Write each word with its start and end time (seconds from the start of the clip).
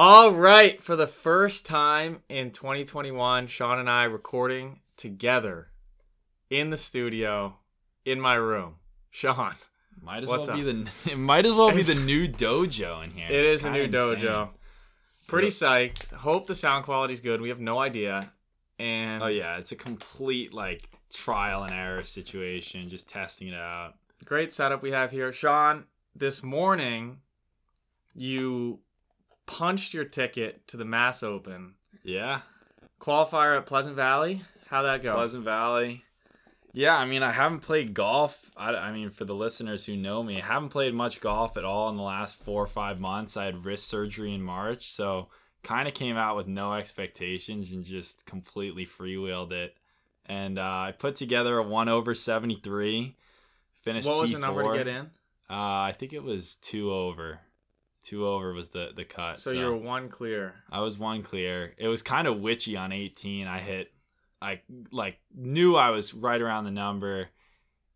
All 0.00 0.30
right, 0.30 0.80
for 0.80 0.94
the 0.94 1.08
first 1.08 1.66
time 1.66 2.22
in 2.28 2.52
2021, 2.52 3.48
Sean 3.48 3.80
and 3.80 3.90
I 3.90 4.04
recording 4.04 4.78
together 4.96 5.70
in 6.48 6.70
the 6.70 6.76
studio 6.76 7.56
in 8.04 8.20
my 8.20 8.36
room. 8.36 8.76
Sean, 9.10 9.56
Might 10.00 10.22
as 10.22 10.28
well 10.28 10.46
be 10.54 10.62
the 10.62 10.88
it 11.10 11.18
might 11.18 11.46
as 11.46 11.52
well 11.52 11.74
be 11.74 11.82
the 11.82 11.96
new 11.96 12.28
dojo 12.28 13.02
in 13.02 13.10
here. 13.10 13.26
it 13.26 13.44
It's 13.44 13.62
is 13.62 13.64
a 13.64 13.72
new 13.72 13.88
kinda 13.88 13.98
dojo. 13.98 14.50
Pretty 15.26 15.48
psyched. 15.48 16.12
Hope 16.12 16.46
the 16.46 16.54
sound 16.54 16.84
quality's 16.84 17.18
good. 17.18 17.40
We 17.40 17.48
have 17.48 17.58
no 17.58 17.80
idea. 17.80 18.32
And 18.78 19.20
Oh 19.20 19.26
yeah, 19.26 19.56
it's 19.56 19.72
a 19.72 19.76
complete 19.76 20.54
like 20.54 20.88
trial 21.12 21.64
and 21.64 21.72
error 21.72 22.04
situation, 22.04 22.88
just 22.88 23.08
testing 23.08 23.48
it 23.48 23.54
out. 23.54 23.94
great 24.24 24.52
setup 24.52 24.80
we 24.80 24.92
have 24.92 25.10
here. 25.10 25.32
Sean, 25.32 25.86
this 26.14 26.40
morning 26.40 27.18
you 28.14 28.78
punched 29.48 29.94
your 29.94 30.04
ticket 30.04 30.68
to 30.68 30.76
the 30.76 30.84
Mass 30.84 31.24
Open 31.24 31.74
Yeah, 32.04 32.42
qualifier 33.00 33.56
at 33.56 33.66
Pleasant 33.66 33.96
Valley. 33.96 34.42
How'd 34.68 34.84
that 34.84 35.02
go? 35.02 35.14
Pleasant 35.14 35.44
Valley. 35.44 36.04
Yeah, 36.74 36.96
I 36.96 37.06
mean, 37.06 37.22
I 37.22 37.32
haven't 37.32 37.60
played 37.60 37.94
golf. 37.94 38.50
I, 38.56 38.74
I 38.74 38.92
mean, 38.92 39.10
for 39.10 39.24
the 39.24 39.34
listeners 39.34 39.86
who 39.86 39.96
know 39.96 40.22
me, 40.22 40.40
I 40.40 40.44
haven't 40.44 40.68
played 40.68 40.94
much 40.94 41.20
golf 41.20 41.56
at 41.56 41.64
all 41.64 41.88
in 41.88 41.96
the 41.96 42.02
last 42.02 42.36
four 42.36 42.62
or 42.62 42.68
five 42.68 43.00
months. 43.00 43.36
I 43.36 43.46
had 43.46 43.64
wrist 43.64 43.88
surgery 43.88 44.34
in 44.34 44.42
March, 44.42 44.92
so 44.92 45.28
kind 45.62 45.88
of 45.88 45.94
came 45.94 46.16
out 46.16 46.36
with 46.36 46.46
no 46.46 46.74
expectations 46.74 47.72
and 47.72 47.84
just 47.84 48.26
completely 48.26 48.86
freewheeled 48.86 49.52
it. 49.52 49.76
And 50.26 50.58
uh, 50.58 50.62
I 50.62 50.92
put 50.96 51.16
together 51.16 51.56
a 51.58 51.62
one 51.62 51.88
over 51.88 52.14
seventy 52.14 52.60
three. 52.62 53.16
Finished. 53.82 54.06
what 54.06 54.20
was 54.20 54.30
T4. 54.30 54.32
the 54.34 54.38
number 54.38 54.62
to 54.70 54.78
get 54.78 54.88
in? 54.88 55.10
Uh, 55.50 55.88
I 55.88 55.94
think 55.98 56.12
it 56.12 56.22
was 56.22 56.56
two 56.56 56.92
over. 56.92 57.40
Two 58.02 58.26
over 58.26 58.52
was 58.52 58.70
the 58.70 58.90
the 58.94 59.04
cut. 59.04 59.38
So, 59.38 59.50
you're 59.50 59.76
one 59.76 60.08
clear. 60.08 60.54
I 60.70 60.80
was 60.80 60.98
one 60.98 61.22
clear. 61.22 61.74
It 61.78 61.88
was 61.88 62.00
kind 62.02 62.26
of 62.26 62.40
witchy 62.40 62.76
on 62.76 62.92
18. 62.92 63.46
I 63.46 63.58
hit, 63.58 63.92
I 64.40 64.60
like 64.92 65.18
knew 65.34 65.76
I 65.76 65.90
was 65.90 66.14
right 66.14 66.40
around 66.40 66.64
the 66.64 66.70
number, 66.70 67.28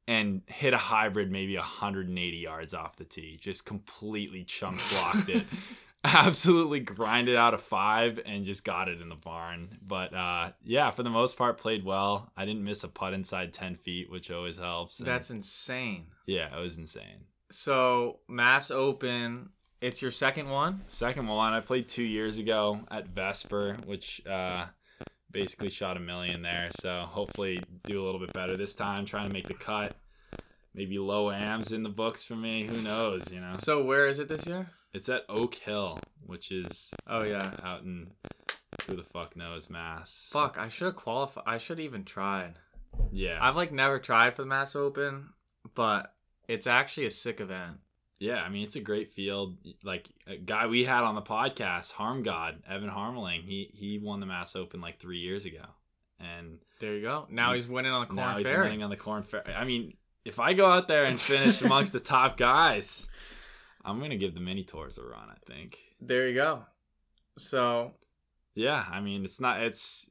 and 0.08 0.42
hit 0.46 0.74
a 0.74 0.78
hybrid 0.78 1.30
maybe 1.30 1.56
180 1.56 2.36
yards 2.36 2.74
off 2.74 2.96
the 2.96 3.04
tee. 3.04 3.38
Just 3.40 3.64
completely 3.64 4.44
chunk 4.44 4.80
blocked 4.90 5.28
it. 5.28 5.44
Absolutely 6.04 6.80
grinded 6.80 7.36
out 7.36 7.54
a 7.54 7.58
five 7.58 8.18
and 8.26 8.44
just 8.44 8.64
got 8.64 8.88
it 8.88 9.00
in 9.00 9.08
the 9.08 9.14
barn. 9.14 9.78
But 9.86 10.12
uh, 10.12 10.50
yeah, 10.64 10.90
for 10.90 11.04
the 11.04 11.10
most 11.10 11.36
part, 11.38 11.58
played 11.58 11.84
well. 11.84 12.32
I 12.36 12.44
didn't 12.44 12.64
miss 12.64 12.82
a 12.82 12.88
putt 12.88 13.14
inside 13.14 13.52
10 13.52 13.76
feet, 13.76 14.10
which 14.10 14.28
always 14.32 14.58
helps. 14.58 14.98
and- 14.98 15.06
That's 15.06 15.30
insane. 15.30 16.06
yeah, 16.26 16.54
it 16.54 16.60
was 16.60 16.76
insane. 16.76 17.26
So 17.52 18.18
Mass 18.28 18.72
Open, 18.72 19.50
it's 19.82 20.00
your 20.00 20.10
second 20.10 20.48
one. 20.48 20.80
Second 20.86 21.26
one, 21.26 21.52
I 21.52 21.60
played 21.60 21.88
two 21.88 22.04
years 22.04 22.38
ago 22.38 22.80
at 22.90 23.08
Vesper, 23.08 23.76
which 23.84 24.22
uh, 24.26 24.66
basically 25.30 25.68
shot 25.70 25.96
a 25.98 26.00
million 26.00 26.40
there. 26.42 26.70
So 26.80 27.00
hopefully 27.08 27.62
do 27.84 28.02
a 28.02 28.04
little 28.04 28.20
bit 28.20 28.32
better 28.32 28.56
this 28.56 28.74
time. 28.74 29.04
Trying 29.04 29.26
to 29.26 29.32
make 29.32 29.48
the 29.48 29.54
cut. 29.54 29.94
Maybe 30.74 30.98
low 30.98 31.30
AMs 31.30 31.72
in 31.72 31.82
the 31.82 31.90
books 31.90 32.24
for 32.24 32.34
me. 32.36 32.66
Who 32.66 32.80
knows? 32.80 33.30
You 33.30 33.40
know, 33.40 33.52
So 33.58 33.84
where 33.84 34.06
is 34.06 34.18
it 34.18 34.28
this 34.28 34.46
year? 34.46 34.70
it's 34.94 35.08
at 35.08 35.24
Oak 35.28 35.54
Hill, 35.54 35.98
which 36.26 36.50
is 36.52 36.90
Oh 37.06 37.24
yeah. 37.24 37.50
out 37.62 37.82
in 37.82 38.10
who 38.86 38.96
the 38.96 39.02
fuck 39.04 39.36
knows, 39.36 39.68
Mass. 39.70 40.28
Fuck, 40.32 40.56
I 40.58 40.68
should 40.68 40.86
have 40.86 40.96
qualified. 40.96 41.44
I 41.46 41.58
should 41.58 41.78
even 41.80 42.04
tried. 42.04 42.54
Yeah, 43.10 43.38
I've 43.40 43.56
like 43.56 43.72
never 43.72 43.98
tried 43.98 44.34
for 44.36 44.42
the 44.42 44.48
Mass 44.48 44.74
Open, 44.76 45.30
but 45.74 46.14
it's 46.48 46.66
actually 46.66 47.06
a 47.06 47.10
sick 47.10 47.40
event. 47.40 47.78
Yeah. 48.22 48.40
I 48.42 48.48
mean, 48.48 48.62
it's 48.64 48.76
a 48.76 48.80
great 48.80 49.12
field. 49.12 49.56
Like 49.82 50.08
a 50.26 50.36
guy 50.36 50.66
we 50.66 50.84
had 50.84 51.02
on 51.02 51.14
the 51.14 51.22
podcast, 51.22 51.90
Harm 51.92 52.22
God, 52.22 52.62
Evan 52.68 52.88
Harmeling. 52.90 53.42
He 53.42 53.70
he 53.74 53.98
won 53.98 54.20
the 54.20 54.26
Mass 54.26 54.54
Open 54.56 54.80
like 54.80 54.98
three 55.00 55.18
years 55.18 55.44
ago, 55.44 55.64
and 56.20 56.58
There 56.80 56.94
you 56.94 57.02
go. 57.02 57.26
Now 57.30 57.52
he's 57.54 57.66
winning 57.66 57.92
on 57.92 58.06
the 58.08 58.14
now 58.14 58.26
Korn 58.28 58.38
he's 58.38 58.46
Ferry. 58.46 58.64
winning 58.64 58.82
on 58.82 58.90
the 58.90 58.96
Korn 58.96 59.22
Ferry. 59.24 59.52
I 59.54 59.64
mean, 59.64 59.94
if 60.24 60.38
I 60.38 60.52
go 60.52 60.66
out 60.70 60.86
there 60.88 61.04
and 61.04 61.20
finish 61.20 61.60
amongst 61.68 61.92
the 61.92 62.00
top 62.00 62.36
guys, 62.36 63.08
I'm 63.84 63.98
gonna 64.00 64.16
give 64.16 64.34
the 64.34 64.40
mini 64.40 64.62
tours 64.64 64.98
a 64.98 65.02
run. 65.02 65.28
I 65.28 65.36
think. 65.52 65.78
There 66.00 66.28
you 66.28 66.34
go. 66.34 66.62
So 67.38 67.92
Yeah, 68.54 68.84
I 68.90 69.00
mean, 69.00 69.24
it's 69.24 69.40
not. 69.40 69.62
It's 69.62 70.08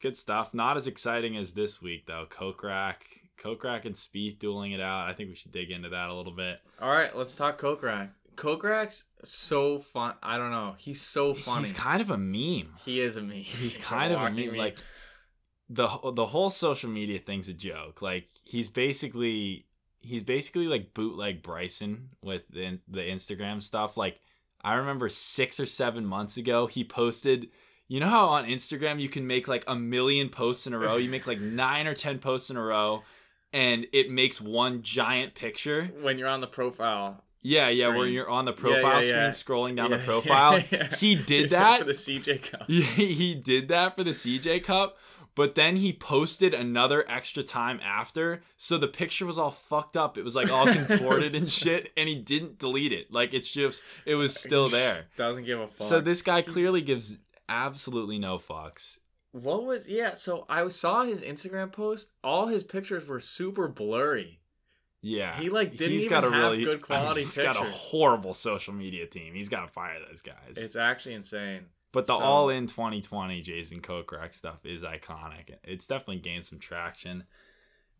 good 0.00 0.16
stuff. 0.16 0.52
Not 0.52 0.76
as 0.76 0.86
exciting 0.86 1.36
as 1.36 1.52
this 1.52 1.80
week 1.80 2.06
though. 2.06 2.26
Kokrak, 2.28 2.96
Kokrak, 3.42 3.84
and 3.84 3.94
Spieth 3.94 4.38
dueling 4.38 4.72
it 4.72 4.80
out. 4.80 5.08
I 5.08 5.12
think 5.12 5.28
we 5.28 5.34
should 5.34 5.52
dig 5.52 5.70
into 5.70 5.90
that 5.90 6.08
a 6.08 6.14
little 6.14 6.34
bit. 6.34 6.58
all 6.80 6.90
right, 6.90 7.16
let's 7.16 7.34
talk 7.34 7.60
Kokrak. 7.60 8.10
Kokrak's 8.36 9.04
so 9.24 9.78
fun. 9.78 10.14
I 10.22 10.36
don't 10.36 10.50
know. 10.50 10.74
He's 10.78 11.00
so 11.00 11.32
funny. 11.32 11.62
He's 11.62 11.72
kind 11.72 12.02
of 12.02 12.10
a 12.10 12.18
meme. 12.18 12.74
he 12.84 13.00
is 13.00 13.16
a 13.16 13.22
meme. 13.22 13.36
He's 13.36 13.78
kind 13.78 14.12
of 14.12 14.20
a 14.20 14.22
walking 14.24 14.48
meme. 14.48 14.56
Like 14.56 14.78
the 15.68 15.88
the 16.14 16.26
whole 16.26 16.50
social 16.50 16.90
media 16.90 17.18
thing's 17.18 17.48
a 17.48 17.54
joke. 17.54 18.02
Like 18.02 18.28
he's 18.42 18.68
basically 18.68 19.66
he's 20.00 20.22
basically 20.22 20.68
like 20.68 20.94
bootleg 20.94 21.42
Bryson 21.42 22.10
with 22.22 22.42
the, 22.48 22.78
the 22.88 23.00
Instagram 23.00 23.62
stuff. 23.62 23.96
Like 23.96 24.20
I 24.62 24.74
remember 24.74 25.08
six 25.08 25.58
or 25.58 25.66
seven 25.66 26.04
months 26.04 26.36
ago, 26.36 26.66
he 26.66 26.84
posted. 26.84 27.48
You 27.88 28.00
know 28.00 28.08
how 28.08 28.26
on 28.26 28.46
Instagram 28.46 29.00
you 29.00 29.08
can 29.08 29.26
make 29.26 29.46
like 29.48 29.64
a 29.66 29.76
million 29.76 30.28
posts 30.28 30.66
in 30.66 30.72
a 30.74 30.78
row. 30.78 30.96
You 30.96 31.08
make 31.08 31.26
like 31.26 31.40
nine 31.40 31.86
or 31.86 31.94
ten 31.94 32.18
posts 32.18 32.50
in 32.50 32.56
a 32.56 32.62
row, 32.62 33.02
and 33.56 33.86
it 33.94 34.10
makes 34.10 34.38
one 34.38 34.82
giant 34.82 35.34
picture. 35.34 35.90
when 36.02 36.18
you're 36.18 36.28
on 36.28 36.42
the 36.42 36.46
profile. 36.46 37.24
Yeah, 37.40 37.68
yeah, 37.70 37.88
where 37.88 38.06
you're 38.06 38.28
on 38.28 38.44
the 38.44 38.52
profile 38.64 39.02
yeah, 39.02 39.24
yeah. 39.24 39.30
screen 39.30 39.56
scrolling 39.58 39.76
down 39.76 39.90
Yeah, 39.92 39.96
the 39.96 40.04
profile. 40.04 40.58
yeah, 40.70 40.88
yeah. 40.90 40.96
He 40.96 41.14
did 41.14 41.50
that 41.50 41.78
for 41.78 41.84
the 41.84 41.92
CJ 41.92 42.42
Cup. 42.50 42.64
Yeah, 42.68 42.84
he 42.84 43.34
did 43.34 43.68
that 43.68 43.96
for 43.96 44.04
the 44.04 44.10
CJ 44.10 44.62
Cup, 44.64 44.98
but 45.34 45.54
then 45.54 45.76
he 45.76 45.94
posted 45.94 46.52
another 46.52 47.08
extra 47.08 47.42
time 47.42 47.80
after, 47.82 48.42
so 48.58 48.76
the 48.76 48.88
picture 48.88 49.24
was 49.24 49.38
all 49.38 49.52
fucked 49.52 49.96
up. 49.96 50.18
It 50.18 50.22
was 50.22 50.36
like 50.36 50.52
all 50.52 50.66
contorted 50.72 51.34
and 51.34 51.50
shit, 51.50 51.92
and 51.96 52.10
he 52.10 52.14
didn't 52.16 52.58
delete 52.58 52.92
it. 52.92 53.10
Like 53.10 53.32
it's 53.32 53.50
just 53.50 53.82
it 54.04 54.16
was 54.16 54.34
still 54.38 54.68
there. 54.68 55.06
Doesn't 55.16 55.44
give 55.44 55.60
a 55.60 55.68
fuck. 55.68 55.86
So 55.86 56.00
this 56.02 56.20
guy 56.20 56.42
clearly 56.42 56.82
gives 56.82 57.16
absolutely 57.48 58.18
no 58.18 58.36
fucks. 58.38 58.98
What 59.42 59.64
was 59.64 59.88
yeah? 59.88 60.14
So 60.14 60.46
I 60.48 60.66
saw 60.68 61.04
his 61.04 61.20
Instagram 61.22 61.70
post. 61.72 62.12
All 62.24 62.46
his 62.46 62.64
pictures 62.64 63.06
were 63.06 63.20
super 63.20 63.68
blurry. 63.68 64.40
Yeah, 65.02 65.38
He, 65.38 65.50
like, 65.50 65.76
didn't 65.76 65.92
he's 65.92 66.06
even 66.06 66.20
got 66.20 66.24
a 66.24 66.30
have 66.30 66.42
really 66.52 66.64
good 66.64 66.82
quality 66.82 67.20
He's 67.20 67.36
got 67.36 67.54
a 67.54 67.60
horrible 67.60 68.34
social 68.34 68.74
media 68.74 69.06
team. 69.06 69.34
He's 69.34 69.48
got 69.48 69.60
to 69.66 69.68
fire 69.72 69.98
those 70.08 70.20
guys. 70.20 70.54
It's 70.56 70.74
actually 70.74 71.14
insane. 71.14 71.66
But 71.92 72.06
the 72.06 72.16
So- 72.16 72.24
all 72.24 72.48
in 72.48 72.66
2020 72.66 73.40
Jason 73.40 73.80
Kokrak 73.80 74.34
stuff 74.34 74.64
is 74.66 74.82
iconic. 74.82 75.54
It's 75.62 75.86
definitely 75.86 76.18
gained 76.18 76.44
some 76.44 76.58
traction. 76.58 77.24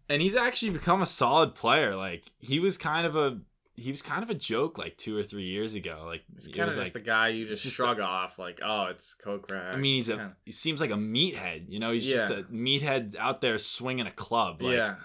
And 0.08 0.20
he's 0.20 0.34
actually 0.34 0.70
become 0.70 1.00
a 1.00 1.06
solid 1.06 1.54
player. 1.54 1.94
Like 1.94 2.24
he 2.38 2.58
was 2.58 2.76
kind 2.76 3.06
of 3.06 3.14
a 3.14 3.38
he 3.76 3.90
was 3.90 4.02
kind 4.02 4.22
of 4.22 4.30
a 4.30 4.34
joke 4.34 4.78
like 4.78 4.96
2 4.96 5.16
or 5.16 5.22
3 5.22 5.44
years 5.44 5.74
ago. 5.74 6.02
Like 6.06 6.22
it 6.36 6.54
kind 6.54 6.68
of 6.68 6.76
like 6.76 6.94
a 6.94 7.00
guy 7.00 7.28
you 7.28 7.46
just, 7.46 7.62
just 7.62 7.76
shrug 7.76 8.00
off 8.00 8.38
like, 8.38 8.60
oh, 8.64 8.86
it's 8.86 9.14
Kokrak. 9.22 9.74
I 9.74 9.76
mean 9.76 9.96
he's 9.96 10.08
a 10.08 10.16
Kinda- 10.16 10.36
he 10.44 10.52
seems 10.52 10.80
like 10.80 10.90
a 10.90 10.94
meathead, 10.94 11.66
you 11.68 11.78
know? 11.78 11.92
He's 11.92 12.06
just 12.06 12.32
a 12.32 12.44
meathead 12.44 13.16
out 13.16 13.40
there 13.40 13.58
swinging 13.58 14.06
a 14.06 14.10
club 14.10 14.62
like 14.62 14.76
yeah, 14.76 14.96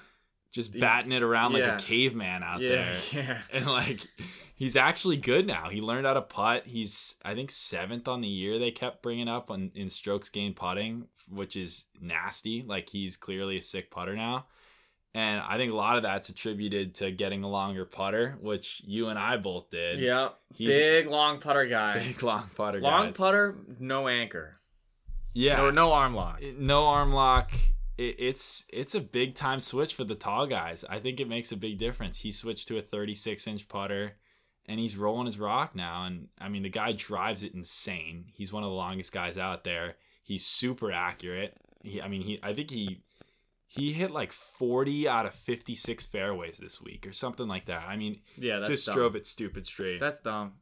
just 0.51 0.77
batting 0.79 1.11
it 1.11 1.23
around 1.23 1.53
like 1.53 1.63
a 1.63 1.77
caveman 1.77 2.43
out 2.43 2.61
yeah, 2.61 2.69
there. 2.69 2.95
yeah. 3.11 3.37
and 3.53 3.65
like 3.65 4.07
he's 4.55 4.75
actually 4.75 5.17
good 5.17 5.47
now. 5.47 5.69
He 5.69 5.81
learned 5.81 6.05
how 6.05 6.13
to 6.13 6.21
putt. 6.21 6.65
He's 6.65 7.15
I 7.25 7.35
think 7.35 7.51
seventh 7.51 8.07
on 8.07 8.21
the 8.21 8.27
year. 8.27 8.59
They 8.59 8.71
kept 8.71 9.01
bringing 9.01 9.27
up 9.27 9.51
on 9.51 9.71
in 9.75 9.89
strokes 9.89 10.29
gained 10.29 10.55
putting, 10.55 11.07
which 11.29 11.55
is 11.55 11.85
nasty. 11.99 12.63
Like 12.63 12.89
he's 12.89 13.17
clearly 13.17 13.57
a 13.57 13.61
sick 13.61 13.91
putter 13.91 14.15
now. 14.15 14.45
And 15.13 15.41
I 15.41 15.57
think 15.57 15.73
a 15.73 15.75
lot 15.75 15.97
of 15.97 16.03
that's 16.03 16.29
attributed 16.29 16.95
to 16.95 17.11
getting 17.11 17.44
a 17.44 17.49
longer 17.49 17.83
putter, 17.85 18.38
which 18.39 18.81
you 18.85 19.09
and 19.09 19.19
I 19.19 19.35
both 19.38 19.69
did. 19.69 19.99
Yeah, 19.99 20.29
He's 20.53 20.69
big 20.69 21.07
long 21.07 21.39
putter 21.39 21.66
guy. 21.66 21.99
big 22.07 22.23
long 22.23 22.49
putter. 22.55 22.79
Guy. 22.79 22.89
Long 22.89 23.05
guys. 23.07 23.17
putter, 23.17 23.55
no 23.79 24.07
anchor. 24.07 24.58
Yeah. 25.34 25.58
No, 25.58 25.72
no 25.72 25.91
arm 25.91 26.16
lock. 26.16 26.41
no 26.58 26.85
arm 26.85 27.13
lock. 27.13 27.52
It, 27.97 28.16
it's 28.19 28.66
it's 28.72 28.96
a 28.96 29.02
big 29.02 29.35
time 29.35 29.59
switch 29.59 29.93
for 29.93 30.05
the 30.05 30.16
tall 30.16 30.47
guys. 30.47 30.85
I 30.90 30.99
think 30.99 31.19
it 31.19 31.28
makes 31.28 31.52
a 31.52 31.58
big 31.58 31.78
difference. 31.78 32.19
He 32.19 32.31
switched 32.31 32.69
to 32.69 32.78
a 32.78 32.81
36 32.81 33.47
inch 33.47 33.67
putter, 33.67 34.13
and 34.66 34.79
he's 34.79 34.96
rolling 34.96 35.25
his 35.25 35.40
rock 35.40 35.75
now. 35.75 36.05
And 36.05 36.29
I 36.40 36.47
mean, 36.47 36.63
the 36.63 36.69
guy 36.69 36.93
drives 36.93 37.43
it 37.43 37.53
insane. 37.53 38.25
He's 38.34 38.53
one 38.53 38.63
of 38.63 38.69
the 38.69 38.75
longest 38.75 39.11
guys 39.11 39.37
out 39.37 39.66
there. 39.66 39.96
He's 40.23 40.46
super 40.46 40.91
accurate. 40.91 41.58
He, 41.84 42.02
I 42.02 42.08
mean, 42.08 42.22
he 42.22 42.40
I 42.41 42.53
think 42.53 42.69
he 42.69 43.02
he 43.73 43.94
hit 43.94 44.12
like 44.12 44.32
40 44.34 45.08
out 45.08 45.26
of 45.26 45.34
56 45.34 46.06
fairways 46.06 46.58
this 46.58 46.82
week 46.82 47.08
or 47.08 47.14
something 47.14 47.47
like 47.47 47.68
that. 47.68 47.84
I 47.88 47.96
mean, 47.96 48.20
Yeah, 48.35 48.59
that's 48.59 48.70
just 48.70 48.85
dumb. 48.88 48.96
drove 48.96 49.16
it 49.16 49.26
stupid 49.26 49.66
straight 49.66 50.00
That's 50.00 50.20
dumb. 50.20 50.53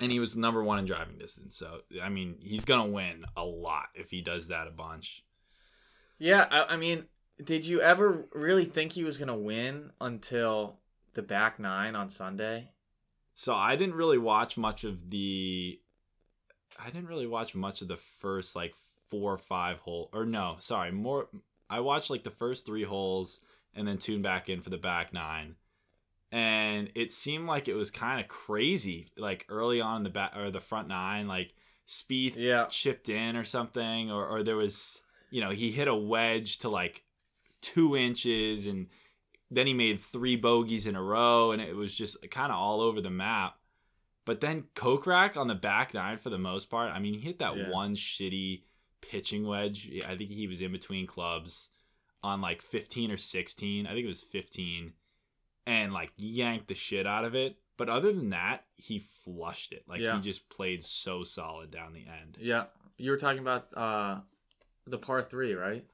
and 0.00 0.10
he 0.10 0.18
was 0.18 0.34
number 0.36 0.62
one 0.64 0.78
in 0.78 0.86
driving 0.86 1.18
distance. 1.18 1.56
So 1.56 1.80
I 2.02 2.08
mean, 2.08 2.36
he's 2.40 2.64
gonna 2.64 2.86
win 2.90 3.24
a 3.36 3.44
lot 3.44 3.86
if 3.94 4.10
he 4.10 4.22
does 4.22 4.48
that 4.48 4.66
a 4.66 4.70
bunch. 4.70 5.24
Yeah, 6.18 6.46
I, 6.50 6.74
I 6.74 6.76
mean, 6.76 7.04
did 7.42 7.66
you 7.66 7.80
ever 7.82 8.26
really 8.32 8.64
think 8.64 8.92
he 8.92 9.04
was 9.04 9.18
gonna 9.18 9.36
win 9.36 9.90
until 10.00 10.78
the 11.12 11.22
back 11.22 11.58
nine 11.58 11.94
on 11.94 12.08
Sunday? 12.08 12.70
So 13.34 13.54
I 13.54 13.76
didn't 13.76 13.96
really 13.96 14.18
watch 14.18 14.56
much 14.56 14.84
of 14.84 15.10
the 15.10 15.78
I 16.78 16.86
didn't 16.86 17.08
really 17.08 17.26
watch 17.26 17.54
much 17.54 17.82
of 17.82 17.88
the 17.88 17.96
first 18.20 18.56
like 18.56 18.74
four 19.10 19.32
or 19.34 19.38
five 19.38 19.78
hole 19.80 20.08
or 20.14 20.24
no, 20.24 20.56
sorry, 20.60 20.92
more. 20.92 21.28
I 21.70 21.80
watched 21.80 22.10
like 22.10 22.22
the 22.24 22.30
first 22.30 22.66
three 22.66 22.84
holes 22.84 23.40
and 23.74 23.86
then 23.88 23.98
tuned 23.98 24.22
back 24.22 24.48
in 24.48 24.60
for 24.60 24.70
the 24.70 24.78
back 24.78 25.12
nine. 25.12 25.56
And 26.32 26.90
it 26.94 27.12
seemed 27.12 27.46
like 27.46 27.68
it 27.68 27.74
was 27.74 27.90
kind 27.90 28.20
of 28.20 28.28
crazy, 28.28 29.10
like 29.16 29.46
early 29.48 29.80
on 29.80 29.98
in 29.98 30.02
the 30.02 30.10
back 30.10 30.36
or 30.36 30.50
the 30.50 30.60
front 30.60 30.88
nine, 30.88 31.28
like 31.28 31.54
Spieth 31.86 32.34
Yeah. 32.36 32.66
chipped 32.66 33.08
in 33.08 33.36
or 33.36 33.44
something, 33.44 34.10
or 34.10 34.26
or 34.26 34.42
there 34.42 34.56
was, 34.56 35.00
you 35.30 35.40
know, 35.40 35.50
he 35.50 35.70
hit 35.70 35.86
a 35.86 35.94
wedge 35.94 36.58
to 36.60 36.68
like 36.68 37.04
two 37.60 37.96
inches, 37.96 38.66
and 38.66 38.88
then 39.50 39.66
he 39.66 39.74
made 39.74 40.00
three 40.00 40.34
bogeys 40.36 40.86
in 40.86 40.96
a 40.96 41.02
row, 41.02 41.52
and 41.52 41.62
it 41.62 41.76
was 41.76 41.94
just 41.94 42.16
kind 42.30 42.50
of 42.50 42.58
all 42.58 42.80
over 42.80 43.00
the 43.00 43.10
map. 43.10 43.56
But 44.24 44.40
then 44.40 44.64
Kokrak 44.74 45.36
on 45.36 45.46
the 45.46 45.54
back 45.54 45.94
nine 45.94 46.16
for 46.18 46.30
the 46.30 46.38
most 46.38 46.70
part. 46.70 46.90
I 46.90 46.98
mean, 46.98 47.14
he 47.14 47.20
hit 47.20 47.38
that 47.40 47.56
Yeah. 47.56 47.70
one 47.70 47.94
shitty 47.94 48.62
pitching 49.08 49.46
wedge. 49.46 49.90
I 50.06 50.16
think 50.16 50.30
he 50.30 50.46
was 50.46 50.60
in 50.60 50.72
between 50.72 51.06
clubs 51.06 51.70
on 52.22 52.40
like 52.40 52.62
15 52.62 53.10
or 53.10 53.16
16. 53.18 53.86
I 53.86 53.90
think 53.92 54.04
it 54.04 54.08
was 54.08 54.22
15, 54.22 54.92
and 55.66 55.92
like 55.92 56.12
yanked 56.16 56.68
the 56.68 56.74
shit 56.74 57.06
out 57.06 57.24
of 57.24 57.34
it. 57.34 57.56
But 57.76 57.88
other 57.88 58.12
than 58.12 58.30
that, 58.30 58.64
he 58.76 59.00
flushed 59.24 59.72
it. 59.72 59.82
Like 59.88 60.00
Yeah. 60.00 60.14
he 60.16 60.20
just 60.22 60.48
played 60.48 60.84
so 60.84 61.24
solid 61.24 61.70
down 61.70 61.92
the 61.92 62.06
end. 62.06 62.38
Yeah. 62.40 62.66
You 62.96 63.10
were 63.10 63.16
talking 63.16 63.40
about 63.40 63.66
uh 63.76 64.20
the 64.86 64.98
par 64.98 65.22
three, 65.22 65.54
right? 65.54 65.84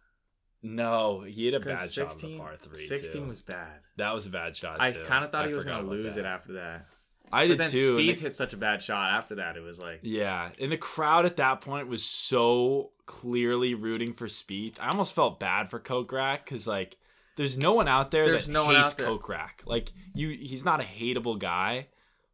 No, 0.62 1.23
he 1.23 1.47
had 1.47 1.55
a 1.55 1.61
bad 1.61 1.91
shot 1.91 2.12
on 2.23 2.31
the 2.31 2.37
par 2.39 2.55
three. 2.61 2.85
16 2.85 3.23
too. 3.23 3.29
was 3.29 3.41
bad. 3.41 3.81
that 3.97 4.12
was 4.15 4.27
a 4.27 4.31
bad 4.31 4.55
shot. 4.55 4.79
I 4.81 4.93
kind 4.93 5.25
of 5.25 5.33
thought 5.33 5.45
I 5.47 5.49
he 5.49 5.55
was 5.55 5.65
going 5.65 5.83
to 5.83 5.89
lose 5.91 6.17
that. 6.17 6.21
it 6.21 6.27
after 6.27 6.53
that. 6.55 6.87
I 7.32 7.47
did 7.47 7.59
then 7.59 7.71
too. 7.71 7.97
the- 7.97 8.12
hit 8.15 8.35
such 8.35 8.53
a 8.53 8.56
bad 8.56 8.82
shot 8.82 9.12
after 9.12 9.37
that. 9.37 9.56
It 9.56 9.62
was 9.62 9.79
like, 9.79 10.00
yeah, 10.03 10.50
and 10.61 10.73
the 10.73 10.77
crowd 10.77 11.27
at 11.27 11.37
that 11.37 11.61
point 11.61 11.88
was 11.88 12.05
so 12.05 12.91
clearly 13.06 13.75
rooting 13.75 14.12
for 14.12 14.27
Spieth. 14.27 14.77
I 14.81 14.91
almost 14.91 15.12
felt 15.12 15.41
bad 15.41 15.69
for 15.71 15.79
Kokrak 15.81 16.44
because 16.44 16.67
like, 16.67 16.97
there's 17.37 17.56
no 17.59 17.73
one 17.73 17.88
out 17.88 18.11
there 18.11 18.25
There's 18.25 18.47
that 18.47 18.53
no 18.53 18.69
hates. 18.71 18.94
Kokrak. 18.94 19.65
Like 19.67 19.93
you, 20.15 20.29
he's 20.31 20.65
not 20.65 20.81
a 20.81 20.85
hateable 20.85 21.38
guy, 21.38 21.87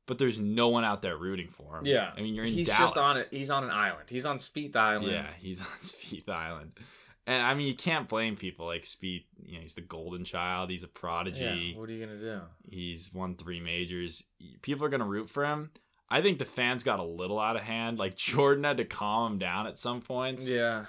but 0.06 0.18
there's 0.18 0.38
no 0.38 0.68
one 0.68 0.84
out 0.84 1.02
there 1.02 1.16
rooting 1.16 1.48
for 1.48 1.78
him. 1.78 1.86
yeah. 1.86 2.10
I 2.16 2.20
mean 2.20 2.34
you're 2.34 2.44
in 2.44 2.50
doubt. 2.50 2.56
he's 2.58 2.66
Dallas. 2.68 2.80
just 2.92 2.96
on 2.96 3.16
it. 3.18 3.28
He's 3.30 3.50
on 3.50 3.64
an 3.64 3.70
island. 3.70 4.08
He's 4.08 4.26
on 4.26 4.36
Spieth 4.38 4.76
Island. 4.76 5.10
Yeah, 5.12 5.30
he's 5.40 5.60
on 5.62 5.66
Spieth 5.82 6.28
Island. 6.28 6.72
And 7.28 7.42
I 7.42 7.54
mean, 7.54 7.66
you 7.66 7.74
can't 7.74 8.08
blame 8.08 8.36
people 8.36 8.66
like 8.66 8.84
Spieth, 8.84 9.24
You 9.44 9.54
know, 9.54 9.60
he's 9.62 9.74
the 9.74 9.80
golden 9.80 10.24
child. 10.24 10.70
He's 10.70 10.84
a 10.84 10.88
prodigy. 10.88 11.72
Yeah, 11.74 11.80
What 11.80 11.88
are 11.88 11.92
you 11.92 12.06
gonna 12.06 12.18
do? 12.18 12.40
He's 12.70 13.12
won 13.12 13.34
three 13.34 13.60
majors. 13.60 14.22
People 14.62 14.86
are 14.86 14.88
gonna 14.90 15.04
root 15.06 15.28
for 15.28 15.44
him. 15.44 15.70
I 16.08 16.22
think 16.22 16.38
the 16.38 16.44
fans 16.44 16.84
got 16.84 17.00
a 17.00 17.04
little 17.04 17.40
out 17.40 17.56
of 17.56 17.62
hand. 17.62 17.98
Like 17.98 18.14
Jordan 18.16 18.62
had 18.64 18.76
to 18.76 18.84
calm 18.84 19.32
him 19.32 19.38
down 19.38 19.66
at 19.66 19.76
some 19.78 20.00
points. 20.00 20.48
Yeah. 20.48 20.86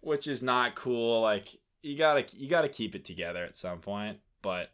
which 0.00 0.26
is 0.26 0.42
not 0.42 0.74
cool. 0.74 1.22
Like 1.22 1.48
you 1.82 1.96
gotta 1.96 2.24
you 2.36 2.48
gotta 2.50 2.68
keep 2.68 2.94
it 2.94 3.04
together 3.04 3.42
at 3.42 3.56
some 3.56 3.78
point. 3.80 4.18
But 4.42 4.70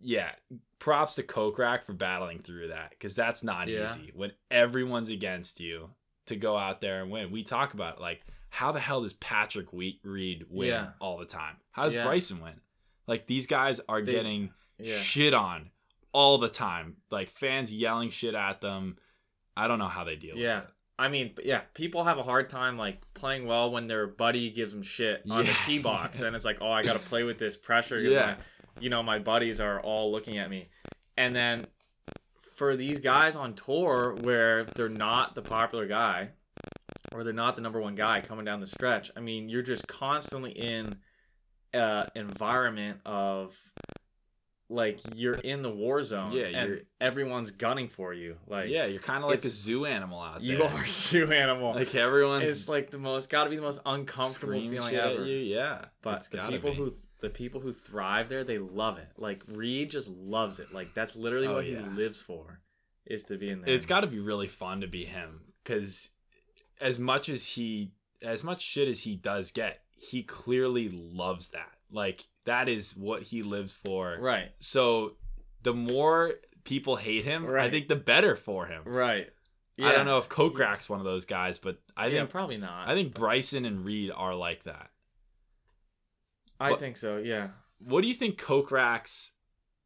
yeah, 0.00 0.32
props 0.80 1.14
to 1.14 1.22
Kokrak 1.22 1.84
for 1.84 1.92
battling 1.94 2.40
through 2.40 2.68
that 2.68 2.90
because 2.90 3.14
that's 3.14 3.42
not 3.42 3.68
Yeah. 3.68 3.84
easy 3.86 4.10
when 4.14 4.32
everyone's 4.50 5.08
against 5.08 5.60
you 5.60 5.90
to 6.26 6.36
go 6.36 6.56
out 6.58 6.80
there 6.82 7.00
and 7.02 7.10
win. 7.10 7.30
We 7.30 7.42
talk 7.44 7.72
about 7.72 7.94
it, 7.96 8.00
like 8.02 8.20
how 8.56 8.72
the 8.72 8.80
hell 8.80 9.02
does 9.02 9.12
Patrick 9.12 9.66
Reed 9.72 10.44
win 10.48 10.68
Yeah. 10.68 10.90
all 11.00 11.18
the 11.18 11.26
time? 11.26 11.56
How 11.72 11.84
does 11.84 11.94
Yeah. 11.94 12.04
Bryson 12.04 12.40
win? 12.40 12.60
Like 13.06 13.26
these 13.26 13.46
guys 13.46 13.80
are 13.88 14.00
They- 14.02 14.12
getting 14.12 14.52
Yeah. 14.78 14.96
shit 14.98 15.34
on 15.34 15.70
all 16.12 16.38
the 16.38 16.48
time. 16.48 16.96
Like 17.10 17.28
fans 17.28 17.72
yelling 17.72 18.10
shit 18.10 18.34
at 18.34 18.60
them. 18.60 18.96
I 19.56 19.68
don't 19.68 19.78
know 19.78 19.88
how 19.88 20.04
they 20.04 20.16
deal 20.16 20.36
Yeah. 20.36 20.60
with 20.60 20.68
it. 20.68 20.74
I 20.98 21.08
mean, 21.08 21.34
yeah, 21.44 21.60
people 21.74 22.04
have 22.04 22.16
a 22.16 22.22
hard 22.22 22.48
time 22.48 22.78
like 22.78 23.02
playing 23.12 23.46
well 23.46 23.70
when 23.70 23.86
their 23.86 24.06
buddy 24.06 24.50
gives 24.50 24.72
them 24.72 24.82
shit 24.82 25.22
on 25.28 25.44
the 25.44 25.52
tee 25.66 25.78
box, 25.78 26.22
and 26.22 26.34
it's 26.34 26.46
like, 26.46 26.58
oh, 26.62 26.70
I 26.72 26.82
got 26.82 26.94
to 26.94 26.98
play 26.98 27.22
with 27.24 27.38
this 27.38 27.56
pressure. 27.56 27.98
Yeah. 28.00 28.36
my- 28.38 28.82
you 28.82 28.88
know, 28.90 29.02
my 29.02 29.18
buddies 29.18 29.60
are 29.60 29.80
all 29.80 30.10
looking 30.12 30.38
at 30.38 30.48
me, 30.50 30.68
and 31.18 31.34
then 31.36 31.66
for 32.56 32.76
these 32.76 33.00
guys 33.00 33.36
on 33.36 33.54
tour 33.54 34.14
where 34.22 34.64
they're 34.64 34.88
not 34.88 35.34
the 35.34 35.42
popular 35.42 35.86
guy, 35.86 36.30
or 37.16 37.24
they're 37.24 37.32
not 37.32 37.56
the 37.56 37.62
number 37.62 37.80
one 37.80 37.94
guy 37.94 38.20
coming 38.20 38.44
down 38.44 38.60
the 38.60 38.66
stretch. 38.66 39.10
I 39.16 39.20
mean, 39.20 39.48
you're 39.48 39.62
just 39.62 39.86
constantly 39.88 40.50
in 40.52 40.96
a 41.72 42.08
environment 42.14 43.00
of 43.06 43.58
like 44.68 44.98
you're 45.14 45.34
in 45.34 45.62
the 45.62 45.70
war 45.70 46.02
zone, 46.02 46.32
Yeah, 46.32 46.46
and 46.46 46.82
everyone's 47.00 47.52
gunning 47.52 47.88
for 47.88 48.12
you. 48.12 48.36
Like, 48.48 48.68
yeah, 48.68 48.86
you're 48.86 49.00
kind 49.00 49.22
of 49.22 49.30
like 49.30 49.44
a 49.44 49.48
zoo 49.48 49.84
animal 49.86 50.20
out 50.20 50.40
there. 50.42 50.56
you 50.56 50.62
are 50.62 50.82
a 50.82 50.88
zoo 50.88 51.30
animal. 51.32 51.72
Like 51.74 51.94
everyone's 51.94 52.48
it's 52.50 52.68
like 52.68 52.90
the 52.90 52.98
most 52.98 53.30
got 53.30 53.44
to 53.44 53.50
be 53.50 53.56
the 53.56 53.62
most 53.62 53.80
uncomfortable 53.86 54.60
feeling 54.60 54.94
ever. 54.96 55.24
you. 55.24 55.36
Yeah, 55.38 55.84
But 56.02 56.16
it's 56.18 56.28
the 56.28 56.38
people 56.48 56.70
be. 56.72 56.76
who 56.76 56.92
the 57.20 57.30
people 57.30 57.60
who 57.60 57.72
thrive 57.72 58.28
there, 58.28 58.42
they 58.44 58.58
love 58.58 58.98
it. 58.98 59.08
Like 59.16 59.42
Reed 59.52 59.90
just 59.90 60.10
loves 60.10 60.58
it. 60.58 60.72
Like 60.74 60.92
that's 60.94 61.14
literally 61.16 61.46
Oh, 61.46 61.54
what 61.54 61.66
yeah. 61.66 61.82
he 61.82 61.88
lives 61.90 62.20
for, 62.20 62.60
is 63.06 63.22
to 63.24 63.38
be 63.38 63.50
in 63.50 63.60
there. 63.62 63.72
it's 63.74 63.86
got 63.86 64.00
to 64.00 64.06
be 64.08 64.18
really 64.18 64.48
fun 64.48 64.80
to 64.80 64.88
be 64.88 65.04
him 65.04 65.42
because 65.62 66.10
as 66.80 66.98
much 66.98 67.28
as 67.28 67.46
he 67.46 67.92
as 68.22 68.42
much 68.42 68.62
shit 68.62 68.88
as 68.88 69.00
he 69.00 69.14
does 69.16 69.52
get 69.52 69.80
he 69.96 70.22
clearly 70.22 70.88
loves 70.90 71.48
that 71.50 71.72
like 71.90 72.26
that 72.44 72.68
is 72.68 72.96
what 72.96 73.22
he 73.22 73.42
lives 73.42 73.72
for 73.72 74.16
right, 74.20 74.50
so 74.58 75.12
the 75.62 75.74
more 75.74 76.32
people 76.64 76.96
hate 76.96 77.24
him 77.24 77.48
i 77.56 77.70
think 77.70 77.88
the 77.88 77.96
better 77.96 78.36
for 78.36 78.66
him 78.66 78.82
right. 78.84 79.28
i 79.82 79.92
don't 79.92 80.06
know 80.06 80.18
if 80.18 80.28
kokrak's 80.28 80.88
one 80.88 80.98
of 80.98 81.04
those 81.04 81.24
guys 81.24 81.58
but 81.58 81.78
i 81.96 82.06
yeah, 82.06 82.18
think 82.18 82.30
probably 82.30 82.56
not. 82.56 82.88
i 82.88 82.94
think 82.94 83.14
bryson 83.14 83.64
and 83.64 83.84
reed 83.84 84.10
are 84.14 84.34
like 84.34 84.64
that 84.64 84.90
I 86.58 86.70
but- 86.70 86.80
think 86.80 86.96
so. 86.96 87.18
Yeah. 87.18 87.48
what 87.78 88.00
do 88.02 88.08
you 88.08 88.14
think 88.14 88.40
kokrak's 88.40 89.32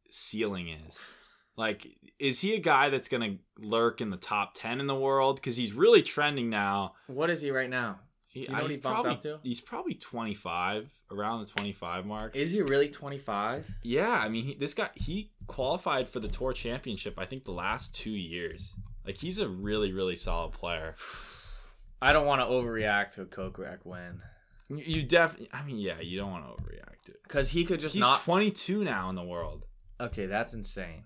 ceiling 0.09 0.69
is 0.69 1.13
like 1.57 1.87
is 2.19 2.39
he 2.39 2.53
a 2.55 2.59
guy 2.59 2.89
that's 2.89 3.07
gonna 3.09 3.35
lurk 3.59 3.99
in 4.01 4.09
the 4.09 4.17
top 4.17 4.51
10 4.53 4.79
in 4.79 4.87
the 4.87 4.95
world 4.95 5.35
because 5.37 5.57
he's 5.57 5.73
really 5.73 6.01
trending 6.03 6.49
now 6.49 6.93
What 7.07 7.29
is 7.29 7.41
he 7.41 7.51
right 7.51 7.69
now? 7.69 7.99
He, 8.27 8.41
you 8.41 8.47
uh, 8.47 8.51
know 8.51 8.57
I- 8.59 8.61
he's 8.61 8.71
he 8.71 8.77
probably, 8.77 9.15
to? 9.17 9.39
He's 9.43 9.59
probably 9.59 9.93
25, 9.95 10.89
around 11.11 11.41
the 11.41 11.47
25 11.47 12.05
mark. 12.05 12.33
Is 12.33 12.53
he 12.53 12.61
really 12.61 12.87
25? 12.87 13.67
yeah, 13.83 14.09
I 14.09 14.29
mean, 14.29 14.45
he, 14.45 14.53
this 14.55 14.73
guy, 14.73 14.89
he 14.95 15.31
qualified 15.47 16.07
for 16.07 16.21
the 16.21 16.29
Tour 16.29 16.53
Championship, 16.53 17.15
I 17.17 17.25
think, 17.25 17.43
the 17.43 17.51
last 17.51 17.93
two 17.93 18.11
years. 18.11 18.73
Like, 19.05 19.17
he's 19.17 19.39
a 19.39 19.49
really, 19.49 19.91
really 19.91 20.15
solid 20.15 20.53
player. 20.53 20.95
I 22.01 22.13
don't 22.13 22.25
want 22.25 22.39
to 22.39 22.47
overreact 22.47 23.15
to 23.15 23.23
a 23.23 23.25
Kokrak 23.25 23.79
win 23.85 24.21
You- 24.69 24.77
You 24.77 25.03
definitely, 25.03 25.49
I 25.51 25.63
mean, 25.65 25.77
yeah, 25.77 25.99
you 25.99 26.17
don't 26.17 26.31
want 26.31 26.45
to 26.45 26.51
overreact 26.63 27.01
to 27.07 27.11
it. 27.11 27.23
because 27.23 27.49
he 27.49 27.65
could 27.65 27.81
just 27.81 27.95
He's 27.95 28.01
not. 28.01 28.21
22 28.21 28.85
now 28.85 29.09
in 29.09 29.15
the 29.15 29.23
world. 29.25 29.65
okay, 29.99 30.25
that's 30.25 30.53
insane. 30.53 31.03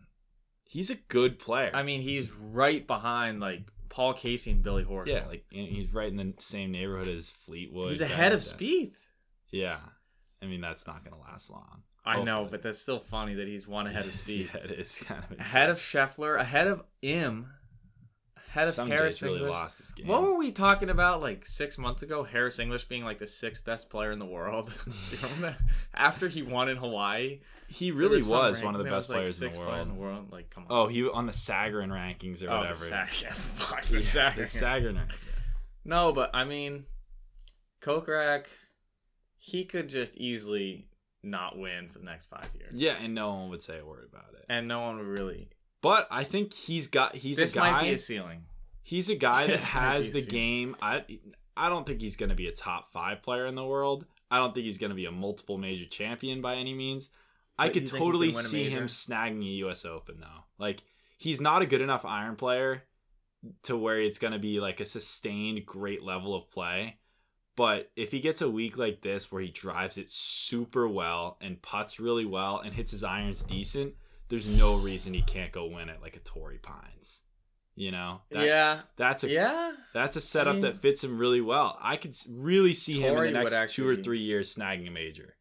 He's 0.68 0.90
a 0.90 0.96
good 0.96 1.40
player. 1.40 1.72
I 1.74 1.84
mean, 1.84 2.02
he's 2.02 2.32
right 2.32 2.86
behind 2.86 3.40
like 3.40 3.62
Paul 3.90 4.14
Casey 4.14 4.52
and 4.52 4.62
Billy 4.64 4.84
Horschel. 4.84 5.08
yeah, 5.08 5.26
like, 5.28 5.46
he's 5.50 5.94
right 5.94 6.08
in 6.10 6.18
the 6.18 6.34
same 6.40 6.72
neighborhood 6.72 7.08
as 7.08 7.30
Fleetwood. 7.30 7.90
he's 7.90 8.02
ahead 8.02 8.34
of 8.34 8.44
that. 8.44 8.58
Spieth. 8.58 8.94
Yeah. 9.52 9.78
I 10.42 10.48
mean, 10.48 10.62
that's 10.62 10.86
not 10.86 11.04
going 11.04 11.16
to 11.16 11.22
last 11.22 11.50
long. 11.50 11.84
I 12.08 12.22
know, 12.22 12.48
but 12.50 12.62
that's 12.62 12.80
still 12.80 13.00
funny 13.00 13.36
that 13.36 13.48
he's 13.48 13.68
one 13.68 13.88
ahead 13.88 14.06
of 14.06 14.12
Spieth. 14.14 14.54
yeah, 14.54 14.62
it 14.62 14.72
is 14.80 15.02
kind 15.06 15.24
of 15.24 15.32
insane. 15.32 15.40
ahead 15.46 15.70
of 15.70 15.78
Scheffler, 15.80 16.40
ahead 16.40 16.68
of 16.68 16.84
Im, 17.02 17.48
ahead 18.56 18.68
of 18.68 18.74
Some 18.74 18.88
Harris 18.88 19.16
days 19.20 19.24
really 19.24 19.42
lost 19.42 19.80
his 19.80 19.92
game. 19.92 20.08
What 20.08 20.22
were 20.22 20.38
we 20.38 20.52
talking 20.52 20.90
about 20.90 21.22
like 21.22 21.46
six 21.46 21.78
months 21.78 22.04
ago? 22.04 22.24
Harris 22.24 22.58
English 22.60 22.86
being 22.86 23.04
like 23.04 23.20
the 23.20 23.28
sixth 23.28 23.66
best 23.66 23.90
player 23.90 24.12
in 24.12 24.20
the 24.20 24.26
world. 24.26 24.72
Do 25.10 25.16
you 25.16 25.22
remember 25.24 25.48
that? 25.48 25.58
After 25.94 26.28
he 26.28 26.42
won 26.42 26.70
in 26.70 26.78
Hawaii, 26.78 27.40
He 27.68 27.92
really 27.92 28.22
some 28.22 28.38
was 28.38 28.64
one 28.64 28.76
of 28.76 28.80
the 28.80 28.86
best 28.90 29.10
was, 29.10 29.10
like, 29.10 29.18
players 29.18 29.42
in 29.42 29.52
the 29.52 29.58
player 29.58 29.82
in 29.82 29.90
the 29.90 29.94
world. 29.96 30.32
Like, 30.32 30.50
come 30.50 30.66
oh, 30.70 30.76
on. 30.76 30.86
Oh, 30.86 30.88
he 30.88 31.08
on 31.10 31.26
the 31.26 31.32
Sagarin 31.34 31.90
rankings 31.90 32.46
or 32.46 32.50
Oh, 32.52 32.58
whatever. 32.60 32.86
the 32.86 32.90
Sag. 32.90 33.08
Yeah, 33.22 33.30
fuck 33.34 33.90
Yeah, 33.92 34.00
the 34.00 34.42
the 34.42 34.48
Sagarin. 34.48 34.98
rank- 34.98 35.12
No, 35.84 36.14
but 36.14 36.32
I 36.34 36.46
mean, 36.46 36.86
Kokrak, 37.82 38.46
he 39.38 39.66
could 39.66 39.90
just 39.90 40.18
easily 40.18 40.88
not 41.24 41.58
win 41.58 41.90
for 41.90 42.00
the 42.00 42.06
next 42.06 42.26
five 42.26 42.50
years, 42.58 42.74
Yeah, 42.74 42.96
and 43.02 43.14
no 43.16 43.34
one 43.34 43.50
would 43.50 43.62
say 43.62 43.80
a 43.80 43.86
word 43.86 44.08
about 44.12 44.34
it. 44.36 44.46
and 44.50 44.68
no 44.68 44.82
one 44.82 44.98
would 44.98 45.08
really. 45.20 45.50
But 45.86 46.08
I 46.10 46.24
think 46.24 46.51
he's 46.51 46.88
got 46.88 47.13
he's 47.13 47.38
this 47.38 47.54
a 47.54 47.56
guy. 47.58 47.65
This 47.65 47.74
might 47.74 47.82
be 47.84 47.94
a 47.94 47.98
ceiling. 48.00 48.46
he's 48.82 49.08
a 49.12 49.15
guy 49.15 49.42
that 49.46 49.51
This 49.51 49.72
might 49.72 49.82
has 49.82 50.12
the 50.12 50.24
game. 50.24 50.75
I 50.82 51.04
I 51.56 51.70
don't 51.70 51.86
think 51.86 52.01
he's 52.01 52.15
going 52.15 52.30
to 52.30 52.36
be 52.36 52.48
a 52.48 52.51
top 52.51 52.92
five 52.92 53.22
player 53.22 53.46
in 53.46 53.54
the 53.54 53.63
world. 53.63 54.08
I 54.32 54.38
don't 54.38 54.51
think 54.51 54.65
he's 54.65 54.80
going 54.80 54.89
to 54.89 54.96
be 54.96 55.06
a 55.06 55.12
multiple 55.12 55.60
major 55.60 55.86
champion 55.86 56.42
by 56.42 56.56
any 56.56 56.74
means. 56.74 57.12
I 57.60 57.70
could 57.70 57.84
you 57.84 57.89
think 57.89 58.00
he 58.00 58.04
totally 58.04 58.27
can 58.30 58.36
win 58.38 58.46
a 58.46 58.48
see 58.48 58.68
him 58.68 58.88
snagging 58.88 59.42
a 59.42 59.58
U.S. 59.58 59.86
Open 59.86 60.20
though. 60.20 60.46
Like 60.58 60.82
he's 61.20 61.39
not 61.39 61.62
a 61.62 61.68
good 61.68 61.82
enough 61.82 62.04
iron 62.04 62.36
player 62.36 62.82
to 63.62 63.77
where 63.77 64.01
it's 64.01 64.18
going 64.18 64.34
to 64.34 64.39
be 64.39 64.60
like 64.60 64.80
a 64.80 64.86
sustained 64.86 65.68
great 65.68 66.01
level 66.01 66.34
of 66.34 66.50
play. 66.50 66.98
But 67.56 67.92
if 67.96 68.12
he 68.12 68.22
gets 68.22 68.42
a 68.42 68.50
week 68.50 68.75
like 68.75 69.04
this 69.04 69.32
where 69.32 69.44
he 69.44 69.51
drives 69.51 70.00
it 70.00 70.10
super 70.10 70.88
well 70.88 71.38
and 71.42 71.62
puts 71.62 72.00
really 72.00 72.25
well 72.25 72.58
and 72.58 72.74
hits 72.74 72.89
his 72.89 73.04
irons 73.04 73.44
decent, 73.44 73.94
there's 74.29 74.48
no 74.48 74.75
reason 74.75 75.13
he 75.13 75.22
can't 75.22 75.51
go 75.51 75.65
win 75.67 75.89
it 75.89 76.01
like 76.01 76.15
a 76.15 76.20
Torrey 76.20 76.58
Pines. 76.58 77.22
You 77.77 77.91
know, 77.91 78.22
That- 78.32 78.46
yeah, 78.46 78.82
that's 78.96 79.24
a 79.25 79.29
yeah. 79.29 79.74
that's 79.94 80.15
a 80.15 80.22
setup 80.22 80.53
mean- 80.55 80.62
that 80.63 80.77
fits 80.82 81.03
him 81.03 81.17
really 81.17 81.41
well. 81.41 81.77
I 81.82 81.98
could 81.98 82.15
really 82.29 82.74
see 82.74 83.01
him 83.01 83.17
in 83.17 83.34
the 83.34 83.44
next 83.44 83.74
two 83.74 83.88
or 83.88 83.96
three 83.98 84.20
years 84.22 84.55
snagging 84.55 84.88
a 84.88 84.91
major. 84.91 85.36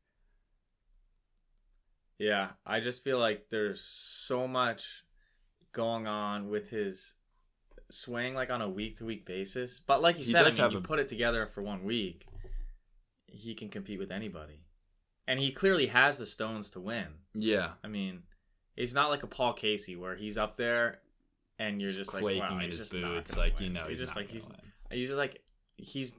Yeah, 2.18 2.50
I 2.64 2.80
just 2.80 3.02
feel 3.04 3.18
like 3.18 3.46
there's 3.50 3.80
so 3.80 4.46
much 4.46 5.04
going 5.72 6.06
on 6.06 6.48
with 6.48 6.70
his 6.70 7.14
swing, 7.90 8.34
like 8.34 8.50
on 8.50 8.62
a 8.62 8.68
week 8.68 8.98
to 8.98 9.04
week 9.04 9.26
basis. 9.26 9.80
But 9.80 10.00
like 10.02 10.18
you 10.18 10.24
He 10.24 10.30
said, 10.30 10.46
I 10.46 10.50
mean, 10.50 10.70
you 10.72 10.78
a- 10.78 10.82
put 10.82 10.98
it 11.00 11.08
together 11.08 11.46
for 11.46 11.62
one 11.62 11.84
week, 11.84 12.26
he 13.26 13.54
can 13.54 13.68
compete 13.68 13.98
with 13.98 14.10
anybody, 14.12 14.60
and 15.26 15.40
he 15.40 15.50
clearly 15.52 15.86
has 15.86 16.18
the 16.18 16.26
stones 16.26 16.70
to 16.70 16.80
win. 16.80 17.06
Yeah, 17.34 17.72
I 17.82 17.88
mean, 17.88 18.22
he's 18.76 18.94
not 18.94 19.10
like 19.10 19.22
a 19.22 19.26
Paul 19.26 19.52
Casey 19.52 19.96
where 19.96 20.14
he's 20.14 20.38
up 20.38 20.56
there, 20.56 20.98
and 21.58 21.80
you're 21.80 21.92
just, 21.92 22.12
like, 22.12 22.22
wow, 22.22 22.58
in 22.58 22.60
he's 22.60 22.78
his 22.78 22.90
just 22.90 22.92
boots, 22.92 23.36
like 23.36 23.60
you 23.60 23.70
know, 23.70 23.82
he's, 23.82 24.00
he's, 24.00 24.08
just 24.08 24.16
like 24.16 24.30
he's 24.30 24.48
win. 24.48 24.56
he's 24.90 25.08
just 25.08 25.18
like 25.18 25.40
he's. 25.76 26.12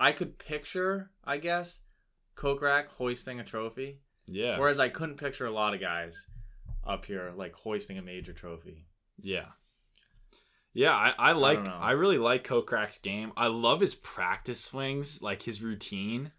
I 0.00 0.12
could 0.12 0.36
picture, 0.38 1.10
I 1.24 1.36
guess, 1.36 1.80
Kokrak 2.36 2.88
hoisting 2.88 3.38
a 3.38 3.44
trophy. 3.44 4.00
Yeah, 4.26 4.58
Whereas 4.58 4.80
I 4.80 4.88
couldn't 4.88 5.16
picture 5.16 5.46
a 5.46 5.50
lot 5.50 5.74
of 5.74 5.80
guys 5.80 6.26
up 6.84 7.04
here 7.04 7.32
like 7.36 7.54
hoisting 7.54 7.98
a 7.98 8.02
major 8.02 8.32
trophy. 8.32 8.86
yeah, 9.20 9.46
yeah. 10.74 10.92
I, 10.92 11.14
I 11.18 11.32
like 11.32 11.64
don't. 11.64 11.68
I, 11.68 11.92
really 11.92 12.18
like 12.18 12.44
Kokrak's 12.44 12.98
game. 12.98 13.32
I 13.36 13.46
love 13.46 13.80
his 13.80 13.94
practice 13.94 14.62
swings, 14.62 15.22
like 15.22 15.42
his 15.42 15.62
routine. 15.62 16.32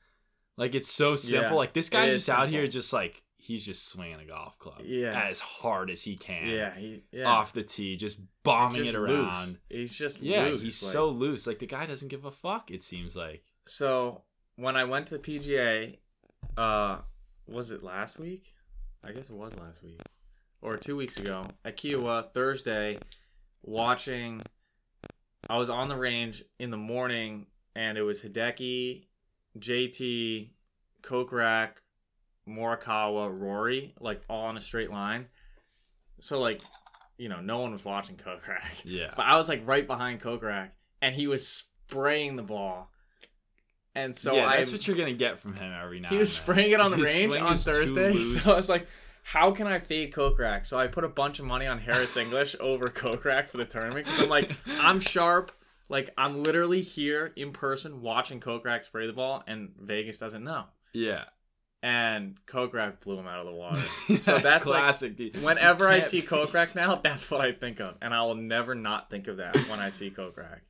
Like 0.57 0.75
it's 0.75 0.91
so 0.91 1.15
simple. 1.15 1.51
Yeah, 1.51 1.53
like 1.53 1.73
this 1.73 1.89
guy's 1.89 2.13
just 2.13 2.29
out 2.29 2.49
here, 2.49 2.67
just 2.67 2.93
like 2.93 3.22
he's 3.45 3.65
just 3.65 3.87
swinging 3.89 4.19
a 4.21 4.25
golf 4.25 4.57
club, 4.57 4.81
Yeah. 4.85 5.27
as 5.27 5.39
hard 5.41 5.89
as 5.89 6.01
he 6.03 6.15
can, 6.15 6.47
Yeah, 6.47 6.73
he 6.75 7.03
yeah. 7.11 7.25
off 7.29 7.51
the 7.51 7.61
tee, 7.63 7.97
just 7.97 8.19
bombing 8.43 8.83
Just 8.83 8.95
it 8.95 8.99
loose. 9.01 9.09
around. 9.11 9.59
He's 9.69 9.91
just 9.93 10.21
Yeah, 10.21 10.45
loose, 10.45 10.61
he's 10.61 10.83
like- 10.83 10.91
so 10.93 11.09
loose. 11.09 11.45
Like 11.45 11.59
the 11.59 11.65
guy 11.67 11.85
doesn't 11.85 12.07
give 12.07 12.23
a 12.25 12.31
fuck. 12.31 12.71
It 12.71 12.83
seems 12.83 13.15
like. 13.15 13.43
So 13.65 14.23
when 14.55 14.75
I 14.77 14.85
went 14.85 15.07
to 15.07 15.17
the 15.17 15.19
PGA, 15.19 15.99
uh, 16.57 17.01
was 17.47 17.71
it 17.71 17.83
last 17.83 18.17
week? 18.17 18.53
I 19.03 19.11
guess 19.11 19.29
it 19.29 19.35
was 19.35 19.53
last 19.57 19.83
week 19.83 19.99
or 20.61 20.77
two 20.77 20.95
weeks 20.95 21.17
ago 21.17 21.45
at 21.65 21.75
Kiawah 21.75 22.31
Thursday, 22.33 22.97
watching. 23.61 24.41
I 25.49 25.57
was 25.57 25.69
on 25.69 25.89
the 25.89 25.97
range 25.97 26.43
in 26.59 26.69
the 26.71 26.77
morning, 26.77 27.47
and 27.75 27.97
it 27.97 28.03
was 28.03 28.21
Hideki, 28.21 29.07
JT, 29.59 30.51
Kokrak, 31.01 31.81
Morikawa, 32.47 33.29
Rory, 33.31 33.93
like 33.99 34.21
all 34.29 34.49
in 34.49 34.57
a 34.57 34.61
straight 34.61 34.91
line. 34.91 35.27
So 36.19 36.39
like, 36.39 36.61
you 37.17 37.29
know, 37.29 37.41
no 37.41 37.59
one 37.59 37.71
was 37.71 37.85
watching 37.85 38.15
Kokrak. 38.17 38.63
Yeah. 38.83 39.13
But 39.15 39.25
I 39.25 39.35
was 39.35 39.47
like 39.49 39.61
right 39.65 39.85
behind 39.85 40.21
Kokrak, 40.21 40.69
and 41.01 41.13
he 41.15 41.27
was 41.27 41.47
spraying 41.47 42.35
the 42.35 42.43
ball. 42.43 42.89
And 43.95 44.15
so 44.15 44.33
yeah, 44.35 44.57
that's 44.57 44.71
what 44.71 44.87
you're 44.87 44.97
gonna 44.97 45.13
get 45.13 45.39
from 45.39 45.53
him 45.55 45.71
every 45.71 45.99
now. 45.99 46.09
he 46.09 46.17
was 46.17 46.35
spraying 46.35 46.71
it 46.71 46.79
on 46.79 46.91
the 46.91 46.97
His 47.05 47.05
range 47.05 47.35
on 47.35 47.55
Thursday. 47.57 48.13
So 48.41 48.51
I 48.51 48.55
was 48.55 48.69
like, 48.69 48.87
how 49.23 49.51
can 49.51 49.67
I 49.67 49.79
fade 49.79 50.11
Kokrak? 50.11 50.65
So 50.65 50.77
I 50.79 50.87
put 50.87 51.03
a 51.03 51.09
bunch 51.09 51.39
of 51.39 51.45
money 51.45 51.67
on 51.67 51.77
Harris 51.79 52.17
English 52.17 52.55
over 52.59 52.89
Kokrak 52.89 53.47
for 53.49 53.57
the 53.57 53.65
tournament. 53.65 54.07
'cause 54.07 54.21
I'm 54.21 54.29
like, 54.29 54.51
I'm 54.67 54.99
sharp. 54.99 55.51
Like 55.89 56.09
I'm 56.17 56.41
literally 56.43 56.81
here 56.81 57.31
in 57.35 57.53
person 57.53 58.01
watching 58.01 58.39
Kokrak 58.39 58.83
spray 58.83 59.05
the 59.05 59.13
ball, 59.13 59.43
and 59.47 59.73
Vegas 59.79 60.17
doesn't 60.17 60.43
know. 60.43 60.65
yeah. 60.93 61.25
And 61.83 62.39
Kokrak 62.45 63.01
blew 63.01 63.19
him 63.19 63.27
out 63.27 63.39
of 63.39 63.45
the 63.45 63.51
water. 63.51 63.79
so 64.21 64.39
that's 64.39 64.65
like- 64.65 64.79
classic. 64.79 65.17
dude. 65.17 65.43
Whenever 65.43 65.85
I 65.85 65.99
see 65.99 66.21
Kokrak 66.21 66.75
now, 66.75 66.95
that's 67.03 67.29
what 67.29 67.41
I 67.41 67.51
think 67.51 67.81
of, 67.81 67.95
and 68.01 68.13
I 68.13 68.21
will 68.21 68.35
never 68.35 68.73
not 68.73 69.09
think 69.09 69.27
of 69.27 69.37
that 69.37 69.55
when 69.67 69.79
I 69.79 69.89
see 69.89 70.09
Kokrak. 70.09 70.61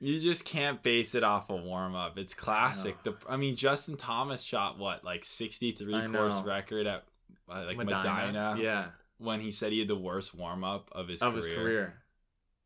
You 0.00 0.18
just 0.18 0.46
can't 0.46 0.82
base 0.82 1.14
it 1.14 1.22
off 1.22 1.50
a 1.50 1.54
warm 1.54 1.94
up. 1.94 2.16
It's 2.18 2.32
classic. 2.32 3.00
The 3.02 3.14
I 3.28 3.36
mean, 3.36 3.54
Justin 3.54 3.96
Thomas 3.98 4.42
shot 4.42 4.78
what 4.78 5.04
like 5.04 5.24
63 5.26 6.08
course 6.08 6.40
know. 6.40 6.44
record 6.44 6.86
at 6.86 7.04
uh, 7.48 7.64
like 7.66 7.76
Medinah, 7.76 8.56
yeah, 8.58 8.86
when 9.18 9.40
he 9.40 9.50
said 9.52 9.72
he 9.72 9.78
had 9.78 9.88
the 9.88 9.94
worst 9.94 10.34
warm 10.34 10.64
up 10.64 10.88
of 10.92 11.06
his 11.06 11.22
of 11.22 11.34
career. 11.34 11.44
his 11.44 11.54
career. 11.54 11.94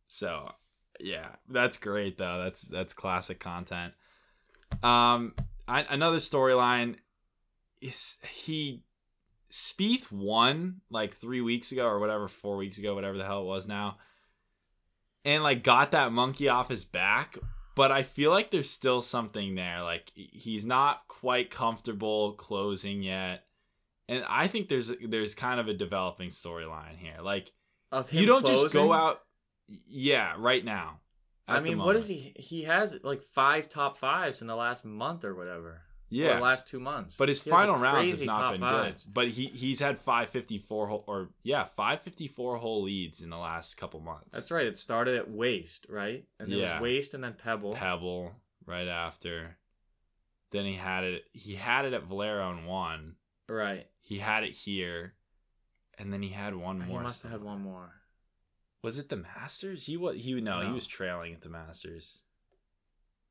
So, 0.06 0.52
yeah, 1.00 1.28
that's 1.48 1.76
great 1.76 2.18
though. 2.18 2.44
That's 2.44 2.62
that's 2.62 2.94
classic 2.94 3.40
content. 3.40 3.94
Um, 4.82 5.34
I, 5.68 5.82
another 5.90 6.18
storyline 6.18 6.96
is 7.80 8.16
he 8.22 8.82
Spieth 9.52 10.10
won 10.10 10.80
like 10.90 11.14
three 11.14 11.40
weeks 11.40 11.72
ago 11.72 11.86
or 11.86 11.98
whatever, 11.98 12.28
four 12.28 12.56
weeks 12.56 12.78
ago, 12.78 12.94
whatever 12.94 13.16
the 13.16 13.24
hell 13.24 13.42
it 13.42 13.46
was 13.46 13.68
now, 13.68 13.98
and 15.24 15.42
like 15.42 15.62
got 15.62 15.92
that 15.92 16.12
monkey 16.12 16.48
off 16.48 16.68
his 16.68 16.84
back. 16.84 17.38
But 17.74 17.92
I 17.92 18.02
feel 18.02 18.30
like 18.30 18.50
there's 18.50 18.70
still 18.70 19.02
something 19.02 19.54
there. 19.54 19.82
Like 19.82 20.10
he's 20.14 20.64
not 20.64 21.06
quite 21.08 21.50
comfortable 21.50 22.32
closing 22.32 23.02
yet, 23.02 23.44
and 24.08 24.24
I 24.28 24.48
think 24.48 24.68
there's 24.68 24.92
there's 25.06 25.34
kind 25.34 25.60
of 25.60 25.68
a 25.68 25.74
developing 25.74 26.30
storyline 26.30 26.96
here. 26.96 27.18
Like 27.22 27.52
Of 27.92 28.10
him 28.10 28.20
you 28.20 28.26
don't 28.26 28.46
just 28.46 28.72
go 28.72 28.92
out 28.92 29.20
yeah 29.88 30.34
right 30.38 30.64
now 30.64 31.00
I 31.48 31.60
mean, 31.60 31.78
what 31.78 31.96
is 31.96 32.08
he? 32.08 32.34
He 32.36 32.64
has 32.64 32.98
like 33.02 33.22
five 33.22 33.68
top 33.68 33.98
fives 33.98 34.40
in 34.40 34.48
the 34.48 34.56
last 34.56 34.84
month 34.84 35.24
or 35.24 35.34
whatever. 35.34 35.82
Yeah 36.08 36.36
the 36.36 36.40
last 36.42 36.66
two 36.68 36.78
months. 36.80 37.16
but 37.16 37.28
his 37.28 37.42
He 37.42 37.50
final 37.50 37.76
rounds 37.76 38.10
has 38.10 38.22
not 38.22 38.52
been 38.52 38.60
fives. 38.60 39.04
good 39.04 39.14
but 39.14 39.28
he 39.28 39.46
he's 39.46 39.80
had 39.80 39.98
554 40.00 40.86
hole, 40.88 41.04
or 41.06 41.30
yeah 41.42 41.64
554 41.64 42.56
hole 42.58 42.82
leads 42.82 43.22
in 43.22 43.30
the 43.30 43.36
last 43.38 43.76
couple 43.76 44.00
months 44.00 44.30
That's 44.32 44.50
right. 44.50 44.66
It 44.66 44.78
started 44.78 45.16
at 45.16 45.30
Waste, 45.30 45.86
right? 45.88 46.24
And 46.38 46.50
there 46.50 46.58
Yeah. 46.58 46.74
was 46.74 46.82
Waste 46.82 47.14
and 47.14 47.24
then 47.24 47.34
Pebble. 47.34 47.72
pebble 47.74 48.34
right 48.66 48.88
after 48.88 49.56
then 50.50 50.64
he 50.64 50.74
had 50.74 51.04
it 51.04 51.24
he 51.32 51.54
had 51.56 51.84
it 51.84 51.92
at 51.92 52.04
valero 52.04 52.50
and 52.50 52.66
one 52.66 53.16
Right. 53.48 53.86
he 54.00 54.18
had 54.18 54.42
it 54.44 54.52
here 54.52 55.14
and 55.98 56.12
then 56.12 56.20
he 56.22 56.28
had 56.30 56.54
one 56.54 56.78
more. 56.78 56.98
He 57.00 57.04
must 57.04 57.22
have 57.22 57.32
had 57.32 57.42
one 57.42 57.62
more. 57.62 57.92
was 58.82 58.98
it 58.98 59.08
the 59.08 59.16
masters 59.16 59.86
he 59.86 59.96
was 59.96 60.16
he 60.16 60.40
no, 60.40 60.60
he 60.60 60.72
was 60.72 60.86
trailing 60.86 61.32
at 61.34 61.40
the 61.40 61.48
masters 61.48 62.22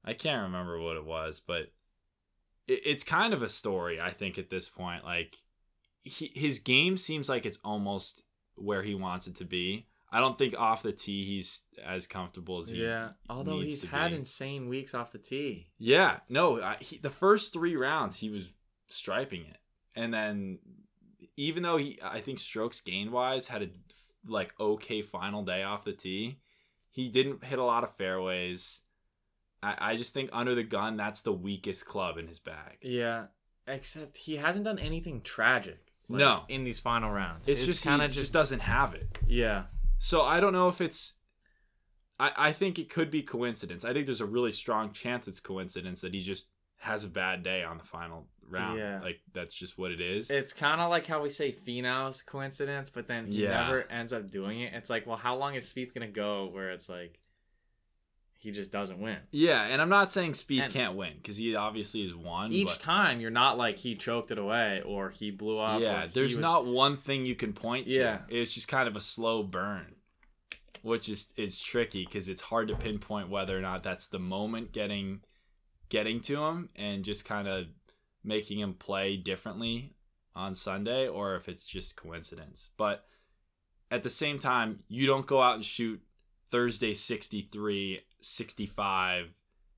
i 0.03 0.13
can't 0.13 0.43
remember 0.43 0.79
what 0.79 0.97
it 0.97 1.05
was 1.05 1.39
but 1.39 1.61
it, 1.61 1.73
it's 2.67 3.03
kind 3.03 3.33
of 3.33 3.41
a 3.41 3.49
story 3.49 3.99
i 4.01 4.09
think 4.09 4.37
at 4.37 4.49
this 4.49 4.67
point 4.69 5.03
like 5.03 5.35
he, 6.03 6.31
his 6.35 6.59
game 6.59 6.97
seems 6.97 7.27
like 7.29 7.45
it's 7.45 7.59
almost 7.63 8.23
where 8.55 8.83
he 8.83 8.95
wants 8.95 9.27
it 9.27 9.35
to 9.35 9.45
be 9.45 9.87
i 10.11 10.19
don't 10.19 10.37
think 10.37 10.57
off 10.57 10.83
the 10.83 10.91
tee 10.91 11.25
he's 11.25 11.61
as 11.85 12.07
comfortable 12.07 12.59
as 12.59 12.69
he 12.69 12.83
Yeah. 12.83 13.09
Although 13.29 13.61
he's 13.61 13.83
had 13.83 14.11
be. 14.11 14.17
insane 14.17 14.67
weeks 14.69 14.93
off 14.93 15.11
the 15.11 15.17
tee. 15.19 15.67
yeah 15.77 16.19
no 16.29 16.61
I, 16.61 16.77
he, 16.79 16.97
the 16.97 17.09
first 17.09 17.53
three 17.53 17.75
rounds 17.75 18.15
he 18.17 18.29
was 18.29 18.49
striping 18.87 19.41
it 19.41 19.57
and 19.95 20.13
then 20.13 20.59
even 21.37 21.63
though 21.63 21.77
he 21.77 21.99
i 22.03 22.19
think 22.19 22.39
strokes 22.39 22.81
gained 22.81 23.11
wise 23.11 23.47
had 23.47 23.63
a 23.63 23.69
like 24.27 24.53
okay 24.59 25.01
final 25.01 25.43
day 25.43 25.63
off 25.63 25.83
the 25.85 25.93
tee 25.93 26.39
he 26.91 27.09
didn't 27.09 27.43
hit 27.43 27.59
a 27.59 27.63
lot 27.63 27.83
of 27.83 27.95
fairways 27.95 28.81
i, 29.65 29.91
I 29.91 29.95
just 29.95 30.13
think 30.13 30.29
under 30.33 30.53
the 30.55 30.63
gun 30.63 30.97
that's 30.97 31.21
the 31.21 31.33
weakest 31.33 31.85
club 31.85 32.17
in 32.17 32.27
his 32.27 32.39
bag 32.39 32.77
Yeah. 32.81 33.25
Except 33.67 34.15
he 34.15 34.35
hasn't 34.35 34.65
done 34.65 34.77
anything 34.77 35.21
tragic. 35.21 35.79
like, 36.07 36.19
No. 36.19 36.43
In 36.49 36.63
these 36.63 36.79
final 36.79 37.09
rounds. 37.11 37.49
it's, 37.49 37.65
just 37.65 37.83
kind 37.83 38.01
of 38.01 38.11
just 38.11 38.31
doesn't 38.33 38.59
have 38.61 38.93
it 38.93 39.07
yeah. 39.27 39.63
so 39.97 40.21
i 40.21 40.39
don't 40.39 40.53
know 40.53 40.67
if 40.67 40.79
it's 40.81 41.13
I, 42.19 42.31
I 42.37 42.51
think 42.53 42.79
it 42.79 42.89
could 42.89 43.11
be 43.11 43.23
coincidence. 43.23 43.83
I 43.83 43.91
think 43.91 44.05
there's 44.05 44.21
a 44.21 44.25
really 44.25 44.53
strong 44.53 44.93
chance 44.93 45.27
it's 45.27 45.41
coincidence 45.41 45.99
that 46.01 46.13
he 46.13 46.21
just 46.21 46.47
has 46.77 47.03
a 47.03 47.09
bad 47.09 47.43
day 47.43 47.61
on 47.63 47.77
the 47.77 47.83
final 47.83 48.27
round. 48.47 48.79
Yeah. 48.79 49.01
Like 49.01 49.19
that's 49.33 49.53
just 49.53 49.77
what 49.77 49.91
it 49.91 49.99
is. 49.99 50.29
It's 50.29 50.53
kind 50.53 50.79
of 50.79 50.89
like 50.89 51.05
how 51.05 51.21
we 51.21 51.29
say 51.29 51.51
Finau's 51.51 52.21
coincidence, 52.21 52.89
but 52.89 53.07
then 53.07 53.27
he 53.27 53.43
Yeah. 53.43 53.63
never 53.63 53.81
ends 53.91 54.13
up 54.13 54.31
doing 54.31 54.61
it. 54.61 54.73
It's 54.73 54.89
like, 54.89 55.05
well, 55.05 55.17
how 55.17 55.35
long 55.35 55.55
is 55.55 55.65
Spieth 55.71 55.93
gonna 55.93 56.07
go 56.07 56.47
where 56.53 56.71
it's 56.71 56.87
like 56.87 57.19
he 58.45 58.51
just 58.51 58.69
doesn't 58.71 58.99
win? 58.99 59.17
Yeah, 59.31 59.63
and 59.63 59.81
I'm 59.81 59.89
not 59.89 60.11
saying 60.11 60.33
Spieth 60.33 60.61
And- 60.61 60.73
can't 60.73 60.95
win 60.95 61.13
because 61.17 61.35
he 61.35 61.55
obviously 61.55 62.03
has 62.03 62.13
won. 62.13 62.51
Each 62.51 62.67
but 62.67 62.79
time, 62.79 63.19
you're 63.19 63.31
not 63.31 63.57
like 63.57 63.77
he 63.77 63.95
choked 63.95 64.29
it 64.29 64.37
away 64.37 64.81
or 64.85 65.09
he 65.09 65.31
blew 65.31 65.57
up. 65.57 65.81
yeah, 65.81 66.07
there's 66.13 66.33
was- 66.33 66.39
not 66.39 66.65
one 66.67 66.95
thing 66.95 67.25
you 67.25 67.35
can 67.35 67.53
point 67.53 67.87
to. 67.87 67.93
Yeah. 67.93 68.21
it's 68.29 68.51
just 68.53 68.67
kind 68.67 68.87
of 68.87 68.95
a 68.95 69.01
slow 69.01 69.41
burn, 69.41 69.95
which 70.83 71.09
is 71.09 71.33
is 71.37 71.59
tricky 71.59 72.05
because 72.05 72.29
it's 72.29 72.41
hard 72.43 72.67
to 72.67 72.75
pinpoint 72.75 73.29
whether 73.29 73.57
or 73.57 73.61
not 73.61 73.81
that's 73.83 74.07
the 74.07 74.19
moment 74.19 74.71
getting 74.71 75.21
getting 75.89 76.19
to 76.21 76.43
him 76.43 76.69
and 76.75 77.03
just 77.03 77.25
kind 77.25 77.47
of 77.47 77.65
making 78.23 78.59
him 78.59 78.73
play 78.75 79.17
differently 79.17 79.95
on 80.35 80.53
Sunday 80.53 81.07
or 81.07 81.35
if 81.35 81.47
it's 81.49 81.67
just 81.67 81.95
coincidence. 81.95 82.69
But 82.77 83.05
at 83.91 84.03
the 84.03 84.09
same 84.09 84.37
time, 84.39 84.83
you 84.87 85.05
don't 85.07 85.25
go 85.27 85.41
out 85.41 85.55
and 85.55 85.63
shoot 85.65 86.01
Thursday 86.51 86.93
63, 86.93 88.01
65, 88.25 89.27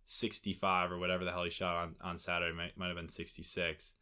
65 0.05 0.91
or 0.91 0.97
whatever 0.97 1.25
the 1.25 1.31
hell 1.31 1.43
he 1.43 1.49
shot 1.49 1.75
on, 1.75 1.95
on 2.01 2.17
Saturday 2.17 2.55
might, 2.55 2.77
might 2.77 2.87
have 2.87 2.95
been 2.95 3.09
66 3.09 3.93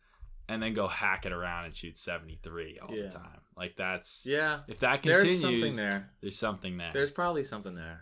and 0.48 0.62
then 0.62 0.74
go 0.76 0.88
hack 0.88 1.26
it 1.26 1.32
around 1.32 1.66
and 1.66 1.76
shoot 1.76 1.98
73 1.98 2.78
all 2.80 2.94
Yeah. 2.96 3.04
the 3.08 3.10
time. 3.10 3.42
Like 3.58 3.76
that's 3.76 4.26
Yeah, 4.26 4.60
if 4.68 4.80
that 4.80 5.02
there's 5.02 5.22
continues 5.22 5.42
something 5.42 5.76
there. 5.76 6.12
there's 6.22 6.38
something 6.38 6.78
there. 6.78 6.92
There's 6.94 7.12
probably 7.12 7.44
something 7.44 7.74
there. 7.76 8.02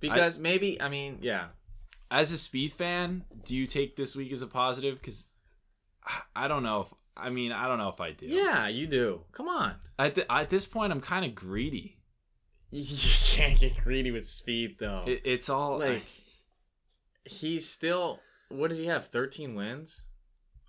because 0.00 0.38
maybe 0.38 0.80
I 0.80 0.88
mean 0.88 1.18
yeah. 1.20 1.48
As 2.10 2.32
a 2.32 2.36
Spieth 2.36 2.72
fan, 2.72 3.24
do 3.44 3.54
you 3.54 3.66
take 3.66 3.94
this 3.96 4.16
week 4.16 4.32
as 4.32 4.40
a 4.40 4.46
positive? 4.46 4.94
Because 4.98 5.26
I 6.34 6.48
don't 6.48 6.62
know 6.62 6.80
if 6.82 6.86
I 7.14 7.28
mean 7.28 7.52
I 7.52 7.68
don't 7.68 7.76
know 7.78 7.90
if 7.90 8.00
I 8.00 8.12
do. 8.12 8.24
Yeah, 8.26 8.68
you 8.68 8.86
do. 8.86 9.20
Come 9.32 9.48
on. 9.48 9.74
At 9.98 10.14
the, 10.14 10.32
at 10.32 10.48
this 10.48 10.64
point, 10.64 10.92
I'm 10.92 11.00
kind 11.02 11.26
of 11.26 11.34
greedy. 11.34 11.97
You 12.70 13.08
can't 13.24 13.58
get 13.58 13.82
greedy 13.82 14.10
with 14.10 14.24
Spieth 14.24 14.78
though. 14.78 15.04
It, 15.06 15.22
it's 15.24 15.48
all 15.48 15.78
like 15.78 16.02
he's 17.24 17.68
still. 17.68 18.20
What 18.50 18.68
does 18.68 18.78
he 18.78 18.86
have? 18.86 19.06
Thirteen 19.08 19.54
wins 19.54 20.02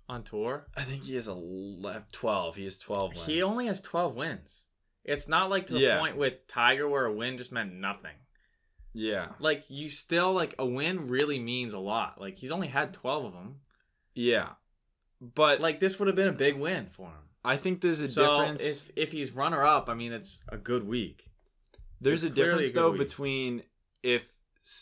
on 0.08 0.22
tour. 0.22 0.66
I 0.76 0.82
think 0.82 1.02
he 1.04 1.14
has 1.16 1.28
a 1.28 2.02
twelve. 2.12 2.56
He 2.56 2.64
has 2.64 2.78
twelve. 2.78 3.14
Wins. 3.14 3.26
He 3.26 3.42
only 3.42 3.66
has 3.66 3.80
twelve 3.80 4.14
wins. 4.14 4.64
It's 5.04 5.28
not 5.28 5.50
like 5.50 5.66
to 5.66 5.74
the 5.74 5.80
Yeah. 5.80 5.98
point 5.98 6.16
with 6.16 6.46
Tiger 6.46 6.88
where 6.88 7.06
a 7.06 7.12
win 7.12 7.38
just 7.38 7.52
meant 7.52 7.72
nothing. 7.72 8.16
yeah, 8.92 9.28
Like 9.38 9.64
you 9.68 9.88
still 9.88 10.32
like 10.32 10.54
a 10.58 10.66
win 10.66 11.08
really 11.08 11.38
means 11.38 11.74
a 11.74 11.78
lot. 11.78 12.20
Like 12.20 12.36
he's 12.38 12.50
only 12.50 12.68
had 12.68 12.92
twelve 12.92 13.24
of 13.24 13.32
them. 13.32 13.56
yeah. 14.14 14.50
But 15.20 15.60
Like 15.60 15.80
this 15.80 15.98
would 15.98 16.06
have 16.06 16.16
been 16.16 16.28
a 16.28 16.32
big 16.32 16.56
win 16.56 16.88
for 16.92 17.08
him. 17.08 17.28
I 17.44 17.56
think 17.56 17.80
there's 17.80 18.00
a 18.00 18.08
so 18.08 18.40
difference. 18.40 18.62
if 18.66 18.90
if 18.96 19.12
he's 19.12 19.32
runner 19.32 19.62
up, 19.64 19.88
I 19.88 19.94
mean 19.94 20.12
it's 20.12 20.42
a 20.48 20.56
good 20.58 20.86
week. 20.86 21.29
There's 22.00 22.22
a 22.24 22.26
It's 22.28 22.34
clearly 22.34 22.50
difference 22.64 22.70
a 22.70 22.74
though 22.74 22.90
week. 22.92 22.98
between 22.98 23.62
if 24.02 24.22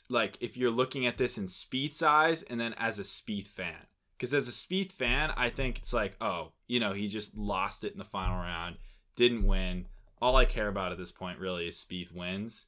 like 0.08 0.36
if 0.40 0.56
you're 0.56 0.70
looking 0.70 1.06
at 1.06 1.18
this 1.18 1.38
in 1.38 1.46
Spieth's 1.46 2.02
eyes 2.02 2.42
and 2.42 2.60
then 2.60 2.74
as 2.78 2.98
a 2.98 3.02
Spieth 3.02 3.46
fan. 3.46 3.86
Because 4.16 4.34
as 4.34 4.48
a 4.48 4.52
Spieth 4.52 4.90
fan, 4.92 5.32
I 5.36 5.48
think 5.48 5.78
it's 5.78 5.92
like, 5.92 6.16
oh, 6.20 6.52
you 6.66 6.80
know, 6.80 6.92
he 6.92 7.06
just 7.06 7.36
lost 7.36 7.84
it 7.84 7.92
in 7.92 7.98
the 7.98 8.04
final 8.04 8.36
round, 8.36 8.76
didn't 9.16 9.46
win. 9.46 9.86
All 10.20 10.34
I 10.34 10.44
care 10.44 10.66
about 10.68 10.90
at 10.90 10.98
this 10.98 11.12
point 11.12 11.38
really 11.38 11.68
is 11.68 11.76
Spieth 11.88 12.12
wins. 12.12 12.66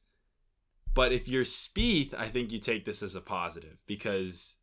But 0.93 1.11
if 1.11 1.27
you're 1.27 1.43
Spieth, 1.43 2.13
I 2.13 2.29
think 2.29 2.51
you 2.51 2.59
take 2.59 2.85
this 2.85 3.03
as 3.03 3.15
a 3.15 3.21
positive 3.21 3.77
because 3.85 4.55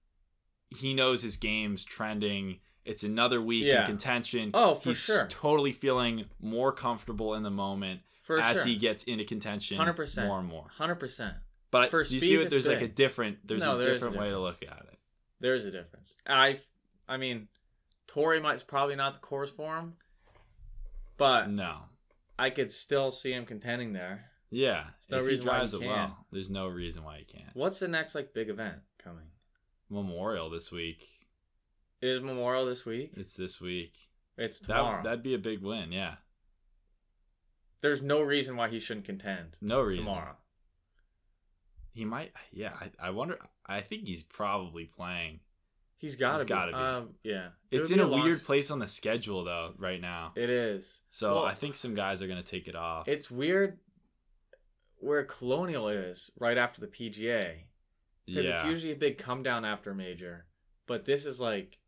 he 0.71 0.95
knows 0.95 1.23
his 1.23 1.37
game's 1.37 1.85
trending. 1.85 2.61
It's 2.85 3.03
another 3.03 3.41
week 3.43 3.65
Yeah. 3.67 3.81
in 3.81 3.87
contention. 3.87 4.51
Oh, 4.55 4.75
for 4.75 4.91
He's 4.91 4.99
sure. 4.99 5.27
totally 5.29 5.73
feeling 5.73 6.25
more 6.41 6.73
comfortable 6.73 7.35
in 7.35 7.43
the 7.43 7.51
moment 7.51 8.01
For 8.29 8.39
as 8.41 8.57
sure. 8.59 8.67
he 8.67 8.77
gets 8.77 9.05
into 9.05 9.25
contention 9.25 9.79
100%. 9.79 10.27
more 10.27 10.39
and 10.39 10.47
more. 10.49 10.67
Hundred 10.77 10.97
percent. 10.97 11.35
But 11.71 11.91
For 11.91 12.01
you 12.05 12.21
see 12.21 12.33
Spieth, 12.35 12.37
what 12.37 12.43
it's 12.45 12.51
there's 12.53 12.67
like 12.69 12.83
a 12.83 12.89
different 12.89 13.39
there's 13.47 13.65
No, 13.65 13.75
a 13.75 13.79
there 13.83 13.93
is 13.93 13.97
a 13.97 14.01
different 14.01 14.19
way 14.23 14.29
to 14.31 14.39
look 14.39 14.63
at 14.63 14.79
it. 14.93 14.99
There's 15.41 15.65
a 15.65 15.71
difference. 15.71 16.15
I, 16.27 16.59
I 17.09 17.17
mean, 17.17 17.49
Torrey 18.07 18.39
might 18.39 18.67
probably 18.67 18.97
not 18.97 19.15
the 19.15 19.21
course 19.21 19.51
for 19.51 19.77
him, 19.77 19.95
but 21.17 21.49
No. 21.51 21.77
I 22.39 22.51
could 22.51 22.71
still 22.71 23.11
see 23.11 23.33
him 23.33 23.47
contending 23.47 23.95
there. 23.95 24.27
Yeah. 24.51 24.85
no 25.11 25.19
if 25.19 25.25
he 25.25 25.29
reason 25.31 25.47
why 25.47 25.59
he 25.61 25.65
it 25.65 25.71
can't. 25.71 25.85
well, 25.87 26.27
there's 26.31 26.51
no 26.51 26.69
reason 26.69 27.03
why 27.05 27.19
he 27.19 27.25
can't. 27.25 27.51
What's 27.55 27.81
the 27.81 27.89
next 27.89 28.15
like 28.15 28.35
big 28.35 28.51
event 28.51 28.77
coming? 29.03 29.25
Memorial 29.91 30.51
this 30.51 30.71
week. 30.71 31.09
Is 32.03 32.21
Memorial 32.21 32.67
this 32.67 32.85
week? 32.85 33.13
It's 33.17 33.35
this 33.35 33.59
week. 33.61 33.95
It's 34.37 34.61
tomorrow. 34.61 34.99
That 34.99 35.05
that'd 35.05 35.23
be 35.23 35.35
a 35.35 35.39
big 35.39 35.63
win, 35.63 35.93
yeah. 35.93 36.17
There's 37.81 38.03
no 38.03 38.23
reason 38.23 38.57
why 38.57 38.69
he 38.69 38.79
shouldn't 38.81 39.07
contend 39.07 39.57
No 39.61 39.81
reason. 39.83 40.05
tomorrow. 40.05 40.37
He 41.93 42.05
might 42.05 42.33
yeah, 42.53 42.73
I, 42.81 43.09
I 43.09 43.11
wonder 43.11 43.39
I 43.67 43.81
think 43.81 44.07
he's 44.07 44.23
probably 44.23 44.85
playing. 44.85 45.41
He's 45.97 46.15
got 46.15 46.39
to 46.39 46.45
gotta 46.45 46.71
be. 46.73 46.79
be. 46.79 46.81
Um, 46.85 47.09
yeah. 47.25 47.49
It 47.73 47.81
It's 47.81 47.91
in 47.91 47.97
be 47.97 48.03
a 48.03 48.07
long- 48.07 48.23
weird 48.25 48.43
place 48.45 48.71
on 48.71 48.79
the 48.79 48.87
schedule 48.87 49.43
though, 49.45 49.73
right 49.79 50.01
now. 50.01 50.33
It 50.37 50.49
is. 50.49 51.01
So 51.11 51.37
Well, 51.37 51.45
I 51.45 51.55
think 51.55 51.75
some 51.75 51.95
guys 51.95 52.23
are 52.23 52.29
gonna 52.29 52.43
take 52.43 52.69
it 52.69 52.77
off. 52.77 53.09
it's 53.09 53.31
weird 53.31 53.79
where 55.01 55.25
Colonial 55.25 55.89
is 55.89 56.31
right 56.39 56.59
after 56.59 56.81
the 56.81 56.87
PGA 56.89 57.55
because 58.27 58.45
yeah. 58.45 58.53
it's 58.55 58.65
usually 58.65 58.93
a 58.93 58.97
big 58.97 59.19
come 59.19 59.43
down 59.43 59.65
after 59.65 59.95
major, 59.95 60.47
but 60.87 61.05
this 61.05 61.25
is 61.27 61.41
like 61.41 61.79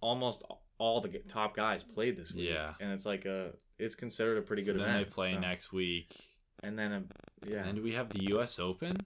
almost 0.00 0.42
all 0.78 1.00
the 1.00 1.08
top 1.28 1.56
guys 1.56 1.82
played 1.82 2.16
this 2.16 2.32
week. 2.32 2.48
Yeah. 2.50 2.74
and 2.80 2.92
it's 2.92 3.06
like 3.06 3.24
a 3.24 3.52
it's 3.78 3.94
considered 3.94 4.38
a 4.38 4.42
pretty 4.42 4.62
so 4.62 4.72
good 4.72 4.80
then 4.82 4.88
event. 4.88 5.06
they 5.06 5.12
play 5.12 5.34
so- 5.34 5.40
next 5.40 5.72
week. 5.72 6.16
and 6.62 6.78
then 6.78 6.92
a, 6.92 7.02
yeah. 7.48 7.64
And 7.64 7.76
do 7.76 7.82
we 7.82 7.92
have 7.92 8.08
the 8.08 8.34
US 8.36 8.58
Open 8.58 8.96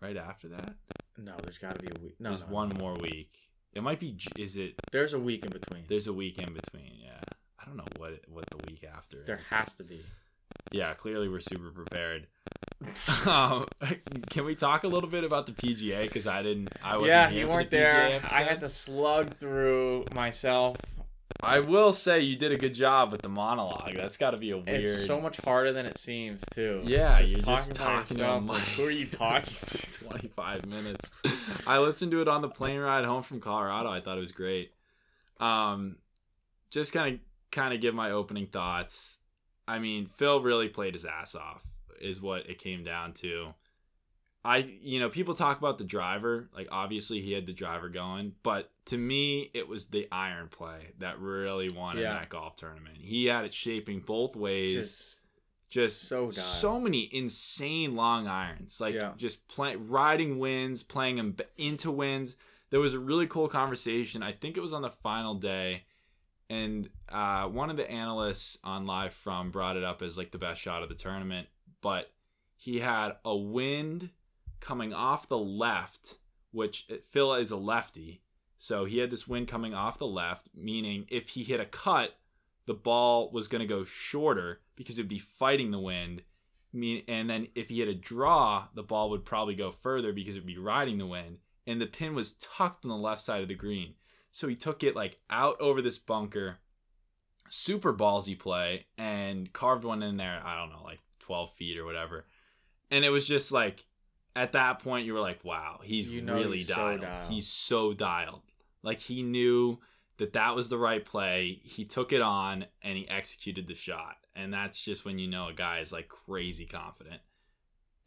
right 0.00 0.16
after 0.16 0.48
that? 0.48 0.74
no, 1.16 1.34
there's 1.42 1.58
got 1.58 1.74
to 1.74 1.80
be 1.80 1.88
a 1.88 2.02
week. 2.02 2.16
No, 2.20 2.30
There's 2.30 2.42
no, 2.42 2.46
one 2.54 2.68
no. 2.70 2.76
more 2.80 2.94
week. 2.94 3.32
It 3.74 3.82
might 3.82 4.00
be. 4.00 4.16
Is 4.36 4.56
it? 4.56 4.74
There's 4.92 5.14
a 5.14 5.18
week 5.18 5.44
in 5.44 5.50
between. 5.50 5.84
There's 5.88 6.06
a 6.06 6.12
week 6.12 6.38
in 6.38 6.52
between. 6.52 6.92
Yeah. 7.02 7.20
I 7.60 7.64
don't 7.66 7.76
know 7.76 7.84
what 7.96 8.12
it, 8.12 8.24
what 8.28 8.46
the 8.50 8.56
week 8.70 8.84
after. 8.84 9.22
there 9.26 9.36
is. 9.36 9.48
has 9.48 9.74
to 9.76 9.84
be. 9.84 10.00
Yeah. 10.72 10.94
Clearly, 10.94 11.28
we're 11.28 11.40
super 11.40 11.70
prepared. 11.70 12.28
um, 13.26 13.66
can 14.30 14.44
we 14.44 14.54
talk 14.54 14.84
a 14.84 14.88
little 14.88 15.08
bit 15.08 15.24
about 15.24 15.46
the 15.46 15.52
PGA? 15.52 16.02
Because 16.02 16.26
I 16.26 16.42
didn't. 16.42 16.70
I 16.82 16.94
wasn't. 16.94 17.08
yeah, 17.10 17.30
here 17.30 17.40
you 17.44 17.48
weren't 17.48 17.70
the 17.70 17.78
there. 17.78 18.20
I 18.30 18.42
had 18.44 18.60
to 18.60 18.68
slug 18.68 19.36
through 19.38 20.04
myself. 20.14 20.76
I 21.42 21.60
will 21.60 21.92
say 21.92 22.20
you 22.20 22.36
did 22.36 22.50
a 22.50 22.56
good 22.56 22.74
job 22.74 23.12
with 23.12 23.22
the 23.22 23.28
monologue. 23.28 23.94
That's 23.94 24.16
got 24.16 24.32
to 24.32 24.36
be 24.36 24.50
a 24.50 24.56
weird. 24.58 24.68
It's 24.80 25.06
so 25.06 25.20
much 25.20 25.36
harder 25.38 25.72
than 25.72 25.86
it 25.86 25.96
seems 25.96 26.42
too. 26.52 26.82
Yeah, 26.84 27.20
you're 27.20 27.40
just 27.40 27.74
by 27.78 27.84
talking 27.84 28.16
to 28.16 28.22
yourself, 28.22 28.42
like, 28.48 28.58
like- 28.58 28.68
who 28.70 28.84
are 28.86 28.90
you 28.90 29.06
talking 29.06 29.54
to? 29.66 30.04
25 30.08 30.66
minutes. 30.66 31.12
I 31.66 31.78
listened 31.78 32.10
to 32.12 32.22
it 32.22 32.28
on 32.28 32.42
the 32.42 32.48
plane 32.48 32.80
ride 32.80 33.04
home 33.04 33.22
from 33.22 33.40
Colorado. 33.40 33.88
I 33.90 34.00
thought 34.00 34.16
it 34.18 34.20
was 34.20 34.32
great. 34.32 34.72
Um, 35.38 35.98
just 36.70 36.92
kind 36.92 37.14
of 37.14 37.20
kind 37.52 37.72
of 37.72 37.80
give 37.80 37.94
my 37.94 38.10
opening 38.10 38.46
thoughts. 38.46 39.18
I 39.68 39.78
mean, 39.78 40.06
Phil 40.06 40.40
really 40.42 40.68
played 40.68 40.94
his 40.94 41.04
ass 41.04 41.34
off, 41.34 41.62
is 42.00 42.20
what 42.20 42.48
it 42.50 42.58
came 42.58 42.82
down 42.82 43.12
to. 43.14 43.54
I, 44.44 44.58
you 44.82 44.98
know, 44.98 45.08
people 45.08 45.34
talk 45.34 45.58
about 45.58 45.78
the 45.78 45.84
driver. 45.84 46.48
Like, 46.54 46.68
obviously, 46.72 47.20
he 47.20 47.32
had 47.32 47.46
the 47.46 47.52
driver 47.52 47.88
going, 47.88 48.32
but 48.42 48.70
to 48.88 48.98
me, 48.98 49.50
it 49.54 49.68
was 49.68 49.86
the 49.86 50.08
iron 50.12 50.48
play 50.48 50.88
that 50.98 51.18
really 51.20 51.70
won 51.70 51.96
in 51.96 52.02
Yeah. 52.02 52.14
that 52.14 52.28
golf 52.28 52.56
tournament. 52.56 52.96
He 52.98 53.26
had 53.26 53.44
it 53.44 53.54
shaping 53.54 54.00
both 54.00 54.36
ways. 54.36 54.74
Just 54.74 55.22
just 55.70 56.08
so 56.08 56.30
so, 56.30 56.80
many 56.80 57.10
insane 57.12 57.94
long 57.94 58.26
irons. 58.26 58.80
Like 58.80 58.94
Yeah. 58.94 59.12
just 59.16 59.46
play, 59.48 59.76
riding 59.76 60.38
wins 60.38 60.82
playing 60.82 61.16
them 61.16 61.36
into 61.56 61.90
wins 61.90 62.36
there 62.70 62.80
was 62.80 62.92
a 62.92 62.98
really 62.98 63.26
cool 63.26 63.48
conversation. 63.48 64.22
I 64.22 64.32
think 64.32 64.56
it 64.58 64.60
was 64.60 64.72
on 64.74 64.82
the 64.82 64.90
final 64.90 65.34
day. 65.34 65.84
And 66.50 66.88
uh, 67.08 67.46
one 67.48 67.70
of 67.70 67.76
the 67.76 67.90
analysts 67.90 68.58
on 68.64 68.86
live 68.86 69.12
from 69.14 69.50
brought 69.50 69.76
it 69.76 69.84
up 69.84 70.02
as 70.02 70.16
like 70.18 70.30
the 70.32 70.38
best 70.38 70.60
shot 70.60 70.82
of 70.82 70.88
the 70.88 70.94
tournament. 70.94 71.48
But 71.80 72.10
he 72.56 72.80
had 72.80 73.12
a 73.24 73.36
wind 73.36 74.10
coming 74.60 74.92
off 74.92 75.28
the 75.28 75.38
left 75.38 76.16
which 76.50 76.86
uh, 76.90 76.94
phil 77.10 77.34
is 77.34 77.50
a 77.50 77.56
lefty 77.56 78.20
so 78.58 78.84
he 78.84 78.98
had 78.98 79.10
this 79.10 79.26
wind 79.26 79.48
coming 79.48 79.72
off 79.72 79.98
the 79.98 80.06
left 80.06 80.48
meaning 80.54 81.06
if 81.08 81.30
he 81.30 81.44
hit 81.44 81.60
a 81.60 81.64
cut 81.64 82.18
the 82.68 82.74
ball 82.74 83.30
was 83.32 83.48
going 83.48 83.60
to 83.60 83.66
go 83.66 83.82
shorter 83.82 84.60
because 84.76 84.98
it'd 84.98 85.08
be 85.08 85.18
fighting 85.18 85.70
the 85.70 85.80
wind. 85.80 86.20
And 86.74 87.30
then 87.30 87.48
if 87.54 87.70
he 87.70 87.78
hit 87.78 87.88
a 87.88 87.94
draw, 87.94 88.68
the 88.74 88.82
ball 88.82 89.08
would 89.08 89.24
probably 89.24 89.54
go 89.54 89.72
further 89.72 90.12
because 90.12 90.36
it'd 90.36 90.46
be 90.46 90.58
riding 90.58 90.98
the 90.98 91.06
wind. 91.06 91.38
And 91.66 91.80
the 91.80 91.86
pin 91.86 92.14
was 92.14 92.34
tucked 92.34 92.84
on 92.84 92.90
the 92.90 92.96
left 92.96 93.22
side 93.22 93.40
of 93.40 93.48
the 93.48 93.54
green, 93.54 93.94
so 94.30 94.48
he 94.48 94.54
took 94.54 94.84
it 94.84 94.94
like 94.94 95.18
out 95.30 95.58
over 95.60 95.80
this 95.80 95.96
bunker. 95.96 96.58
Super 97.48 97.94
ballsy 97.94 98.38
play 98.38 98.86
and 98.98 99.50
carved 99.54 99.84
one 99.84 100.02
in 100.02 100.18
there. 100.18 100.40
I 100.44 100.58
don't 100.58 100.70
know, 100.70 100.82
like 100.84 101.00
twelve 101.20 101.54
feet 101.54 101.78
or 101.78 101.86
whatever. 101.86 102.26
And 102.90 103.02
it 103.02 103.10
was 103.10 103.26
just 103.26 103.50
like, 103.50 103.86
at 104.38 104.52
that 104.52 104.78
point, 104.80 105.06
you 105.06 105.12
were 105.14 105.20
like, 105.20 105.44
"Wow, 105.44 105.80
he's 105.82 106.08
You 106.08 106.22
know 106.22 106.34
really 106.34 106.58
he's 106.58 106.68
so 106.68 106.74
dialed. 106.74 107.00
dialed. 107.02 107.32
He's 107.32 107.46
so 107.48 107.92
dialed. 107.92 108.42
Like 108.82 109.00
he 109.00 109.22
knew 109.22 109.78
that 110.18 110.32
that 110.32 110.54
was 110.54 110.68
the 110.68 110.78
right 110.78 111.04
play. 111.04 111.60
He 111.62 111.84
took 111.84 112.12
it 112.12 112.20
on 112.22 112.66
and 112.82 112.96
he 112.96 113.08
executed 113.08 113.66
the 113.66 113.74
shot. 113.74 114.16
And 114.34 114.52
that's 114.52 114.80
just 114.80 115.04
when 115.04 115.18
you 115.18 115.28
know 115.28 115.48
a 115.48 115.52
guy 115.52 115.80
is 115.80 115.92
like 115.92 116.08
crazy 116.08 116.64
confident. 116.64 117.20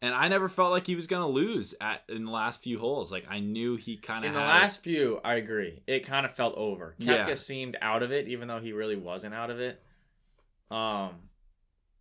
And 0.00 0.14
I 0.14 0.26
never 0.28 0.48
felt 0.48 0.72
like 0.72 0.86
he 0.86 0.94
was 0.96 1.06
gonna 1.06 1.28
lose 1.28 1.74
at 1.80 2.02
in 2.08 2.24
the 2.24 2.30
last 2.30 2.62
few 2.62 2.78
holes. 2.78 3.12
Like 3.12 3.24
I 3.28 3.38
knew 3.40 3.76
he 3.76 3.96
kind 3.96 4.24
of 4.24 4.30
in 4.30 4.34
the 4.34 4.40
last 4.40 4.82
few, 4.82 5.20
I 5.24 5.34
agree. 5.34 5.82
It 5.86 6.00
kind 6.06 6.26
of 6.26 6.34
felt 6.34 6.54
over. 6.56 6.96
Koepka 7.00 7.28
Yeah. 7.28 7.34
seemed 7.34 7.76
out 7.80 8.02
of 8.02 8.10
it, 8.12 8.26
even 8.28 8.48
though 8.48 8.58
he 8.60 8.72
really 8.72 8.96
wasn't 8.96 9.34
out 9.34 9.50
of 9.50 9.60
it. 9.60 9.80
Um, 10.70 11.28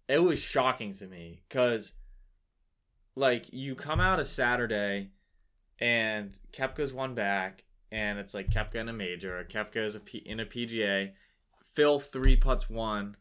it 0.08 0.20
was 0.20 0.40
shocking 0.42 0.94
to 0.96 1.06
me 1.08 1.42
because, 1.48 1.94
like, 3.16 3.46
you 3.52 3.76
come 3.76 4.00
out 4.00 4.20
of 4.20 4.28
Saturday, 4.28 5.10
and 5.80 6.32
Koepka's 6.54 6.94
one 6.94 7.14
back, 7.16 7.64
and 7.92 8.20
it's 8.20 8.34
like 8.34 8.50
Koepka 8.50 8.76
in 8.76 8.90
a 8.90 8.94
major, 8.94 9.40
or 9.40 9.44
Koepka 9.44 9.86
is 9.86 9.96
a 9.96 10.00
P- 10.00 10.24
in 10.26 10.40
a 10.40 10.46
PGA. 10.46 11.12
Phil 11.74 12.00
three 12.00 12.36
putts 12.36 12.70
one, 12.70 13.16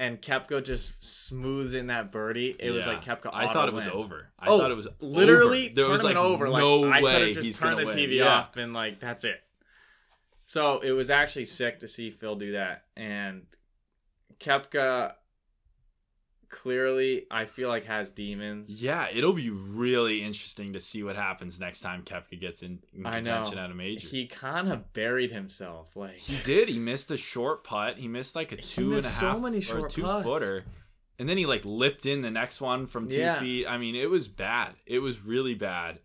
and 0.00 0.20
Koepka 0.20 0.64
just 0.64 1.02
smooths 1.02 1.74
in 1.74 1.86
that 1.88 2.10
birdie. 2.12 2.54
It 2.58 2.70
was 2.70 2.86
like 2.86 3.04
Koepka. 3.04 3.30
I 3.32 3.52
thought 3.52 3.68
it 3.68 3.74
was 3.74 3.86
over. 3.88 4.28
I 4.38 4.46
Oh, 4.48 4.58
thought 4.58 4.70
it 4.70 4.76
was 4.76 4.88
literally 5.00 5.66
over. 5.66 5.74
There 5.74 5.90
was 5.90 6.04
like 6.04 6.16
over. 6.16 6.48
Like 6.48 6.60
no 6.60 6.90
I 6.90 6.96
could 7.00 7.04
way 7.04 7.12
have 7.26 7.34
just 7.34 7.46
he's 7.46 7.58
turned 7.58 7.78
the 7.78 7.86
win. 7.86 7.96
TV 7.96 8.16
Yeah. 8.16 8.26
off 8.38 8.56
and 8.56 8.72
like 8.72 9.00
that's 9.00 9.24
it. 9.24 9.40
So 10.44 10.80
it 10.80 10.92
was 10.92 11.10
actually 11.10 11.44
sick 11.44 11.80
to 11.80 11.88
see 11.88 12.10
Phil 12.10 12.36
do 12.36 12.52
that, 12.52 12.84
and 12.96 13.42
Koepka 14.40 15.12
clearly 16.50 17.26
I 17.30 17.44
feel 17.46 17.68
like 17.68 17.84
has 17.84 18.10
demons. 18.10 18.82
Yeah, 18.82 19.08
it'll 19.12 19.32
be 19.32 19.50
really 19.50 20.22
interesting 20.22 20.72
to 20.72 20.80
see 20.80 21.02
what 21.02 21.16
happens 21.16 21.58
next 21.60 21.80
time 21.80 22.02
Koepka 22.02 22.40
gets 22.40 22.62
in, 22.62 22.80
in 22.92 23.02
contention 23.04 23.58
at 23.58 23.70
a 23.70 23.74
major. 23.74 24.08
He 24.08 24.26
kind 24.26 24.70
of 24.70 24.92
buried 24.92 25.30
himself. 25.30 25.96
Like 25.96 26.16
He 26.16 26.38
did. 26.44 26.68
He 26.68 26.78
missed 26.78 27.10
a 27.10 27.16
short 27.16 27.64
putt. 27.64 27.98
He 27.98 28.08
missed 28.08 28.34
like 28.36 28.52
a 28.52 28.56
two 28.56 28.92
and 28.94 29.04
a 29.04 29.08
half 29.08 29.12
so 29.34 29.40
many 29.40 29.62
or 29.70 29.86
a 29.86 29.88
two 29.90 30.02
putts. 30.02 30.24
footer, 30.24 30.64
and 31.18 31.28
then 31.28 31.36
he 31.38 31.46
like 31.46 31.64
lipped 31.64 32.06
in 32.06 32.22
the 32.22 32.30
next 32.30 32.60
one 32.60 32.86
from 32.86 33.08
two 33.08 33.18
Yeah. 33.18 33.38
feet. 33.40 33.66
I 33.66 33.78
mean, 33.78 33.94
it 33.94 34.10
was 34.10 34.28
bad. 34.28 34.74
It 34.86 34.98
was 35.00 35.22
really 35.24 35.54
bad 35.54 35.98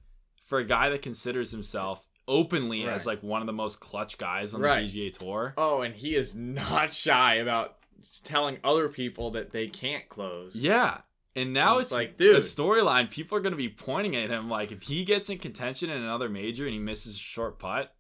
for 0.46 0.60
a 0.60 0.66
guy 0.66 0.90
that 0.90 1.02
considers 1.02 1.52
himself 1.52 2.06
openly 2.28 2.86
as 2.88 3.06
like 3.06 3.22
one 3.22 3.42
of 3.42 3.48
the 3.48 3.54
most 3.54 3.80
clutch 3.82 4.18
guys 4.18 4.54
on 4.54 4.62
Right. 4.62 4.90
the 4.90 5.10
PGA 5.10 5.12
Tour. 5.20 5.54
Oh, 5.58 5.82
and 5.82 5.94
he 5.94 6.16
is 6.16 6.34
not 6.34 6.94
shy 6.94 7.36
about 7.36 7.78
telling 8.24 8.60
other 8.64 8.90
people 8.90 9.32
that 9.32 9.52
they 9.52 9.68
can't 9.68 10.08
close. 10.10 10.56
Yeah. 10.56 11.00
And 11.36 11.52
now 11.54 11.80
It's 11.80 11.84
it's, 11.86 11.92
like, 11.92 12.18
dude. 12.18 12.36
a 12.36 12.40
storyline. 12.40 13.10
People 13.10 13.38
are 13.38 13.42
going 13.42 13.54
to 13.54 13.58
be 13.58 13.70
pointing 13.70 14.16
at 14.16 14.30
him 14.30 14.50
like 14.50 14.72
if 14.72 14.84
he 14.84 15.04
gets 15.04 15.30
in 15.30 15.40
contention 15.40 15.90
in 15.90 16.02
another 16.02 16.30
major 16.30 16.66
and 16.66 16.74
he 16.74 16.80
misses 16.80 17.16
a 17.16 17.20
short 17.20 17.58
putt, 17.60 17.94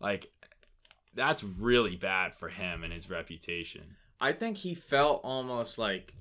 like 0.00 0.30
that's 1.14 1.42
really 1.44 1.96
bad 1.96 2.34
for 2.34 2.48
him 2.48 2.82
and 2.84 2.92
his 2.92 3.08
reputation. 3.10 3.82
I 4.20 4.32
think 4.32 4.56
he 4.56 4.74
felt 4.74 5.20
almost 5.22 5.78
like 5.78 6.14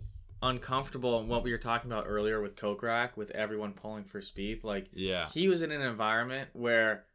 uncomfortable 0.43 1.19
in 1.19 1.27
what 1.27 1.43
we 1.43 1.51
were 1.51 1.57
talking 1.57 1.91
about 1.91 2.05
earlier 2.07 2.39
with 2.41 2.55
Kokrak, 2.55 3.17
with 3.17 3.31
everyone 3.31 3.73
pulling 3.73 4.03
for 4.03 4.21
Spieth. 4.21 4.63
Like 4.63 4.87
Yeah. 4.93 5.29
he 5.29 5.47
was 5.49 5.63
in 5.63 5.71
an 5.71 5.81
environment 5.81 6.49
where 6.53 7.05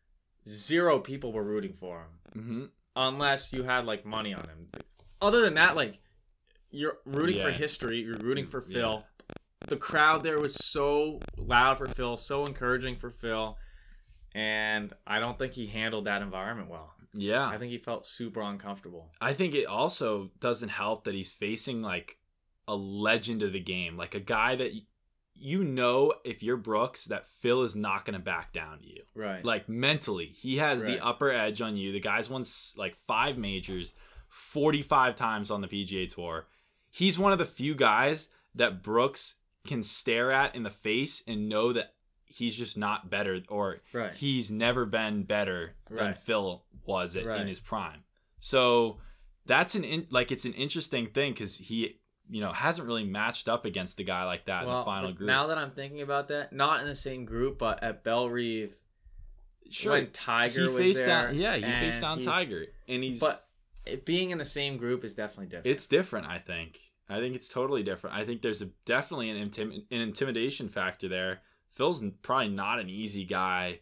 zero 0.48 0.98
people 0.98 1.32
were 1.32 1.44
rooting 1.44 1.72
for 1.74 2.00
him, 2.34 2.42
hmm 2.42 2.64
unless 2.94 3.52
you 3.54 3.62
had 3.62 3.86
like 3.86 4.04
money 4.04 4.34
on 4.34 4.42
him. 4.42 4.68
Other 5.22 5.40
than 5.40 5.54
that, 5.54 5.76
like 5.76 5.98
you're 6.70 6.98
rooting 7.06 7.40
for 7.40 7.50
history, 7.50 8.00
you're 8.00 8.16
rooting 8.18 8.46
for 8.46 8.60
mm, 8.60 8.68
Yeah. 8.68 8.74
Phil. 8.74 9.06
The 9.68 9.76
crowd 9.76 10.24
there 10.24 10.40
was 10.40 10.54
so 10.54 11.20
loud 11.38 11.78
for 11.78 11.86
Phil, 11.86 12.16
so 12.16 12.44
encouraging 12.44 12.96
for 12.96 13.10
Phil, 13.10 13.56
and 14.34 14.92
I 15.06 15.20
don't 15.20 15.38
think 15.38 15.52
he 15.52 15.66
handled 15.68 16.06
that 16.06 16.20
environment 16.22 16.68
well. 16.68 16.92
Yeah. 17.14 17.46
I 17.46 17.58
think 17.58 17.70
he 17.70 17.78
felt 17.78 18.06
super 18.06 18.40
uncomfortable. 18.40 19.12
I 19.20 19.34
think 19.34 19.54
it 19.54 19.66
also 19.66 20.30
doesn't 20.40 20.70
help 20.70 21.04
that 21.04 21.14
he's 21.14 21.32
facing 21.32 21.82
like 21.82 22.18
a 22.66 22.74
legend 22.74 23.42
of 23.42 23.52
the 23.52 23.60
game, 23.60 23.96
like 23.96 24.14
a 24.14 24.20
guy 24.20 24.56
that 24.56 24.72
you 25.34 25.62
know 25.64 26.14
if 26.24 26.42
you're 26.42 26.56
Brooks 26.56 27.04
that 27.06 27.26
Phil 27.40 27.62
is 27.62 27.76
not 27.76 28.04
going 28.04 28.14
to 28.18 28.24
back 28.24 28.52
down 28.52 28.80
to 28.80 28.86
you. 28.88 29.02
Right. 29.14 29.44
Like 29.44 29.68
mentally, 29.68 30.26
he 30.26 30.56
has 30.58 30.82
Right. 30.82 30.98
the 30.98 31.04
upper 31.04 31.30
edge 31.30 31.60
on 31.60 31.76
you. 31.76 31.92
The 31.92 32.00
guy's 32.00 32.30
won 32.30 32.44
like 32.76 32.96
5 33.06 33.38
majors 33.38 33.92
45 34.32 35.14
times 35.14 35.50
on 35.50 35.60
the 35.60 35.68
PGA 35.68 36.08
Tour. 36.08 36.46
He's 36.90 37.18
one 37.18 37.32
of 37.32 37.38
the 37.38 37.44
few 37.44 37.74
guys 37.74 38.28
that 38.54 38.82
Brooks 38.82 39.36
can 39.66 39.82
stare 39.82 40.32
at 40.32 40.54
in 40.56 40.62
the 40.62 40.70
face 40.70 41.22
and 41.26 41.48
know 41.48 41.72
that 41.72 41.94
he's 42.24 42.56
just 42.56 42.76
not 42.76 43.10
better 43.10 43.40
or 43.48 43.80
right. 43.92 44.14
he's 44.14 44.50
never 44.50 44.86
been 44.86 45.22
better 45.22 45.74
than 45.88 45.98
Right. 45.98 46.18
Phil 46.18 46.64
was 46.84 47.14
at, 47.14 47.26
Right. 47.26 47.40
in 47.40 47.46
his 47.46 47.60
prime. 47.60 48.04
So 48.40 48.98
that's 49.46 49.74
an 49.74 49.84
in, 49.84 50.06
like 50.10 50.32
it's 50.32 50.44
an 50.44 50.54
interesting 50.54 51.06
thing 51.08 51.32
because 51.32 51.58
he 51.58 52.00
you 52.28 52.40
know 52.40 52.52
hasn't 52.52 52.86
really 52.88 53.04
matched 53.04 53.48
up 53.48 53.64
against 53.64 54.00
a 54.00 54.04
guy 54.04 54.24
like 54.24 54.46
that 54.46 54.64
in 54.64 54.68
the 54.70 54.82
final 54.84 55.12
group. 55.12 55.26
Now 55.26 55.48
that 55.48 55.58
I'm 55.58 55.70
thinking 55.70 56.00
about 56.00 56.28
that, 56.28 56.52
not 56.52 56.80
in 56.80 56.86
the 56.86 56.94
same 56.94 57.24
group, 57.24 57.58
but 57.58 57.82
at 57.82 58.02
Bellerive, 58.02 58.74
sure, 59.70 59.92
when 59.92 60.10
Tiger 60.10 60.62
he 60.62 60.68
was 60.68 60.82
faced 60.82 61.06
there, 61.06 61.26
down. 61.26 61.36
Yeah, 61.36 61.56
he 61.56 61.62
faced 61.62 62.00
down 62.00 62.20
Tiger, 62.20 62.66
and 62.88 63.02
he's. 63.02 63.20
But 63.20 63.46
it, 63.86 64.04
being 64.04 64.30
in 64.30 64.38
the 64.38 64.44
same 64.44 64.76
group 64.76 65.04
is 65.04 65.14
definitely 65.14 65.46
different. 65.46 65.66
it's 65.66 65.86
different. 65.86 66.26
I 66.26 66.38
think. 66.38 66.80
I 67.08 67.18
think 67.18 67.34
it's 67.34 67.48
totally 67.48 67.82
different. 67.82 68.16
I 68.16 68.24
think 68.24 68.42
there's 68.42 68.62
a 68.62 68.70
definitely 68.84 69.30
an 69.30 69.50
intim- 69.50 69.84
an 69.90 70.00
intimidation 70.00 70.68
factor 70.68 71.08
there. 71.08 71.42
Phil's 71.70 72.04
probably 72.22 72.48
not 72.48 72.78
an 72.78 72.88
easy 72.88 73.24
guy 73.24 73.80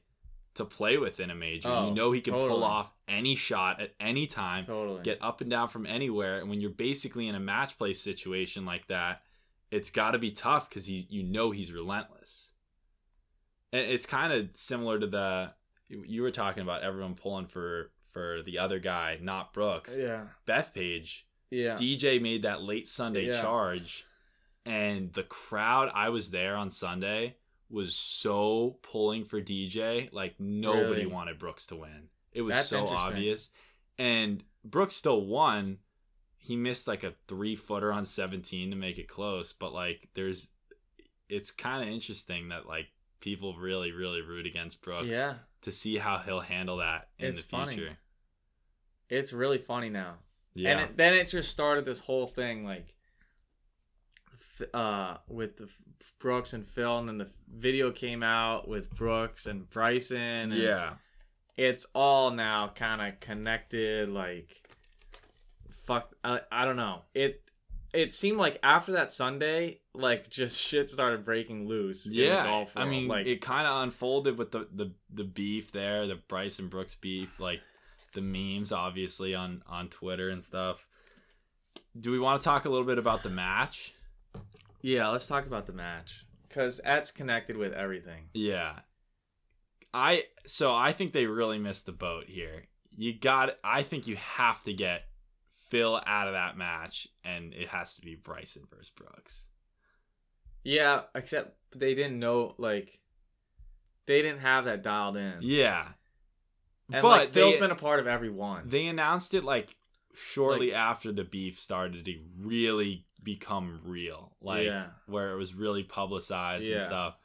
to 0.54 0.64
play 0.64 0.96
with 0.96 1.20
in 1.20 1.30
a 1.30 1.34
major. 1.34 1.68
Oh, 1.68 1.88
you 1.88 1.94
know 1.94 2.12
he 2.12 2.20
can 2.20 2.34
pull 2.34 2.64
off 2.64 2.92
any 3.08 3.36
shot 3.36 3.80
at 3.80 3.92
any 4.00 4.26
time. 4.26 4.64
totally. 4.64 5.02
get 5.02 5.18
up 5.22 5.40
and 5.40 5.50
down 5.50 5.68
from 5.68 5.86
anywhere. 5.86 6.40
And 6.40 6.48
when 6.48 6.60
you're 6.60 6.70
basically 6.70 7.28
in 7.28 7.34
a 7.34 7.40
match 7.40 7.78
play 7.78 7.92
situation 7.92 8.64
like 8.64 8.86
that, 8.88 9.22
it's 9.70 9.90
got 9.90 10.12
to 10.12 10.18
be 10.18 10.32
tough 10.32 10.68
because 10.68 10.86
he, 10.86 11.06
you 11.08 11.22
know, 11.22 11.50
he's 11.50 11.72
relentless. 11.72 12.50
And 13.72 13.82
it's 13.82 14.06
kind 14.06 14.32
of 14.32 14.48
similar 14.54 14.98
to 14.98 15.06
the 15.06 15.52
you 15.88 16.22
were 16.22 16.30
talking 16.30 16.62
about 16.62 16.82
everyone 16.82 17.14
pulling 17.14 17.46
for 17.46 17.90
for 18.12 18.42
the 18.42 18.58
other 18.58 18.78
guy, 18.78 19.18
not 19.20 19.52
Brooks. 19.52 19.96
yeah. 19.98 20.26
Bethpage, 20.46 21.22
Yeah. 21.50 21.74
DJ 21.74 22.18
made 22.20 22.42
that 22.42 22.62
late 22.62 22.88
Sunday 22.88 23.26
Yeah. 23.26 23.40
charge, 23.40 24.04
and 24.66 25.12
the 25.12 25.22
crowd. 25.24 25.90
I 25.94 26.08
was 26.10 26.30
there 26.30 26.56
on 26.56 26.70
Sunday 26.70 27.36
was 27.68 27.94
so 27.94 28.78
pulling 28.82 29.24
for 29.24 29.40
DJ, 29.40 30.08
like 30.12 30.38
nobody 30.40 31.02
Really? 31.02 31.06
wanted 31.06 31.38
Brooks 31.38 31.66
to 31.66 31.76
win. 31.76 32.08
It 32.32 32.42
was 32.42 32.54
That's 32.54 32.68
so 32.68 32.86
obvious, 32.86 33.50
and 33.98 34.44
Brooks 34.64 34.96
still 34.96 35.24
won. 35.24 35.78
He 36.36 36.56
missed 36.56 36.88
like 36.88 37.04
a 37.04 37.14
three 37.28 37.54
footer 37.54 37.92
on 37.92 38.04
17 38.04 38.70
to 38.70 38.76
make 38.76 38.98
it 38.98 39.08
close, 39.08 39.52
but 39.52 39.72
like 39.72 40.08
there's, 40.14 40.48
it's 41.28 41.50
kind 41.50 41.82
of 41.82 41.88
interesting 41.94 42.48
that 42.48 42.66
like 42.66 42.88
people 43.20 43.54
really 43.56 43.92
really 43.92 44.22
root 44.22 44.46
against 44.46 44.82
Brooks 44.82 45.06
yeah. 45.08 45.34
to 45.62 45.70
see 45.70 45.98
how 45.98 46.18
he'll 46.18 46.40
handle 46.40 46.78
that 46.78 47.08
in 47.18 47.28
It's 47.28 47.42
the 47.42 47.48
funny. 47.48 47.74
future. 47.74 47.98
It's 49.08 49.32
really 49.32 49.58
funny 49.58 49.90
now. 49.90 50.14
Yeah, 50.54 50.70
And 50.70 50.80
it, 50.80 50.96
then 50.96 51.14
it 51.14 51.28
just 51.28 51.50
started 51.50 51.84
this 51.84 52.00
whole 52.00 52.26
thing 52.26 52.64
like 52.64 52.94
uh 54.74 55.16
with 55.28 55.56
the 55.56 55.68
Brooks 56.18 56.52
and 56.52 56.66
Phil 56.66 56.98
and 56.98 57.08
then 57.08 57.18
the 57.18 57.30
video 57.48 57.90
came 57.90 58.22
out 58.22 58.68
with 58.68 58.90
Brooks 58.90 59.46
and 59.46 59.68
Bryson 59.70 60.18
and 60.52 60.54
yeah. 60.54 60.94
it's 61.56 61.86
all 61.94 62.30
now 62.30 62.70
kind 62.74 63.00
of 63.00 63.20
connected 63.20 64.08
like 64.08 64.48
fuck 65.84 66.14
I, 66.22 66.40
I 66.52 66.64
don't 66.64 66.76
know 66.76 67.02
it 67.14 67.42
it 67.92 68.14
seemed 68.14 68.38
like 68.38 68.58
after 68.62 68.92
that 68.92 69.12
sunday 69.12 69.80
like 69.94 70.28
just 70.28 70.60
shit 70.60 70.90
started 70.90 71.24
breaking 71.24 71.66
loose 71.66 72.06
Yeah, 72.06 72.64
I 72.76 72.84
mean, 72.84 73.08
like 73.08 73.26
it 73.26 73.40
kind 73.40 73.66
of 73.66 73.82
unfolded 73.82 74.38
with 74.38 74.52
the, 74.52 74.68
the 74.72 74.92
the 75.12 75.24
beef 75.24 75.72
there, 75.72 76.06
the 76.06 76.16
Bryson 76.28 76.68
Brooks 76.68 76.94
beef, 76.94 77.40
like 77.40 77.60
the 78.14 78.20
memes, 78.20 78.72
obviously 78.72 79.34
on 79.34 79.62
on 79.66 79.88
Twitter 79.88 80.28
and 80.30 80.42
stuff. 80.42 80.86
Do 81.98 82.12
we 82.12 82.18
want 82.18 82.40
to 82.40 82.44
talk 82.44 82.64
a 82.64 82.68
little 82.68 82.86
bit 82.86 82.98
about 82.98 83.22
the 83.22 83.30
match? 83.30 83.94
yeah 84.82 85.08
let's 85.08 85.26
talk 85.26 85.46
about 85.46 85.66
the 85.66 85.72
match 85.72 86.24
because 86.48 86.80
that's 86.82 87.10
connected 87.10 87.56
with 87.56 87.72
everything 87.72 88.24
Yeah, 88.32 88.78
I 89.92 90.24
so 90.46 90.74
I 90.74 90.92
think 90.92 91.12
they 91.12 91.26
really 91.26 91.58
missed 91.58 91.86
the 91.86 91.92
boat 91.92 92.24
here. 92.28 92.64
You 92.96 93.18
got, 93.18 93.50
I 93.62 93.82
think 93.82 94.06
you 94.06 94.16
have 94.16 94.62
to 94.64 94.72
get 94.72 95.04
Phil 95.70 96.00
out 96.06 96.26
of 96.28 96.34
that 96.34 96.56
match, 96.56 97.08
and 97.24 97.54
it 97.54 97.68
has 97.68 97.94
to 97.96 98.02
be 98.02 98.14
Bryson 98.14 98.64
versus 98.70 98.90
Brooks. 98.90 99.48
yeah 100.62 101.02
except 101.14 101.56
they 101.74 101.94
didn't 101.94 102.18
know 102.18 102.54
like 102.58 103.00
they 104.06 104.20
didn't 104.22 104.40
have 104.40 104.66
that 104.66 104.82
dialed 104.82 105.16
in 105.16 105.38
Yeah, 105.40 105.86
and 106.92 107.00
but 107.02 107.08
like 107.08 107.30
phil's 107.30 107.54
they- 107.54 107.60
been 107.60 107.70
a 107.70 107.76
part 107.76 108.00
of 108.00 108.06
every 108.06 108.28
one 108.30 108.68
They 108.68 108.86
announced 108.86 109.32
it 109.34 109.44
like 109.44 109.74
shortly 110.12 110.74
after 110.74 111.12
the 111.12 111.24
beef 111.24 111.58
started 111.58 112.04
to 112.04 112.14
really 112.36 113.06
become 113.22 113.80
real, 113.84 114.34
like 114.42 114.64
Yeah. 114.66 114.88
where 115.06 115.32
it 115.32 115.36
was 115.36 115.54
really 115.54 115.84
publicized 115.84 116.68
and 116.68 116.82
stuff. 116.82 117.16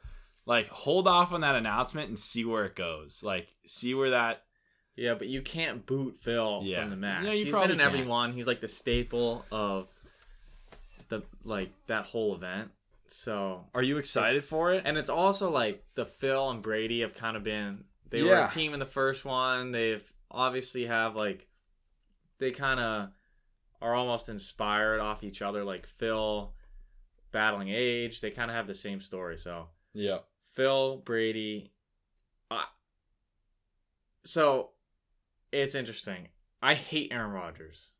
Like, 0.44 0.68
hold 0.68 1.08
off 1.08 1.32
on 1.32 1.40
that 1.40 1.56
announcement 1.56 2.08
and 2.08 2.16
see 2.18 2.44
where 2.44 2.64
it 2.66 2.76
goes. 2.76 3.24
Like, 3.24 3.48
see 3.66 3.92
where 3.94 4.10
that. 4.10 4.44
Yeah, 4.96 5.14
but 5.14 5.28
you 5.28 5.42
can't 5.42 5.84
boot 5.84 6.16
Phil 6.18 6.62
Yeah. 6.64 6.80
from 6.80 6.90
the 6.90 6.96
match. 6.96 7.24
No, 7.24 7.30
you 7.32 7.44
He's 7.44 7.52
probably 7.52 7.68
been 7.74 7.80
in 7.80 7.86
every 7.86 7.98
can't. 8.00 8.10
one. 8.10 8.32
He's 8.32 8.46
like 8.46 8.60
the 8.60 8.68
staple 8.68 9.44
of 9.50 9.88
the 11.08 11.22
like 11.44 11.70
that 11.86 12.06
whole 12.06 12.34
event. 12.34 12.70
So 13.08 13.64
Are 13.74 13.82
you 13.82 13.98
excited 13.98 14.44
for 14.44 14.72
it? 14.72 14.82
and 14.84 14.96
it's 14.98 15.10
also 15.10 15.50
like 15.50 15.84
the 15.94 16.06
Phil 16.06 16.50
and 16.50 16.62
Brady 16.62 17.02
have 17.02 17.14
kind 17.14 17.36
of 17.36 17.44
been 17.44 17.84
they 18.10 18.22
were 18.22 18.34
a 18.36 18.48
team 18.48 18.72
in 18.72 18.80
the 18.80 18.86
first 18.86 19.24
one. 19.24 19.70
They've 19.72 20.02
obviously 20.30 20.86
have 20.86 21.14
like 21.14 21.46
they 22.38 22.50
kind 22.50 22.80
of 22.80 23.10
are 23.82 23.94
almost 23.94 24.28
inspired 24.28 25.00
off 25.00 25.22
each 25.22 25.42
other. 25.42 25.62
Like 25.62 25.86
Phil 25.86 26.54
battling 27.32 27.68
age, 27.68 28.20
they 28.22 28.30
kind 28.30 28.50
of 28.50 28.56
have 28.56 28.66
the 28.66 28.74
same 28.74 29.00
story. 29.00 29.36
So 29.38 29.68
yeah. 29.92 30.18
Phil 30.54 30.96
Brady. 30.98 31.70
I 32.50 32.64
so 34.24 34.70
it's 35.62 35.74
interesting. 35.74 36.28
I 36.62 36.74
hate 36.74 37.12
Aaron 37.12 37.30
Rodgers, 37.32 37.92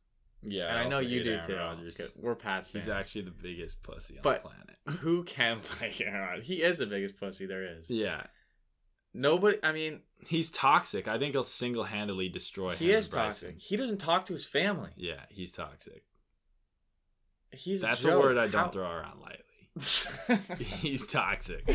Yeah. 0.43 0.69
and 0.69 0.79
I, 0.79 0.89
know 0.89 0.99
you 1.01 1.23
do 1.23 1.33
Aaron 1.35 1.47
too. 1.47 1.57
Rodgers. 1.57 2.13
We're 2.17 2.35
Pats 2.35 2.69
fans. 2.69 2.85
He's 2.85 2.91
actually 2.91 3.23
the 3.23 3.31
biggest 3.33 3.83
pussy 3.83 4.17
on 4.17 4.23
But- 4.23 4.43
the 4.43 4.49
planet. 4.49 4.77
who 5.01 5.25
can 5.25 5.61
play 5.63 5.95
Aaron 6.01 6.21
Rodgers? 6.29 6.47
He 6.47 6.63
is 6.63 6.79
the 6.79 6.87
biggest 6.87 7.19
pussy 7.19 7.47
there 7.47 7.65
is. 7.79 7.91
Yeah. 7.91 8.23
Nobody. 9.15 9.59
I 9.63 9.73
mean, 9.73 10.01
He's 10.27 10.51
toxic. 10.51 11.09
I 11.09 11.19
think 11.19 11.33
he'll 11.35 11.43
single 11.45 11.85
handedly 11.85 12.29
destroy 12.29 12.75
he 12.75 12.91
him 12.91 12.97
is 12.99 13.09
Bryson. 13.09 13.51
toxic. 13.51 13.63
He 13.67 13.77
doesn't 13.77 13.99
talk 13.99 14.25
to 14.27 14.33
his 14.33 14.45
family. 14.47 14.91
Yeah, 14.97 15.21
he's 15.31 15.53
toxic. 15.53 16.05
he's 17.53 17.81
That's 17.83 18.05
a, 18.05 18.17
a 18.17 18.19
word 18.21 18.39
I 18.39 18.47
don't 18.49 18.65
How- 18.65 18.69
throw 18.71 18.91
around 18.91 19.21
lightly. 19.21 19.43
He's 20.81 21.07
toxic. 21.07 21.69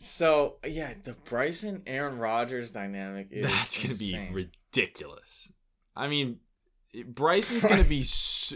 So 0.00 0.56
yeah, 0.66 0.94
the 1.04 1.12
Bryson 1.12 1.82
Aaron 1.86 2.18
Rodgers 2.18 2.70
dynamic 2.70 3.28
is 3.30 3.46
That's 3.46 3.76
gonna 3.76 3.90
insane. 3.90 4.32
be 4.34 4.48
ridiculous. 4.72 5.52
I 5.94 6.08
mean, 6.08 6.40
Bryson's 7.06 7.64
gonna 7.64 7.84
be. 7.84 8.04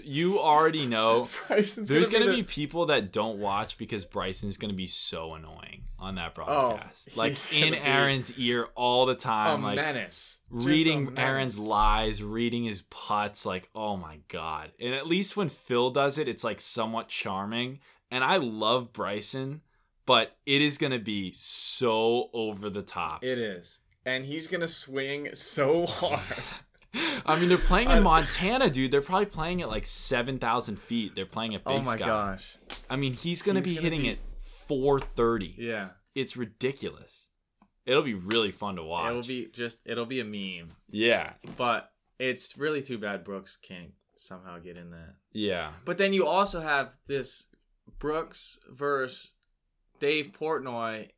you 0.02 0.40
already 0.40 0.86
know. 0.86 1.28
Bryson's 1.48 1.88
There's 1.88 2.08
gonna, 2.08 2.26
the- 2.26 2.32
be 2.36 2.42
people 2.42 2.86
that 2.86 3.12
don't 3.12 3.38
watch 3.38 3.78
because 3.78 4.04
Bryson's 4.04 4.56
gonna 4.56 4.72
be 4.72 4.88
so 4.88 5.34
annoying 5.34 5.84
on 5.98 6.16
that 6.16 6.32
oh, 6.38 6.44
broadcast. 6.44 7.08
he's 7.10 7.16
like 7.16 7.54
in 7.54 7.74
Aaron's 7.74 8.36
ear 8.38 8.68
all 8.74 9.06
the 9.06 9.14
time. 9.14 9.62
like 9.62 9.76
menace. 9.76 10.38
Reading 10.50 11.04
menace. 11.06 11.18
Aaron's 11.18 11.58
lies, 11.58 12.22
reading 12.22 12.64
his 12.64 12.82
putts, 12.82 13.46
like, 13.46 13.68
oh 13.74 13.96
my 13.96 14.18
god. 14.28 14.72
And 14.80 14.94
at 14.94 15.06
least 15.06 15.36
when 15.36 15.48
Phil 15.48 15.90
does 15.90 16.18
it, 16.18 16.28
it's 16.28 16.44
like 16.44 16.60
somewhat 16.60 17.08
charming. 17.08 17.80
And 18.10 18.22
I 18.22 18.36
love 18.36 18.92
Bryson, 18.92 19.62
but 20.06 20.36
it 20.46 20.60
is 20.62 20.78
gonna 20.78 20.98
be 20.98 21.32
so 21.34 22.30
over 22.32 22.70
the 22.70 22.82
top. 22.82 23.24
It 23.24 23.38
is, 23.38 23.80
and 24.04 24.24
he's 24.24 24.46
gonna 24.46 24.68
swing 24.68 25.30
so 25.34 25.86
hard. 25.86 26.20
I 27.26 27.38
mean, 27.40 27.48
they're 27.48 27.58
playing 27.58 27.90
in 27.90 28.02
Montana, 28.04 28.70
dude. 28.70 28.90
They're 28.92 29.00
probably 29.00 29.26
playing 29.26 29.62
at 29.62 29.68
like 29.68 29.86
seven 29.86 30.38
thousand 30.38 30.78
feet. 30.78 31.14
They're 31.16 31.26
playing 31.26 31.54
at 31.56 31.62
oh 31.66 31.72
Big 31.74 31.80
oh 31.80 31.84
my 31.84 31.96
Sky. 31.96 32.06
gosh. 32.06 32.56
I 32.88 32.96
mean, 32.96 33.14
he's 33.14 33.42
gonna 33.42 33.62
be 33.62 33.74
gonna 33.74 33.82
hitting 33.84 34.02
be- 34.02 34.10
it 34.10 34.18
four 34.68 35.00
thirty. 35.00 35.54
Yeah, 35.58 35.88
It's 36.14 36.36
ridiculous. 36.36 37.28
It'll 37.86 38.02
be 38.02 38.14
really 38.14 38.50
fun 38.52 38.76
to 38.76 38.82
watch. 38.82 39.10
it'll 39.10 39.22
be 39.22 39.48
just 39.52 39.78
it'll 39.84 40.06
be 40.06 40.20
a 40.20 40.24
meme. 40.24 40.70
yeah, 40.88 41.32
But 41.58 41.90
it's 42.18 42.56
really 42.56 42.80
too 42.80 42.96
bad 42.96 43.24
Brooks 43.24 43.58
can't 43.60 43.90
somehow 44.16 44.58
get 44.60 44.76
in 44.78 44.90
that. 44.92 45.16
yeah, 45.32 45.72
But 45.84 45.98
then 45.98 46.12
you 46.14 46.26
also 46.26 46.60
have 46.62 46.96
this 47.08 47.46
Brooks 47.98 48.58
versus 48.70 49.32
Dave 50.00 50.32
Portnoy 50.38 51.08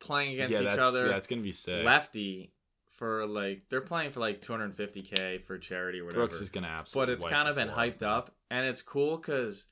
playing 0.00 0.34
against 0.34 0.52
yeah. 0.52 0.72
each 0.72 0.78
other. 0.78 1.08
yeah, 1.08 1.16
it's 1.16 1.26
gonna 1.26 1.42
be 1.42 1.52
sick. 1.52 1.84
lefty 1.84 2.52
for 2.86 3.26
like 3.26 3.62
they're 3.70 3.80
playing 3.80 4.10
for 4.10 4.20
like 4.20 4.40
250k 4.40 5.42
for 5.44 5.58
charity 5.58 6.00
or 6.00 6.04
whatever. 6.04 6.22
Brooks 6.22 6.40
is 6.40 6.50
gonna 6.50 6.66
absolutely. 6.66 7.14
but 7.14 7.22
it's 7.22 7.32
kind 7.32 7.48
of 7.48 7.54
been 7.54 7.68
hyped 7.68 8.02
up 8.02 8.34
and 8.50 8.66
it's 8.66 8.82
cool 8.82 9.16
because 9.16 9.66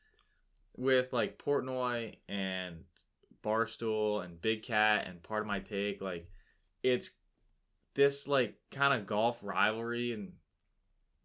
with 0.76 1.12
like 1.12 1.38
Portnoy 1.38 2.16
and 2.28 2.84
Barstool 3.44 4.24
and 4.24 4.40
Big 4.40 4.62
Cat 4.62 5.06
and 5.06 5.22
Pardon 5.22 5.48
My 5.48 5.60
Take, 5.60 6.00
like 6.00 6.28
it's 6.82 7.10
this 7.94 8.28
like 8.28 8.54
kind 8.70 8.94
of 8.94 9.06
golf 9.06 9.42
rivalry 9.42 10.12
and 10.12 10.32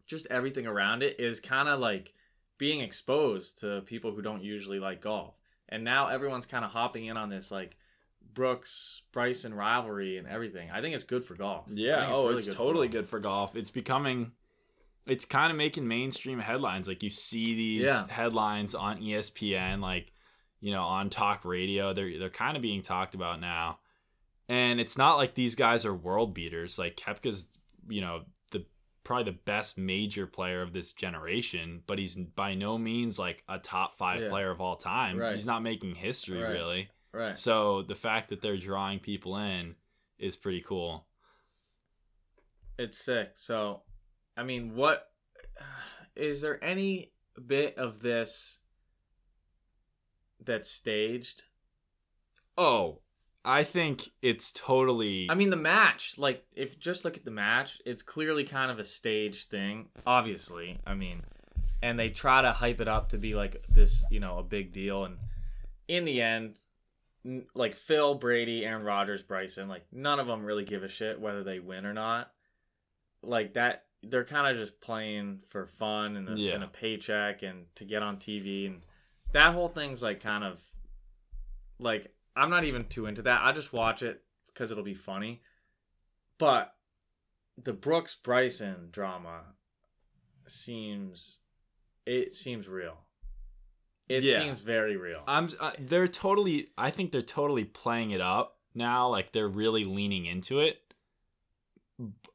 just 0.06 0.26
everything 0.30 0.66
around 0.66 1.02
it 1.02 1.20
is 1.20 1.40
kind 1.40 1.68
of 1.68 1.78
like 1.78 2.14
being 2.58 2.80
exposed 2.80 3.58
to 3.58 3.82
people 3.82 4.12
who 4.12 4.22
don't 4.22 4.42
usually 4.42 4.78
like 4.78 5.00
golf. 5.00 5.34
And 5.72 5.84
now 5.84 6.08
everyone's 6.08 6.46
kind 6.46 6.64
of 6.64 6.70
hopping 6.70 7.06
in 7.06 7.16
on 7.16 7.28
this 7.30 7.50
like 7.50 7.76
Brooks 8.34 9.02
Bryson 9.12 9.54
rivalry 9.54 10.18
and 10.18 10.26
everything. 10.28 10.70
I 10.70 10.80
think 10.80 10.94
it's 10.94 11.04
good 11.04 11.24
for 11.24 11.34
golf. 11.34 11.66
Yeah. 11.72 12.04
think 12.06 12.16
oh, 12.16 12.24
really 12.26 12.38
it's 12.38 12.48
good 12.48 12.56
totally 12.56 12.88
golf. 12.88 12.92
good 12.92 13.08
for 13.08 13.18
golf. 13.20 13.56
It's 13.56 13.70
becoming. 13.70 14.32
It's 15.06 15.24
kind 15.24 15.50
of 15.50 15.56
making 15.56 15.88
mainstream 15.88 16.38
headlines. 16.38 16.86
Like 16.86 17.02
you 17.02 17.10
see 17.10 17.54
these 17.54 17.86
Yeah. 17.86 18.06
headlines 18.08 18.74
on 18.74 19.00
ESPN, 19.00 19.80
like 19.80 20.12
you 20.60 20.70
know, 20.72 20.82
on 20.84 21.10
talk 21.10 21.44
radio. 21.44 21.92
They're 21.92 22.18
they're 22.18 22.30
kind 22.30 22.56
of 22.56 22.62
being 22.62 22.82
talked 22.82 23.14
about 23.16 23.40
now, 23.40 23.78
and 24.48 24.80
it's 24.80 24.96
not 24.96 25.16
like 25.16 25.34
these 25.34 25.56
guys 25.56 25.84
are 25.84 25.94
world 25.94 26.34
beaters. 26.34 26.78
Like 26.78 26.96
Koepka's, 26.96 27.48
you 27.88 28.00
know, 28.00 28.22
probably 29.04 29.24
the 29.32 29.38
best 29.44 29.76
major 29.76 30.26
player 30.26 30.62
of 30.62 30.72
this 30.72 30.92
generation, 30.92 31.82
but 31.86 31.98
he's 31.98 32.16
by 32.16 32.54
no 32.54 32.78
means 32.78 33.18
like 33.18 33.42
a 33.48 33.58
top 33.58 33.96
five 33.96 34.22
Yeah. 34.22 34.28
player 34.28 34.50
of 34.50 34.60
all 34.60 34.76
time. 34.76 35.18
Right. 35.18 35.34
He's 35.34 35.46
not 35.46 35.62
making 35.62 35.96
history 35.96 36.38
Right. 36.42 36.52
really. 36.52 36.90
Right. 37.12 37.38
So 37.38 37.82
the 37.82 37.94
fact 37.96 38.28
that 38.30 38.40
they're 38.40 38.56
drawing 38.56 39.00
people 39.00 39.36
in 39.36 39.74
is 40.18 40.36
pretty 40.36 40.60
cool. 40.62 41.06
It's 42.78 42.96
sick. 42.98 43.32
So, 43.34 43.82
I 44.36 44.44
mean, 44.44 44.74
what 44.74 45.10
is 46.16 46.40
there 46.40 46.62
any 46.64 47.12
bit 47.46 47.76
of 47.78 48.00
this 48.00 48.60
that's 50.40 50.70
staged? 50.70 51.44
Oh, 52.56 53.01
I 53.44 53.64
think 53.64 54.10
it's 54.22 54.52
totally. 54.52 55.26
I 55.28 55.34
mean, 55.34 55.50
the 55.50 55.56
match, 55.56 56.16
like, 56.16 56.44
if 56.54 56.78
just 56.78 57.04
look 57.04 57.16
at 57.16 57.24
the 57.24 57.30
match, 57.32 57.80
it's 57.84 58.02
clearly 58.02 58.44
kind 58.44 58.70
of 58.70 58.78
a 58.78 58.84
staged 58.84 59.48
thing, 59.50 59.88
obviously. 60.06 60.78
I 60.86 60.94
mean, 60.94 61.22
and 61.82 61.98
they 61.98 62.10
try 62.10 62.42
to 62.42 62.52
hype 62.52 62.80
it 62.80 62.86
up 62.88 63.08
to 63.10 63.18
be 63.18 63.34
like 63.34 63.64
this, 63.68 64.04
you 64.10 64.20
know, 64.20 64.38
a 64.38 64.42
big 64.44 64.72
deal. 64.72 65.04
And 65.04 65.16
in 65.88 66.04
the 66.04 66.22
end, 66.22 66.58
like 67.54 67.74
Phil, 67.74 68.14
Brady, 68.14 68.64
Aaron 68.64 68.84
Rodgers, 68.84 69.22
Bryson, 69.22 69.68
like, 69.68 69.84
none 69.92 70.20
of 70.20 70.28
them 70.28 70.44
really 70.44 70.64
give 70.64 70.84
a 70.84 70.88
shit 70.88 71.20
whether 71.20 71.42
they 71.42 71.58
win 71.58 71.84
or 71.84 71.92
not. 71.92 72.30
Like, 73.24 73.54
that, 73.54 73.86
they're 74.04 74.24
kind 74.24 74.46
of 74.46 74.60
just 74.60 74.80
playing 74.80 75.40
for 75.48 75.66
fun 75.66 76.16
and 76.16 76.28
a, 76.28 76.36
Yeah. 76.40 76.54
and 76.54 76.64
a 76.64 76.68
paycheck 76.68 77.42
and 77.42 77.66
to 77.76 77.84
get 77.84 78.02
on 78.02 78.18
TV. 78.18 78.66
And 78.66 78.82
that 79.32 79.52
whole 79.54 79.68
thing's 79.68 80.02
like 80.02 80.20
kind 80.20 80.44
of 80.44 80.60
like 81.78 82.12
I'm 82.36 82.50
not 82.50 82.64
even 82.64 82.84
too 82.84 83.06
into 83.06 83.22
that. 83.22 83.40
I 83.42 83.52
just 83.52 83.72
watch 83.72 84.02
it 84.02 84.22
because 84.48 84.70
it'll 84.70 84.84
be 84.84 84.94
funny. 84.94 85.42
But 86.38 86.74
the 87.62 87.72
Brooks 87.72 88.16
Bryson 88.16 88.88
drama 88.90 89.42
seems 90.46 91.40
it 92.06 92.32
seems 92.32 92.68
real. 92.68 92.98
It 94.08 94.24
Yeah. 94.24 94.38
seems 94.40 94.60
very 94.60 94.96
real. 94.96 95.22
I'm. 95.26 95.48
Uh, 95.60 95.72
they're 95.78 96.08
totally. 96.08 96.68
I 96.76 96.90
think 96.90 97.12
they're 97.12 97.22
totally 97.22 97.64
playing 97.64 98.10
it 98.10 98.20
up 98.20 98.58
now. 98.74 99.08
Like 99.08 99.32
they're 99.32 99.48
really 99.48 99.84
leaning 99.84 100.26
into 100.26 100.58
it. 100.58 100.78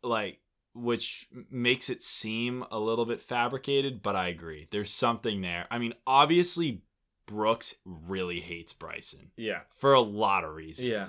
Like, 0.01 0.39
which 0.73 1.27
makes 1.51 1.89
it 1.89 2.01
seem 2.01 2.63
a 2.71 2.79
little 2.79 3.05
bit 3.05 3.19
fabricated, 3.19 4.01
but 4.01 4.15
I 4.15 4.29
agree. 4.29 4.67
There's 4.71 4.91
something 4.91 5.41
there. 5.41 5.67
I 5.69 5.77
mean, 5.79 5.93
obviously, 6.05 6.83
Brooks 7.27 7.75
really 7.85 8.39
hates 8.39 8.73
Bryson 8.73 9.29
yeah. 9.37 9.61
for 9.77 9.93
a 9.93 10.01
lot 10.01 10.43
of 10.43 10.55
reasons. 10.55 10.87
Yeah. 10.87 11.05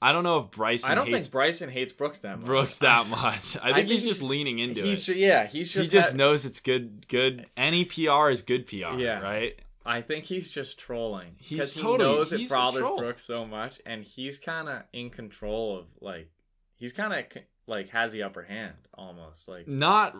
I 0.00 0.12
don't 0.12 0.22
know 0.22 0.38
if 0.40 0.50
Bryson. 0.50 0.90
I 0.90 0.94
don't 0.94 1.06
hates 1.06 1.26
think 1.26 1.32
Bryson 1.32 1.70
hates 1.70 1.92
Brooks 1.92 2.18
that 2.20 2.38
much. 2.38 2.46
Brooks 2.46 2.78
that 2.78 3.06
much. 3.08 3.56
I 3.56 3.72
think, 3.72 3.74
think 3.74 3.88
he's 3.88 4.04
just 4.04 4.22
leaning 4.22 4.58
into 4.58 4.82
He's 4.82 5.08
it. 5.08 5.16
yeah, 5.16 5.46
he's 5.46 5.68
just 5.72 5.76
he 5.76 5.82
just 5.84 5.92
just 5.92 6.10
ha- 6.12 6.16
knows 6.18 6.44
it's 6.44 6.60
good. 6.60 7.08
Good. 7.08 7.46
Any 7.56 7.84
PR 7.86 8.28
is 8.28 8.42
good 8.42 8.66
PR. 8.66 8.98
Yeah. 8.98 9.20
Right. 9.20 9.58
I 9.86 10.00
think 10.02 10.24
he's 10.24 10.48
just 10.50 10.78
trolling 10.78 11.32
He's 11.38 11.58
because 11.58 11.74
he 11.74 11.82
totally- 11.82 11.98
knows 11.98 12.32
it 12.32 12.48
bothers. 12.48 12.82
Brooks 12.98 13.24
so 13.24 13.44
much, 13.44 13.80
and 13.84 14.02
he's 14.04 14.38
kind 14.38 14.68
of 14.68 14.82
in 14.92 15.10
control 15.10 15.78
of 15.78 15.86
like 16.00 16.30
he's 16.76 16.92
kind 16.92 17.12
of 17.12 17.42
like 17.66 17.88
has 17.90 18.12
the 18.12 18.22
upper 18.24 18.42
hand 18.42 18.74
almost 18.94 19.48
like 19.48 19.66
Not 19.68 20.16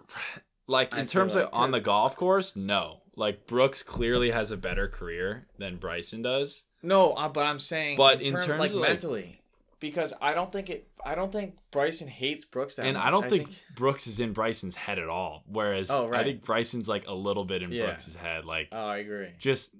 like 0.66 0.94
I 0.94 1.00
in 1.00 1.06
terms 1.06 1.34
like, 1.34 1.44
of 1.44 1.50
on 1.52 1.70
the 1.70 1.80
golf 1.80 2.16
course. 2.16 2.56
No. 2.56 3.00
Like 3.16 3.46
Brooks 3.46 3.82
clearly 3.82 4.30
has 4.30 4.50
a 4.50 4.56
better 4.56 4.88
career 4.88 5.46
than 5.58 5.76
Bryson 5.76 6.22
does. 6.22 6.66
no, 6.82 7.12
uh, 7.12 7.28
but 7.28 7.44
I'm 7.46 7.58
saying 7.60 7.96
But 7.96 8.20
in, 8.20 8.28
in 8.28 8.32
term- 8.34 8.42
terms 8.42 8.60
like 8.60 8.70
of, 8.70 8.76
like- 8.76 8.88
mentally 8.88 9.40
because 9.80 10.12
I 10.22 10.32
don't 10.34 10.50
think 10.50 10.70
it 10.70 10.88
I 11.04 11.14
don't 11.14 11.30
think 11.30 11.56
Bryson 11.70 12.08
hates 12.08 12.44
Brooks 12.46 12.76
that 12.76 12.86
and 12.86 12.96
much. 12.96 13.06
I 13.06 13.10
don't 13.10 13.28
think, 13.28 13.50
Brooks 13.76 14.06
is 14.06 14.18
in 14.18 14.32
Bryson's 14.32 14.74
head 14.76 14.98
at 14.98 15.08
all. 15.08 15.42
Whereas 15.46 15.90
Oh, 15.90 16.08
right. 16.08 16.20
I 16.20 16.24
think 16.24 16.42
Bryson's 16.44 16.88
like 16.88 17.06
a 17.06 17.12
little 17.14 17.44
bit 17.44 17.62
in 17.62 17.70
Yeah. 17.70 17.86
Brooks's 17.86 18.14
head. 18.14 18.44
Like 18.46 18.68
Oh, 18.72 18.86
I 18.86 18.98
agree. 18.98 19.28
just 19.38 19.74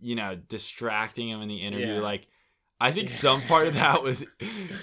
you 0.00 0.14
know 0.14 0.36
distracting 0.36 1.28
him 1.30 1.40
in 1.42 1.48
the 1.48 1.56
interview 1.62 1.94
Yeah. 1.94 2.00
like 2.00 2.26
i 2.78 2.92
think 2.92 3.08
Yeah. 3.08 3.14
some 3.14 3.40
part 3.42 3.68
of 3.68 3.74
that 3.74 4.02
was 4.08 4.22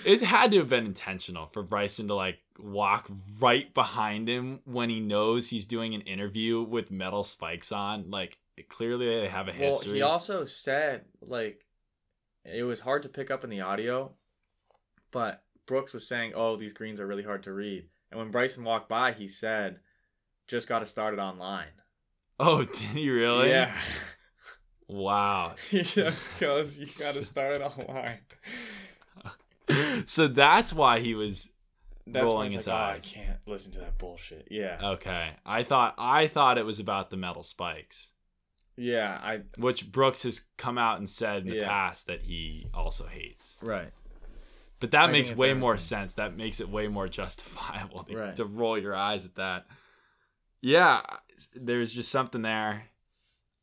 it 0.03 0.21
had 0.21 0.51
to 0.51 0.57
have 0.57 0.67
been 0.67 0.87
intentional 0.87 1.45
for 1.53 1.61
bryson 1.61 2.07
to 2.07 2.15
like 2.15 2.39
walk 2.59 3.09
right 3.39 3.73
behind 3.73 4.29
him 4.29 4.61
when 4.65 4.89
he 4.89 4.99
knows 4.99 5.49
he's 5.49 5.65
doing 5.65 5.93
an 5.93 6.01
interview 6.01 6.61
with 6.61 6.91
metal 6.91 7.23
spikes 7.23 7.71
on 7.71 8.09
like 8.09 8.37
clearly 8.69 9.07
they 9.07 9.27
have 9.27 9.47
a 9.47 9.51
history. 9.51 9.87
Well, 9.87 9.95
he 9.95 10.01
also 10.01 10.45
said 10.45 11.05
like 11.21 11.65
it 12.45 12.63
was 12.63 12.79
hard 12.79 13.03
to 13.03 13.09
pick 13.09 13.31
up 13.31 13.43
in 13.43 13.49
the 13.49 13.61
audio, 13.61 14.13
but 15.11 15.43
Brooks 15.65 15.93
was 15.93 16.07
saying, 16.07 16.33
"Oh, 16.35 16.55
these 16.55 16.73
greens 16.73 16.99
are 16.99 17.07
really 17.07 17.23
hard 17.23 17.43
to 17.43 17.53
read." 17.53 17.87
And 18.11 18.19
when 18.19 18.31
Bryson 18.31 18.63
walked 18.63 18.87
by, 18.87 19.11
he 19.11 19.27
said, 19.27 19.79
"Just 20.47 20.67
got 20.67 20.79
to 20.79 20.85
start 20.85 21.13
it 21.13 21.19
online." 21.19 21.69
oh 22.39 22.63
did 22.63 22.75
he 22.75 23.09
really 23.09 23.49
Yeah. 23.49 23.73
wow 24.87 25.55
he 25.69 25.81
just 25.83 26.29
goes, 26.39 26.77
"You 26.77 26.85
got 26.85 27.13
to 27.15 27.25
start 27.25 27.61
it 27.61 27.61
online." 27.61 28.19
so 30.05 30.27
that's 30.27 30.73
why 30.73 30.99
he 30.99 31.15
was 31.15 31.51
That's 32.07 32.23
Rolling 32.23 32.51
his 32.51 32.67
like, 32.67 32.75
"Oh, 32.75 32.95
I 32.97 32.99
can't 32.99 33.39
listen 33.47 33.71
to 33.73 33.79
that 33.79 33.97
bullshit. 33.97 34.47
Yeah, 34.51 34.77
okay 34.83 35.31
i 35.45 35.63
thought 35.63 35.95
i 35.97 36.27
thought 36.27 36.57
it 36.59 36.65
was 36.65 36.79
about 36.79 37.09
the 37.09 37.17
metal 37.17 37.43
spikes 37.43 38.11
yeah, 38.77 39.17
I 39.23 39.41
which 39.57 39.89
brooks 39.91 40.23
has 40.23 40.41
come 40.57 40.77
out 40.77 40.97
and 40.99 41.09
said 41.09 41.43
in 41.43 41.47
the 41.49 41.55
Yeah. 41.55 41.67
past 41.67 42.07
that 42.07 42.23
he 42.23 42.67
also 42.73 43.05
hates 43.07 43.59
right. 43.63 43.91
But 44.81 44.91
that 44.91 45.03
I 45.05 45.11
makes 45.11 45.29
think 45.29 45.37
it's 45.37 45.39
way 45.39 45.53
more 45.53 45.77
sense. 45.77 46.15
That 46.15 46.35
makes 46.35 46.59
it 46.59 46.67
way 46.69 46.89
more 46.89 47.07
justifiable 47.21 48.03
to, 48.03 48.17
Right. 48.17 48.35
to 48.35 48.43
roll 48.45 48.77
your 48.77 48.93
eyes 48.93 49.25
at 49.25 49.35
that. 49.35 49.65
Yeah, 50.61 51.01
there's 51.55 51.93
just 51.93 52.11
something 52.11 52.41
there. 52.41 52.89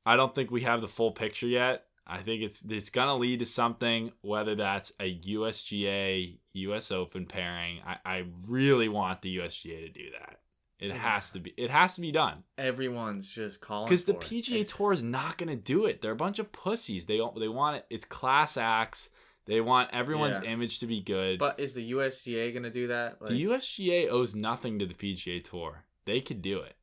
I 0.06 0.16
don't 0.16 0.34
think 0.34 0.50
we 0.50 0.62
have 0.62 0.80
the 0.80 0.88
full 0.88 1.12
picture 1.12 1.46
yet. 1.46 1.84
I 2.06 2.22
think 2.22 2.42
it's 2.42 2.62
it's 2.64 2.88
gonna 2.88 3.14
lead 3.16 3.40
to 3.40 3.46
something, 3.46 4.12
whether 4.22 4.54
that's 4.54 4.92
a 4.98 5.14
USGA 5.14 6.38
US 6.54 6.90
Open 6.92 7.26
pairing. 7.26 7.80
I, 7.86 7.96
I 8.04 8.24
really 8.48 8.88
want 8.88 9.22
the 9.22 9.38
USGA 9.38 9.80
to 9.86 9.88
do 9.88 10.10
that. 10.18 10.38
It 10.78 10.88
Yeah. 10.88 10.94
has 10.94 11.30
to 11.32 11.40
be. 11.40 11.54
It 11.56 11.70
has 11.70 11.94
to 11.94 12.00
be 12.00 12.10
done 12.10 12.42
Everyone's 12.58 13.30
just 13.30 13.60
calling 13.60 13.86
because 13.88 14.04
the 14.04 14.14
for 14.14 14.20
it. 14.22 14.26
PGA 14.26 14.64
Tour 14.76 14.92
is 14.92 15.02
not 15.02 15.38
gonna 15.38 15.54
do 15.56 15.86
it. 15.86 16.00
They're 16.02 16.10
a 16.12 16.16
bunch 16.16 16.38
of 16.38 16.50
pussies. 16.52 17.04
They 17.06 17.16
don't. 17.16 17.38
They 17.38 17.48
want 17.48 17.76
it. 17.76 17.86
It's 17.88 18.04
class 18.04 18.56
acts. 18.56 19.10
They 19.46 19.60
want 19.60 19.90
everyone's 19.92 20.38
Yeah. 20.42 20.50
image 20.50 20.78
to 20.80 20.86
be 20.86 21.00
good. 21.00 21.38
But 21.38 21.58
is 21.60 21.74
the 21.74 21.90
USGA 21.92 22.52
gonna 22.52 22.70
do 22.70 22.88
that? 22.88 23.20
Like, 23.20 23.30
the 23.30 23.42
USGA 23.44 24.08
owes 24.08 24.34
nothing 24.34 24.78
to 24.80 24.86
the 24.86 24.94
PGA 24.94 25.40
Tour. 25.42 25.84
They 26.04 26.20
could 26.20 26.42
do 26.42 26.60
it. 26.60 26.76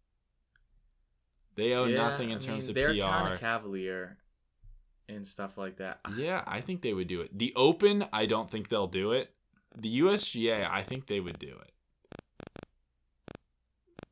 They 1.56 1.74
owe 1.74 1.86
yeah, 1.86 1.98
nothing 2.10 2.30
in 2.30 2.38
I 2.38 2.40
terms 2.42 2.68
mean, 2.68 2.70
of 2.70 2.76
they're 2.76 2.94
PR. 2.94 3.10
kind 3.10 3.34
of 3.34 3.40
cavalier 3.40 4.18
and 5.10 5.28
stuff 5.28 5.58
like 5.58 5.78
that. 5.78 6.00
Yeah, 6.16 6.42
I 6.48 6.62
think 6.62 6.82
they 6.82 6.94
would 6.94 7.08
do 7.08 7.20
it. 7.22 7.38
The 7.38 7.52
Open, 7.56 8.06
I 8.14 8.26
don't 8.28 8.50
think 8.50 8.70
they'll 8.70 8.88
do 8.88 9.12
it. 9.12 9.34
The 9.78 10.00
USGA, 10.02 10.70
I 10.70 10.84
think 10.84 11.08
they 11.08 11.20
would 11.20 11.40
do 11.40 11.56
it. 11.62 11.72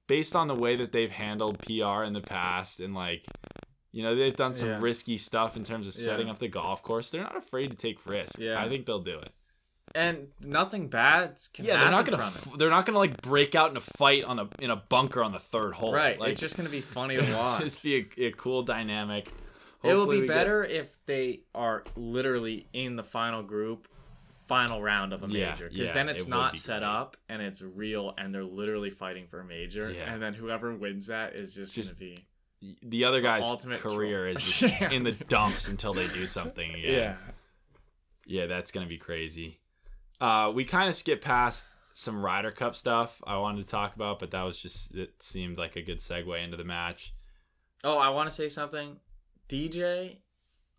Based 0.07 0.35
on 0.35 0.47
the 0.47 0.55
way 0.55 0.75
that 0.77 0.91
they've 0.93 1.11
handled 1.11 1.59
PR 1.59 2.03
in 2.03 2.13
the 2.13 2.21
past 2.21 2.79
and 2.79 2.93
like 2.93 3.25
you 3.93 4.03
know, 4.03 4.15
they've 4.15 4.35
done 4.35 4.53
some 4.53 4.69
Yeah. 4.69 4.79
risky 4.79 5.17
stuff 5.17 5.57
in 5.57 5.63
terms 5.63 5.87
of 5.87 5.93
setting 5.93 6.27
Yeah. 6.27 6.33
up 6.33 6.39
the 6.39 6.47
golf 6.49 6.83
course. 6.83 7.09
They're 7.09 7.23
not 7.23 7.35
afraid 7.37 7.71
to 7.71 7.75
take 7.77 8.05
risks. 8.05 8.37
Yeah. 8.37 8.61
I 8.61 8.69
think 8.69 8.85
they'll 8.85 8.99
do 9.01 9.17
it. 9.17 9.31
And 9.95 10.27
nothing 10.41 10.89
bad 10.89 11.39
can 11.53 11.65
yeah, 11.65 11.79
they're 11.79 11.89
not 11.91 12.05
gonna. 12.05 12.23
F- 12.23 12.49
they're 12.57 12.69
not 12.69 12.85
gonna 12.85 12.99
like 12.99 13.19
break 13.21 13.55
out 13.55 13.71
in 13.71 13.77
a 13.77 13.81
fight 13.81 14.23
on 14.25 14.37
a 14.37 14.49
in 14.59 14.69
a 14.69 14.75
bunker 14.75 15.23
on 15.23 15.31
the 15.31 15.39
third 15.39 15.73
hole. 15.73 15.93
Right. 15.93 16.19
Like, 16.19 16.33
it's 16.33 16.41
just 16.41 16.57
gonna 16.57 16.69
be 16.69 16.81
funny 16.81 17.15
to 17.17 17.23
watch. 17.35 17.63
just 17.63 17.81
be 17.81 17.95
a, 18.17 18.25
a 18.27 18.31
cool 18.33 18.61
dynamic. 18.63 19.29
it 19.83 19.93
will 19.95 20.05
be 20.05 20.19
we 20.21 20.27
get- 20.27 20.35
better 20.35 20.63
if 20.63 20.95
they 21.05 21.41
are 21.55 21.83
literally 21.95 22.67
in 22.73 22.97
the 22.97 23.03
final 23.03 23.41
group, 23.41 23.87
final 24.47 24.81
round 24.81 25.13
of 25.13 25.23
a 25.23 25.27
Yeah, 25.27 25.51
major. 25.51 25.69
Because 25.69 25.87
yeah, 25.87 25.93
then 25.93 26.09
it's 26.09 26.23
it 26.23 26.29
not 26.29 26.53
be 26.53 26.59
set 26.59 26.79
great. 26.79 26.87
up 26.87 27.17
and 27.29 27.41
it's 27.41 27.61
real 27.61 28.13
and 28.17 28.33
they're 28.33 28.43
literally 28.43 28.89
fighting 28.89 29.27
for 29.27 29.39
a 29.41 29.45
major. 29.45 29.91
Yeah. 29.91 30.11
And 30.13 30.21
then 30.21 30.33
whoever 30.33 30.73
wins 30.75 31.07
that 31.07 31.35
is 31.35 31.53
just, 31.53 31.73
Just 31.75 31.99
gonna 31.99 32.15
be 32.15 32.77
the 32.81 33.03
other 33.05 33.21
guy's 33.21 33.45
ultimate 33.45 33.79
career 33.81 34.33
troll. 34.33 34.37
is 34.37 34.63
in 34.91 35.03
the 35.03 35.11
dumps 35.11 35.67
until 35.67 35.93
they 35.93 36.07
do 36.07 36.25
something 36.25 36.71
again. 36.75 36.93
Yeah. 36.93 37.15
Yeah, 38.25 38.45
that's 38.47 38.71
gonna 38.71 38.87
be 38.87 38.97
crazy. 38.97 39.59
Uh, 40.19 40.51
we 40.53 40.65
kind 40.65 40.89
of 40.89 40.95
skipped 40.95 41.23
past 41.23 41.67
some 41.93 42.23
Ryder 42.23 42.51
Cup 42.51 42.75
stuff 42.75 43.21
I 43.25 43.37
wanted 43.37 43.65
to 43.65 43.71
talk 43.71 43.95
about, 43.95 44.19
but 44.19 44.31
that 44.31 44.41
was 44.43 44.59
just 44.59 44.93
it 44.95 45.21
seemed 45.21 45.57
like 45.57 45.75
a 45.75 45.81
good 45.81 45.99
segue 45.99 46.43
into 46.43 46.57
the 46.57 46.63
match. 46.63 47.13
Oh, 47.83 47.97
I 47.97 48.09
want 48.09 48.27
to 48.29 48.35
say 48.35 48.49
something. 48.49 48.97
DJ 49.47 50.17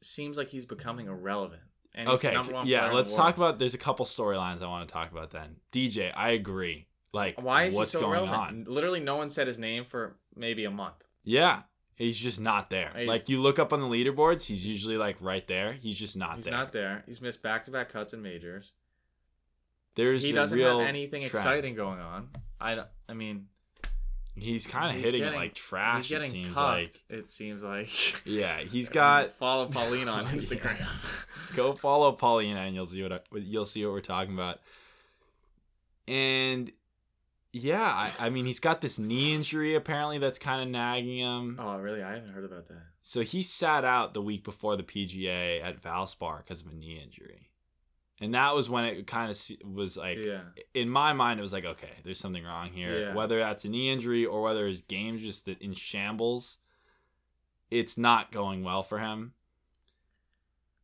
seems 0.03 0.37
like 0.37 0.49
he's 0.49 0.67
becoming 0.67 1.07
irrelevant. 1.07 1.63
And 1.99 2.09
Okay, 2.09 2.33
number 2.33 2.53
one 2.53 2.67
yeah, 2.69 2.93
let's 2.93 3.13
talk 3.15 3.37
about. 3.37 3.59
There's 3.59 3.75
a 3.75 3.79
couple 3.79 4.07
storylines 4.07 4.63
I 4.63 4.69
want 4.69 4.87
to 4.89 4.93
talk 4.93 5.11
about. 5.11 5.33
Then 5.33 5.57
DJ, 5.73 6.13
I 6.15 6.31
agree. 6.31 6.87
Like, 7.13 7.43
Why 7.43 7.65
is 7.65 7.75
what's 7.75 7.91
he 7.93 7.95
so 7.95 8.01
going 8.03 8.13
relevant? 8.13 8.69
on? 8.69 8.73
Literally, 8.73 9.01
no 9.01 9.17
one 9.17 9.31
said 9.31 9.49
his 9.49 9.59
name 9.59 9.85
for 9.85 10.17
maybe 10.37 10.65
a 10.65 10.71
month. 10.71 10.95
Yeah, 11.25 11.63
he's 11.97 12.17
just 12.17 12.41
not 12.41 12.71
there. 12.71 12.93
He's- 12.95 13.09
like 13.09 13.29
you 13.29 13.41
look 13.41 13.59
up 13.59 13.73
on 13.73 13.81
the 13.81 13.87
leaderboards, 13.89 14.47
he's 14.47 14.65
usually 14.65 14.97
like 14.97 15.17
right 15.21 15.45
there. 15.49 15.73
He's 15.73 15.99
just 15.99 16.17
not 16.17 16.37
He's 16.37 16.45
there. 16.45 16.55
not 16.55 16.71
there. 16.71 17.03
He's 17.07 17.21
missed 17.21 17.43
back-to-back 17.43 17.89
cuts 17.89 18.13
and 18.13 18.23
majors. 18.23 18.71
There's 19.97 20.23
he 20.23 20.31
doesn't 20.33 20.59
have 20.59 20.81
anything 20.81 21.23
trend. 21.23 21.35
exciting 21.35 21.75
going 21.75 21.99
on. 21.99 22.29
I, 22.61 22.75
don't- 22.77 22.89
I 23.09 23.15
mean, 23.15 23.47
He's 24.40 24.66
kind 24.66 24.96
of 24.96 25.03
hitting 25.05 25.20
it 25.22 25.24
getting- 25.27 25.38
like 25.38 25.55
trash. 25.55 26.09
he's 26.09 26.09
getting 26.09 26.29
it 26.29 26.31
seems 26.33 26.57
like. 26.57 27.01
It 27.09 27.31
seems 27.31 27.62
like. 27.62 28.27
Yeah, 28.27 28.59
he's 28.61 28.88
got. 29.01 29.31
follow 29.33 29.66
Pauline 29.66 30.09
on 30.09 30.24
Yeah. 30.27 30.33
Instagram. 30.33 30.87
Go 31.57 31.72
follow 31.74 32.12
Paulina 32.12 32.61
and 32.61 32.74
you'll 32.74 32.87
see 32.87 33.03
what 33.03 33.12
I, 33.12 33.20
you'll 33.37 33.64
see 33.64 33.85
what 33.85 33.92
we're 33.92 34.01
talking 34.01 34.35
about. 34.35 34.61
And 36.07 36.70
yeah, 37.53 37.83
I, 37.83 38.11
I 38.27 38.31
mean 38.31 38.46
he's 38.46 38.61
got 38.61 38.81
this 38.81 38.98
knee 38.98 39.35
injury 39.35 39.74
apparently 39.74 40.18
that's 40.18 40.38
kind 40.38 40.62
of 40.62 40.68
nagging 40.68 41.18
him. 41.18 41.59
oh, 41.61 41.79
really? 41.79 42.03
I 42.03 42.14
haven't 42.14 42.31
heard 42.33 42.44
about 42.44 42.68
that. 42.68 42.83
So 43.03 43.22
he 43.22 43.42
sat 43.42 43.85
out 43.85 44.12
the 44.12 44.20
week 44.22 44.44
before 44.44 44.77
the 44.77 44.83
PGA 44.83 45.62
at 45.64 45.81
Valspar 45.83 46.38
because 46.38 46.61
of 46.62 46.70
a 46.72 46.74
knee 46.74 47.01
injury. 47.03 47.48
And 48.21 48.35
that 48.35 48.55
was 48.55 48.69
when 48.69 48.85
it 48.85 49.07
kind 49.07 49.31
of 49.31 49.41
was 49.65 49.97
like 49.97 50.19
yeah. 50.19 50.41
in 50.75 50.89
my 50.89 51.13
mind, 51.13 51.39
it 51.39 51.43
was 51.43 51.53
like, 51.53 51.65
okay, 51.65 51.93
there's 52.05 52.19
something 52.19 52.45
wrong 52.45 52.71
here. 52.73 53.01
Yeah. 53.01 53.15
Whether 53.15 53.39
that's 53.39 53.65
a 53.65 53.69
knee 53.69 53.91
injury 53.91 54.27
or 54.27 54.43
whether 54.43 54.67
his 54.67 54.83
game's 54.83 55.23
just 55.23 55.47
in 55.47 55.73
shambles, 55.73 56.59
it's 57.71 57.97
not 57.97 58.33
going 58.33 58.65
well 58.65 58.83
for 58.83 58.99
him. 58.99 59.35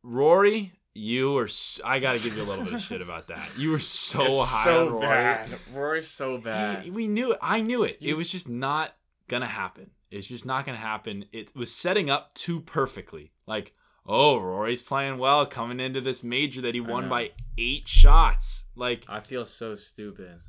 Rory, 0.01 0.73
you 0.93 1.33
were—I 1.33 1.99
got 1.99 2.15
to 2.15 2.23
give 2.23 2.37
you 2.37 2.43
a 2.43 2.45
little 2.45 2.63
bit 2.63 2.73
of 2.75 2.81
shit 2.81 3.01
about 3.01 3.27
that. 3.27 3.49
You 3.57 3.71
were 3.71 3.79
so 3.79 4.23
It's 4.41 4.49
high 4.49 4.63
so 4.63 4.85
on 4.87 4.93
Rory. 4.93 5.07
bad. 5.07 5.59
Rory's 5.73 6.07
so 6.07 6.37
bad. 6.37 6.83
He- 6.83 6.91
we 6.91 7.07
knew 7.07 7.33
it. 7.33 7.39
I 7.41 7.61
knew 7.61 7.83
it. 7.83 7.97
it 7.99 8.13
was 8.13 8.29
just 8.29 8.47
not 8.47 8.95
gonna 9.27 9.47
happen. 9.47 9.91
It's 10.11 10.27
just 10.27 10.45
not 10.45 10.65
gonna 10.65 10.77
happen. 10.77 11.25
It 11.33 11.55
was 11.55 11.73
setting 11.73 12.09
up 12.09 12.33
too 12.35 12.61
perfectly. 12.61 13.33
Like, 13.47 13.73
oh, 14.05 14.37
Rory's 14.37 14.81
playing 14.81 15.17
well 15.17 15.45
coming 15.45 15.79
into 15.79 16.01
this 16.01 16.23
major 16.23 16.61
that 16.61 16.75
he 16.75 16.81
won 16.81 17.09
by 17.09 17.31
eight 17.57 17.87
shots. 17.87 18.65
Like, 18.75 19.03
I 19.09 19.19
feel 19.19 19.45
so 19.45 19.75
stupid. 19.75 20.39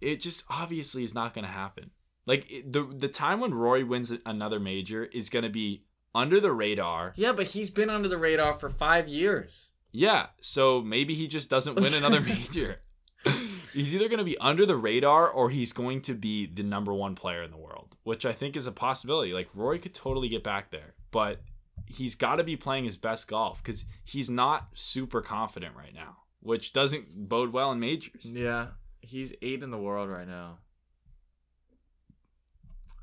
it 0.00 0.20
just 0.20 0.44
obviously 0.50 1.04
is 1.04 1.14
not 1.14 1.34
gonna 1.34 1.46
happen. 1.48 1.90
Like 2.26 2.50
it, 2.50 2.72
the 2.72 2.84
the 2.84 3.08
time 3.08 3.40
when 3.40 3.54
Rory 3.54 3.84
wins 3.84 4.12
another 4.26 4.60
major 4.60 5.04
is 5.06 5.30
gonna 5.30 5.48
be 5.50 5.84
under 6.14 6.40
the 6.40 6.52
radar. 6.52 7.14
Yeah, 7.16 7.32
but 7.32 7.48
he's 7.48 7.70
been 7.70 7.88
under 7.90 8.08
the 8.08 8.18
radar 8.18 8.54
for 8.54 8.68
five 8.68 9.08
years. 9.08 9.70
Yeah, 9.92 10.26
so 10.40 10.80
maybe 10.82 11.14
he 11.14 11.26
just 11.28 11.50
doesn't 11.50 11.74
win 11.76 11.94
another 11.94 12.20
major. 12.34 12.80
he's 13.72 13.94
either 13.94 14.08
going 14.08 14.18
to 14.18 14.24
be 14.24 14.36
under 14.38 14.66
the 14.66 14.76
radar 14.76 15.28
or 15.28 15.48
he's 15.50 15.72
going 15.72 16.00
to 16.02 16.12
be 16.14 16.46
the 16.46 16.62
number 16.64 16.92
one 16.92 17.14
player 17.14 17.42
in 17.44 17.50
the 17.52 17.56
world, 17.56 17.96
which 18.02 18.26
I 18.26 18.32
think 18.32 18.56
is 18.56 18.66
a 18.66 18.72
possibility. 18.72 19.32
Like 19.32 19.48
Roy 19.54 19.78
could 19.78 19.94
totally 19.94 20.28
get 20.28 20.42
back 20.42 20.70
there, 20.72 20.94
but 21.12 21.40
he's 21.86 22.14
got 22.14 22.36
to 22.36 22.44
be 22.44 22.56
playing 22.56 22.84
his 22.84 22.96
best 22.96 23.28
golf 23.28 23.62
because 23.62 23.84
he's 24.04 24.30
not 24.30 24.68
super 24.74 25.20
confident 25.20 25.76
right 25.76 25.94
now, 25.94 26.18
which 26.40 26.72
doesn't 26.72 27.28
bode 27.28 27.52
well 27.52 27.72
in 27.72 27.80
majors. 27.80 28.24
Yeah, 28.24 28.68
he's 29.00 29.32
eight 29.42 29.62
in 29.62 29.70
the 29.70 29.78
world 29.78 30.08
right 30.08 30.26
now. 30.26 30.58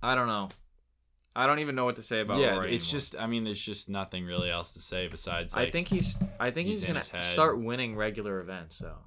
I 0.01 0.15
don't 0.15 0.27
know. 0.27 0.49
I 1.35 1.45
don't 1.45 1.59
even 1.59 1.75
know 1.75 1.85
what 1.85 1.95
to 1.97 2.03
say 2.03 2.21
about 2.21 2.39
yeah, 2.39 2.55
Rory 2.55 2.73
it's 2.73 2.83
anymore. 2.83 2.99
just. 2.99 3.15
I 3.17 3.27
mean, 3.27 3.43
there's 3.43 3.63
just 3.63 3.89
nothing 3.89 4.25
really 4.25 4.49
else 4.49 4.71
to 4.73 4.81
say 4.81 5.07
besides. 5.07 5.53
I 5.53 5.69
think 5.69 5.87
he's. 5.87 6.17
I 6.39 6.51
think 6.51 6.67
he's 6.67 6.79
he's, 6.83 6.87
gonna 6.87 7.21
start 7.21 7.61
winning 7.61 7.95
regular 7.95 8.39
events 8.39 8.79
though. 8.79 8.97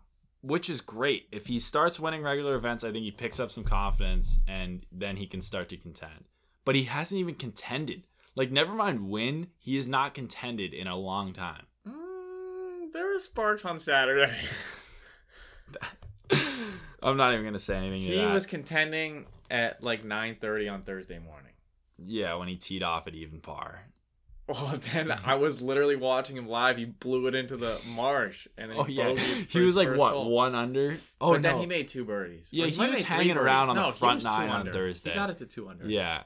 which 0.40 0.70
is 0.70 0.80
great. 0.80 1.28
If 1.32 1.46
he 1.46 1.58
starts 1.58 1.98
winning 1.98 2.22
regular 2.22 2.56
events, 2.56 2.84
I 2.84 2.92
think 2.92 3.04
he 3.04 3.10
picks 3.10 3.40
up 3.40 3.50
some 3.50 3.64
confidence 3.64 4.38
and 4.46 4.86
then 4.92 5.16
he 5.16 5.26
can 5.26 5.40
start 5.40 5.68
to 5.70 5.76
contend. 5.76 6.24
But 6.64 6.74
he 6.74 6.84
hasn't 6.84 7.18
even 7.18 7.34
contended. 7.34 8.04
Like, 8.34 8.50
never 8.50 8.72
mind 8.72 9.08
when, 9.10 9.48
he 9.58 9.76
has 9.76 9.86
not 9.86 10.14
contended 10.14 10.72
in 10.72 10.86
a 10.86 10.96
long 10.96 11.32
time. 11.32 11.66
Mm, 11.86 12.92
there 12.92 13.06
were 13.12 13.18
sparks 13.18 13.64
on 13.64 13.78
Saturday. 13.78 14.32
I'm 17.02 17.16
not 17.16 17.32
even 17.32 17.44
gonna 17.44 17.58
say 17.58 17.76
anything. 17.76 18.00
he 18.00 18.26
was 18.26 18.46
contending 18.46 19.26
at 19.50 19.82
like 19.82 20.02
9:30 20.04 20.72
on 20.72 20.82
Thursday 20.82 21.18
morning. 21.18 21.52
yeah 21.98 22.34
when 22.34 22.48
he 22.48 22.56
teed 22.56 22.82
off 22.82 23.06
at 23.06 23.14
even 23.14 23.40
par. 23.40 23.86
Well, 24.48 24.74
then 24.92 25.10
I 25.24 25.34
was 25.34 25.60
literally 25.60 25.96
watching 25.96 26.36
him 26.36 26.48
live. 26.48 26.76
He 26.76 26.84
blew 26.84 27.26
it 27.26 27.34
into 27.34 27.56
the 27.56 27.78
marsh, 27.94 28.46
and 28.56 28.70
then 28.70 28.78
Oh 28.78 28.84
he 28.84 28.94
yeah, 28.94 29.14
he 29.14 29.60
was 29.60 29.76
like 29.76 29.94
what 29.94 30.12
hole. 30.14 30.30
one 30.30 30.54
under. 30.54 30.96
Oh 31.20 31.32
but 31.32 31.42
no, 31.42 31.50
then 31.50 31.58
he 31.60 31.66
made 31.66 31.88
two 31.88 32.04
birdies. 32.04 32.48
Yeah, 32.50 32.64
Or 32.64 32.68
he 32.68 32.86
was 32.90 33.00
hanging 33.02 33.36
around 33.36 33.70
on 33.70 33.76
birdies. 33.76 33.92
the 33.92 33.98
front 33.98 34.24
nine 34.24 34.48
on. 34.48 34.72
Thursday. 34.72 35.10
He 35.10 35.16
got 35.16 35.30
it 35.30 35.38
to 35.38 35.46
two 35.46 35.68
under. 35.68 35.86
yeah, 35.88 36.22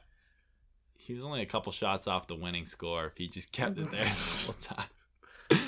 he 1.07 1.15
was 1.15 1.25
only 1.25 1.43
a 1.43 1.47
couple 1.47 1.73
shots 1.73 2.07
off 2.07 2.27
the 2.27 2.35
winning 2.37 2.67
score 2.67 3.07
if 3.07 3.17
he 3.17 3.29
just 3.29 3.53
kept 3.53 3.79
it 3.79 3.91
there 3.91 4.05
the 4.05 4.43
whole 4.47 4.55
time. 4.61 4.89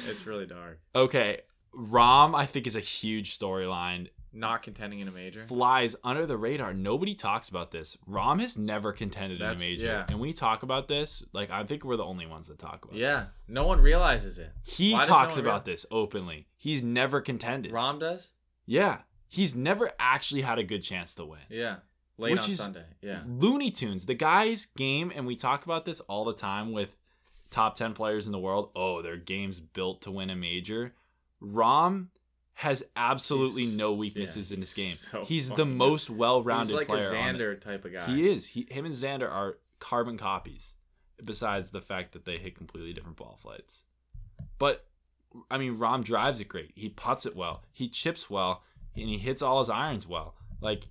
it's 0.09 0.27
really 0.27 0.47
dark. 0.47 0.81
Okay, 0.95 1.41
Rahm 1.75 2.35
I 2.35 2.47
think 2.47 2.67
is 2.67 2.77
a 2.77 2.81
huge 2.81 3.39
storyline. 3.39 4.09
Not 4.31 4.63
contending 4.63 5.01
in 5.01 5.09
a 5.09 5.11
major. 5.11 5.47
flies 5.47 5.97
under 6.05 6.27
the 6.27 6.37
radar. 6.37 6.75
Nobody 6.75 7.15
talks 7.15 7.49
about 7.49 7.71
this. 7.71 7.97
Rahm 8.09 8.41
has 8.41 8.59
never 8.59 8.93
contended 8.93 9.41
in 9.41 9.47
a 9.49 9.59
major. 9.59 9.87
yeah. 9.87 10.05
And 10.11 10.21
we 10.21 10.35
talk 10.35 10.63
about 10.63 10.87
this, 10.87 11.25
like 11.33 11.51
I 11.51 11.65
think 11.65 11.83
we're 11.83 11.97
the 11.97 12.05
only 12.05 12.27
ones 12.27 12.49
that 12.49 12.59
talk 12.59 12.85
about 12.85 12.97
Yeah, 12.97 13.21
this. 13.21 13.33
no 13.49 13.67
one 13.67 13.81
realizes 13.81 14.39
it. 14.39 14.53
He 14.65 14.93
Why 14.93 15.03
talks 15.05 15.37
no 15.37 15.43
about 15.43 15.65
this 15.65 15.87
openly. 15.91 16.47
He's 16.57 16.83
never 16.83 17.23
contended. 17.23 17.73
Rahm 17.73 17.99
does. 18.01 18.29
Yeah. 18.67 18.99
He's 19.29 19.57
never 19.57 19.91
actually 19.99 20.43
had 20.43 20.59
a 20.59 20.63
good 20.65 20.83
chance 20.83 21.15
to 21.17 21.25
win. 21.25 21.41
Yeah, 21.49 21.77
late 22.19 22.33
Which 22.33 22.43
on 22.43 22.51
is- 22.51 22.59
Sunday. 22.59 22.85
Yeah, 23.01 23.23
Looney 23.27 23.71
Tunes, 23.71 24.07
the 24.07 24.15
guy's 24.15 24.67
game, 24.67 25.11
and 25.15 25.27
we 25.27 25.37
talk 25.37 25.65
about 25.65 25.85
this 25.85 26.01
all 26.03 26.25
the 26.25 26.35
time 26.35 26.73
with 26.73 26.91
top 27.51 27.77
10 27.77 27.95
players 27.95 28.27
in 28.27 28.33
the 28.33 28.39
world. 28.39 28.71
Oh, 28.77 29.01
their 29.03 29.17
game's 29.17 29.61
built 29.61 30.03
to 30.03 30.11
win 30.11 30.29
a 30.31 30.37
major. 30.37 30.95
Rahm 31.43 32.09
has 32.55 32.85
absolutely 32.97 33.63
He's- 33.63 33.77
no 33.77 33.93
weaknesses 33.93 34.51
yeah, 34.51 34.57
in 34.57 34.61
his 34.61 34.75
game. 34.75 34.87
he's 34.87 34.99
so 35.09 35.25
he's 35.25 35.51
the 35.51 35.65
most 35.65 36.11
well 36.11 36.41
he's 36.41 36.47
rounded 36.47 36.75
like 36.75 36.89
a 36.89 36.93
player. 36.93 37.17
on 37.17 37.33
the- 37.35 37.39
Xander 37.45 37.61
type 37.61 37.85
of 37.85 37.93
guy. 37.93 38.07
He 38.07 38.29
is. 38.29 38.49
He, 38.49 38.67
him 38.71 38.85
and 38.85 38.95
Xander 38.95 39.31
are 39.31 39.59
carbon 39.79 40.17
copies. 40.19 40.75
besides 41.25 41.73
the 41.73 41.81
fact 41.81 42.13
that 42.13 42.25
they 42.25 42.37
hit 42.39 42.55
completely 42.57 42.93
different 42.93 43.17
ball 43.17 43.37
flights. 43.43 43.85
But 44.59 44.87
I 45.51 45.59
mean, 45.59 45.75
Rahm 45.77 46.05
drives 46.05 46.41
it 46.41 46.47
great. 46.49 46.71
He 46.77 46.89
puts 46.89 47.27
it 47.27 47.35
well. 47.35 47.65
He 47.73 47.89
chips 47.89 48.31
well, 48.31 48.63
and 48.95 49.09
he 49.09 49.19
hits 49.19 49.43
all 49.43 49.59
his 49.59 49.69
irons 49.69 50.07
well. 50.07 50.37
Like 50.61 50.87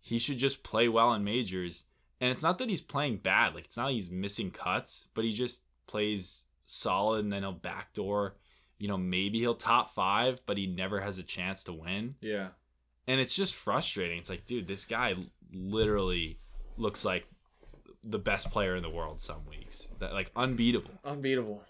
he 0.00 0.18
should 0.18 0.38
just 0.38 0.62
play 0.62 0.88
well 0.88 1.12
in 1.14 1.24
majors. 1.24 1.84
And 2.20 2.30
it's 2.30 2.42
not 2.42 2.58
that 2.58 2.68
he's 2.68 2.80
playing 2.80 3.18
bad. 3.18 3.54
Like 3.54 3.64
it's 3.64 3.76
not 3.76 3.86
like 3.86 3.94
he's 3.94 4.10
missing 4.10 4.50
cuts, 4.50 5.06
but 5.14 5.24
he 5.24 5.32
just 5.32 5.62
plays 5.86 6.42
solid, 6.64 7.24
and 7.24 7.32
then 7.32 7.42
he'll 7.42 7.52
backdoor. 7.52 8.36
You 8.78 8.88
know, 8.88 8.98
maybe 8.98 9.38
he'll 9.38 9.54
top 9.54 9.94
five, 9.94 10.40
but 10.46 10.56
he 10.56 10.66
never 10.66 11.00
has 11.00 11.18
a 11.18 11.22
chance 11.22 11.64
to 11.64 11.72
win. 11.72 12.16
Yeah. 12.20 12.48
And 13.06 13.20
it's 13.20 13.34
just 13.34 13.54
frustrating. 13.54 14.18
It's 14.18 14.30
like, 14.30 14.44
dude, 14.44 14.66
this 14.66 14.84
guy 14.84 15.16
literally 15.52 16.38
looks 16.76 17.04
like 17.04 17.26
the 18.02 18.18
best 18.18 18.50
player 18.50 18.76
in 18.76 18.82
the 18.82 18.90
world 18.90 19.20
some 19.20 19.44
weeks. 19.46 19.88
That 19.98 20.12
like 20.12 20.30
unbeatable. 20.36 20.92
Unbeatable. 21.04 21.62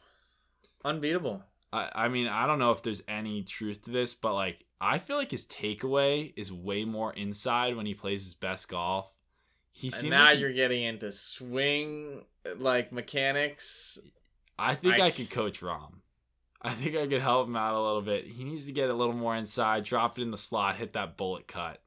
Unbeatable. 0.85 1.43
I, 1.73 1.91
I 1.95 2.09
mean, 2.09 2.27
I 2.27 2.47
don't 2.47 2.59
know 2.59 2.73
if 2.73 2.83
there's 2.83 3.03
any 3.07 3.43
truth 3.43 3.83
to 3.85 3.91
this, 3.91 4.15
but 4.15 4.35
like 4.35 4.65
I 4.81 4.99
feel 4.99 5.17
like 5.17 5.31
his 5.31 5.47
takeaway 5.47 6.33
is 6.37 6.53
way 6.53 6.85
more 6.85 7.13
inside 7.13 7.77
when 7.77 7.87
he 7.87 7.95
plays 7.95 8.25
his 8.25 8.35
best 8.35 8.69
golf. 8.69 9.11
He 9.73 9.89
And 9.89 9.95
seems 9.95 10.11
now 10.11 10.25
like 10.25 10.37
he- 10.37 10.41
you're 10.43 10.53
getting 10.53 10.83
into 10.83 11.13
swing 11.13 12.25
like 12.57 12.93
mechanics. 12.93 13.99
I 14.59 14.75
think 14.75 14.99
I, 14.99 15.07
I- 15.07 15.11
could 15.11 15.31
coach 15.31 15.61
Rahm. 15.61 15.95
I 16.63 16.71
think 16.75 16.95
I 16.97 17.07
could 17.07 17.23
help 17.23 17.47
him 17.47 17.57
out 17.57 17.75
a 17.75 17.81
little 17.81 18.03
bit. 18.03 18.27
He 18.27 18.45
needs 18.45 18.67
to 18.67 18.73
get 18.73 18.91
a 18.91 18.95
little 18.95 19.15
more 19.15 19.35
inside, 19.35 19.85
drop 19.85 20.19
it 20.19 20.23
in 20.23 20.31
the 20.31 20.37
slot, 20.37 20.77
hit 20.77 20.93
that 20.93 21.17
bullet 21.17 21.47
cut. 21.49 21.81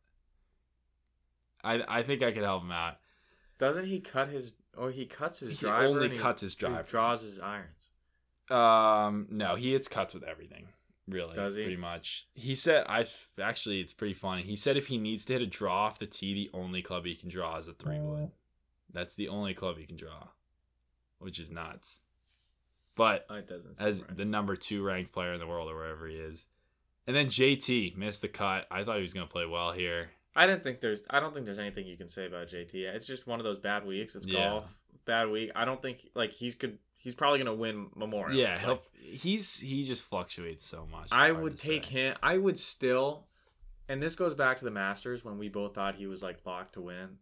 I 1.63 1.81
I 1.99 2.03
think 2.03 2.23
I 2.23 2.31
could 2.31 2.43
help 2.43 2.63
him 2.63 2.71
out. 2.71 2.95
Doesn't 3.59 3.85
he 3.85 3.99
cut 3.99 4.29
his 4.29 4.53
or 4.77 4.91
he 4.91 5.05
cuts 5.05 5.39
his 5.41 5.51
He 5.51 5.55
driver? 5.57 5.85
only 5.85 6.09
he- 6.09 6.17
cuts 6.17 6.41
his 6.41 6.55
driver. 6.55 6.83
draws 6.83 7.21
his 7.21 7.39
irons. 7.39 7.82
Um, 8.49 9.27
no, 9.29 9.55
he 9.55 9.71
hits 9.73 9.87
cuts 9.87 10.13
with 10.13 10.23
everything. 10.23 10.67
Really, 11.07 11.35
Does 11.35 11.55
he? 11.55 11.63
Pretty 11.63 11.77
much. 11.77 12.27
He 12.33 12.55
said, 12.55 12.85
"I 12.87 13.05
actually, 13.41 13.81
it's 13.81 13.91
pretty 13.93 14.13
funny." 14.13 14.43
He 14.43 14.55
said 14.55 14.77
if 14.77 14.87
he 14.87 14.97
needs 14.97 15.25
to 15.25 15.33
hit 15.33 15.41
a 15.41 15.45
draw 15.45 15.85
off 15.85 15.99
the 15.99 16.05
tee, 16.05 16.33
the 16.33 16.49
only 16.57 16.81
club 16.81 17.05
he 17.05 17.13
can 17.15 17.27
draw 17.29 17.57
is 17.57 17.67
a 17.67 17.73
three 17.73 17.99
wood. 17.99 18.31
That's 18.91 19.15
the 19.15 19.27
only 19.27 19.53
club 19.53 19.77
he 19.77 19.85
can 19.85 19.97
draw, 19.97 20.27
which 21.19 21.39
is 21.39 21.51
nuts. 21.51 22.01
But 22.95 23.25
Oh, 23.29 23.35
it 23.35 23.47
doesn't. 23.47 23.81
as 23.81 24.01
right. 24.01 24.15
the 24.15 24.23
number 24.23 24.55
two 24.55 24.83
ranked 24.83 25.11
player 25.11 25.33
in 25.33 25.39
the 25.39 25.47
world 25.47 25.69
or 25.69 25.75
wherever 25.75 26.07
he 26.07 26.15
is, 26.15 26.45
and 27.07 27.13
then 27.15 27.27
JT 27.27 27.97
missed 27.97 28.21
the 28.21 28.27
cut. 28.29 28.65
I 28.71 28.83
thought 28.85 28.95
he 28.97 29.01
was 29.01 29.13
gonna 29.13 29.25
play 29.27 29.45
well 29.45 29.71
here. 29.73 30.11
I 30.35 30.47
didn't 30.47 30.63
think 30.63 30.79
there's. 30.79 31.01
I 31.09 31.19
don't 31.19 31.33
think 31.33 31.45
there's 31.45 31.59
anything 31.59 31.85
you 31.85 31.97
can 31.97 32.07
say 32.07 32.27
about 32.27 32.47
JT. 32.47 32.75
It's 32.75 33.05
just 33.05 33.27
one 33.27 33.39
of 33.41 33.43
those 33.43 33.57
bad 33.59 33.85
weeks. 33.85 34.15
It's 34.15 34.25
Yeah. 34.27 34.49
golf, 34.49 34.73
bad 35.05 35.29
week. 35.29 35.51
I 35.53 35.65
don't 35.65 35.81
think 35.81 36.07
like 36.15 36.31
he's 36.31 36.55
could. 36.55 36.77
He's 37.03 37.15
probably 37.15 37.37
gonna 37.39 37.53
win 37.53 37.89
Memorial. 37.95 38.37
Yeah, 38.39 38.65
Like, 38.65 38.81
he's 38.97 39.59
he 39.59 39.83
just 39.83 40.03
fluctuates 40.03 40.65
so 40.65 40.87
much. 40.89 41.09
I 41.11 41.31
would 41.31 41.59
take 41.59 41.83
say. 41.83 41.91
him. 41.91 42.15
I 42.23 42.37
would 42.37 42.57
still, 42.57 43.27
and 43.89 44.01
this 44.01 44.15
goes 44.15 44.33
back 44.33 44.57
to 44.59 44.65
the 44.65 44.71
Masters 44.71 45.23
when 45.25 45.37
we 45.37 45.49
both 45.49 45.75
thought 45.75 45.95
he 45.95 46.07
was 46.07 46.23
like 46.23 46.37
locked 46.45 46.73
to 46.75 46.81
win. 46.81 47.17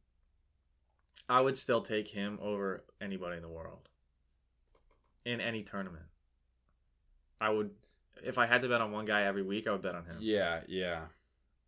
I 1.27 1.41
would 1.41 1.57
still 1.57 1.81
take 1.81 2.07
him 2.09 2.37
over 2.41 2.83
anybody 3.01 3.37
in 3.37 3.41
the 3.41 3.49
world. 3.49 3.89
In 5.25 5.41
any 5.41 5.63
tournament, 5.63 6.05
I 7.39 7.49
would. 7.49 7.71
If 8.23 8.37
I 8.37 8.45
had 8.45 8.61
to 8.61 8.69
bet 8.69 8.81
on 8.81 8.91
one 8.91 9.05
guy 9.05 9.23
every 9.23 9.41
week, 9.43 9.65
I 9.67 9.71
would 9.71 9.81
bet 9.81 9.95
on 9.95 10.05
him. 10.05 10.17
Yeah, 10.19 10.61
yeah, 10.67 11.05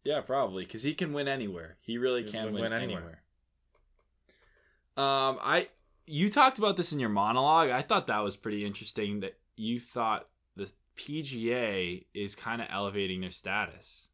yeah, 0.03 0.21
probably 0.21 0.65
because 0.65 0.83
he 0.83 0.93
can 0.93 1.13
win 1.13 1.27
anywhere. 1.27 1.77
He 1.81 1.97
really 1.97 2.23
He 2.23 2.31
can 2.31 2.45
can 2.45 2.53
win, 2.53 2.61
win 2.63 2.73
anywhere. 2.73 2.97
anywhere. 2.97 3.19
Um, 4.95 5.39
I 5.41 5.67
you 6.05 6.29
talked 6.29 6.57
about 6.57 6.77
this 6.77 6.93
in 6.93 6.99
your 6.99 7.09
monologue. 7.09 7.69
I 7.69 7.81
thought 7.81 8.07
that 8.07 8.23
was 8.23 8.35
pretty 8.35 8.65
interesting. 8.65 9.21
That 9.21 9.37
you 9.55 9.79
thought 9.79 10.27
the 10.55 10.71
PGA 10.97 12.05
is 12.13 12.35
kind 12.35 12.61
of 12.61 12.67
elevating 12.71 13.21
their 13.21 13.31
status. 13.31 14.09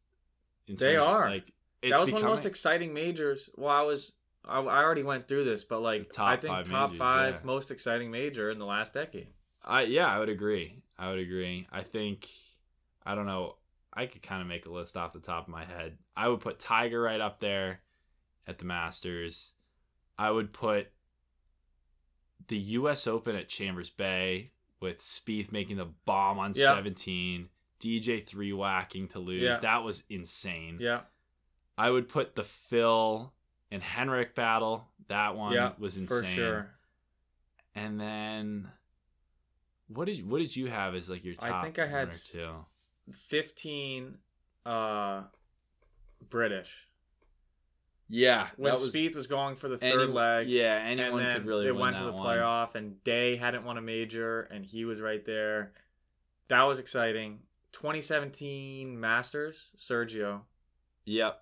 They 0.66 0.94
terms 0.94 1.06
of, 1.06 1.12
are. 1.12 1.30
like 1.30 1.52
it's 1.82 1.92
that 1.92 2.00
was 2.00 2.10
one 2.10 2.22
of 2.22 2.22
the 2.22 2.28
most 2.28 2.46
exciting 2.46 2.92
majors. 2.92 3.50
Well, 3.56 3.74
I 3.74 3.82
was. 3.82 4.12
I, 4.44 4.60
I 4.60 4.82
already 4.82 5.02
went 5.02 5.28
through 5.28 5.44
this, 5.44 5.64
but 5.64 5.82
like 5.82 6.12
I 6.18 6.36
think 6.36 6.54
five 6.54 6.68
top 6.68 6.90
majors, 6.90 6.98
five 6.98 7.34
yeah. 7.34 7.40
most 7.44 7.70
exciting 7.70 8.10
major 8.10 8.50
in 8.50 8.58
the 8.58 8.66
last 8.66 8.94
decade. 8.94 9.28
I 9.64 9.82
yeah, 9.82 10.06
I 10.06 10.18
would 10.18 10.28
agree. 10.28 10.82
I 10.98 11.10
would 11.10 11.18
agree. 11.18 11.66
I 11.70 11.82
think 11.82 12.28
I 13.04 13.14
don't 13.14 13.26
know. 13.26 13.56
I 13.92 14.06
could 14.06 14.22
kind 14.22 14.40
of 14.40 14.48
make 14.48 14.66
a 14.66 14.70
list 14.70 14.96
off 14.96 15.12
the 15.12 15.20
top 15.20 15.44
of 15.44 15.48
my 15.48 15.64
head. 15.64 15.98
I 16.16 16.28
would 16.28 16.40
put 16.40 16.60
Tiger 16.60 17.00
right 17.00 17.20
up 17.20 17.40
there 17.40 17.80
at 18.46 18.58
the 18.58 18.64
Masters. 18.64 19.54
I 20.16 20.30
would 20.30 20.52
put 20.52 20.88
the 22.48 22.56
U.S. 22.58 23.06
Open 23.06 23.36
at 23.36 23.48
Chambers 23.48 23.90
Bay 23.90 24.50
with 24.80 24.98
Spieth 24.98 25.52
making 25.52 25.76
the 25.76 25.88
bomb 26.04 26.38
on 26.38 26.52
Yeah. 26.54 26.74
17, 26.74 27.48
DJ 27.80 28.26
three 28.26 28.52
whacking 28.52 29.08
to 29.08 29.18
lose. 29.18 29.42
Yeah. 29.42 29.58
That 29.58 29.84
was 29.84 30.04
insane. 30.08 30.78
Yeah, 30.80 31.00
I 31.78 31.90
would 31.90 32.08
put 32.08 32.34
the 32.34 32.44
Phil 32.44 33.32
and 33.70 33.82
Henrik 33.82 34.34
battle. 34.34 34.88
That 35.08 35.36
one 35.36 35.52
yeah, 35.52 35.72
was 35.78 35.96
insane. 35.96 36.22
for 36.22 36.26
sure. 36.26 36.70
And 37.74 38.00
then 38.00 38.68
what 39.88 40.06
did 40.06 40.28
what 40.28 40.40
did 40.40 40.54
you 40.56 40.66
have 40.68 40.94
as 40.94 41.08
like 41.08 41.24
your 41.24 41.34
I 41.40 41.62
think 41.62 41.78
I 41.78 41.86
had 41.86 41.92
one 42.00 42.08
or 42.08 42.10
s- 42.10 42.32
two? 42.32 42.50
Fifteen, 43.12 44.18
uh, 44.66 45.22
British. 46.28 46.86
Yeah, 48.12 48.48
when 48.56 48.74
Spieth 48.74 49.14
was 49.14 49.28
going 49.28 49.54
for 49.54 49.68
the 49.68 49.78
third 49.78 50.10
leg. 50.10 50.48
Yeah, 50.48 50.82
anyone 50.84 51.32
could 51.32 51.46
really 51.46 51.68
it 51.68 51.76
went 51.76 51.96
to 51.96 52.02
the 52.04 52.10
one. 52.12 52.26
playoff, 52.26 52.74
and 52.74 53.02
Day 53.04 53.36
hadn't 53.36 53.64
won 53.64 53.78
a 53.78 53.80
major, 53.80 54.42
and 54.42 54.66
he 54.66 54.84
was 54.84 55.00
right 55.00 55.24
there. 55.24 55.72
That 56.48 56.64
was 56.64 56.80
exciting. 56.80 57.38
2017 57.72 58.98
Masters, 58.98 59.70
Sergio, 59.76 60.40
Yep, 61.04 61.40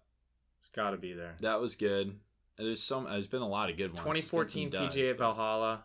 has 0.61 0.69
got 0.75 0.91
to 0.91 0.97
be 0.99 1.15
there. 1.15 1.37
that 1.41 1.61
was 1.61 1.75
good. 1.75 2.19
There's 2.59 2.83
some. 2.83 3.07
Uh, 3.07 3.13
there's 3.13 3.27
been 3.27 3.41
a 3.43 3.49
lot 3.49 3.71
of 3.71 3.77
good 3.77 3.91
ones. 3.93 4.01
2014 4.01 4.71
some 4.71 4.81
duds, 4.83 4.95
PGA 4.97 5.09
but- 5.09 5.19
Valhalla, 5.19 5.85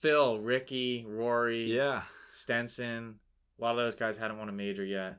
Phil, 0.00 0.38
Ricky, 0.40 1.06
Rory, 1.08 1.74
Yeah, 1.74 2.02
Stenson. 2.30 3.18
A 3.58 3.62
lot 3.62 3.70
of 3.72 3.76
those 3.78 3.94
guys 3.94 4.16
hadn't 4.18 4.38
won 4.38 4.48
a 4.48 4.52
major 4.52 4.84
yet. 4.84 5.18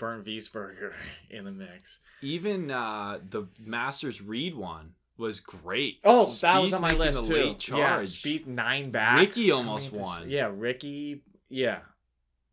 Bernd 0.00 0.24
Wiesberger 0.24 0.92
in 1.30 1.44
the 1.44 1.52
mix. 1.52 2.00
even 2.22 2.70
uh, 2.70 3.20
the 3.28 3.46
Masters 3.60 4.20
Reed 4.20 4.56
one 4.56 4.94
was 5.16 5.38
great. 5.38 6.00
Oh, 6.02 6.24
that 6.40 6.60
was 6.60 6.72
on 6.72 6.80
my 6.80 6.90
list 6.90 7.26
too. 7.26 7.54
Yeah. 7.68 8.00
Spieth 8.00 8.46
nine 8.46 8.90
back. 8.90 9.18
Ricky 9.18 9.50
almost 9.52 9.92
won. 9.92 10.28
Yeah, 10.28 10.50
Ricky. 10.52 11.22
Yeah, 11.50 11.80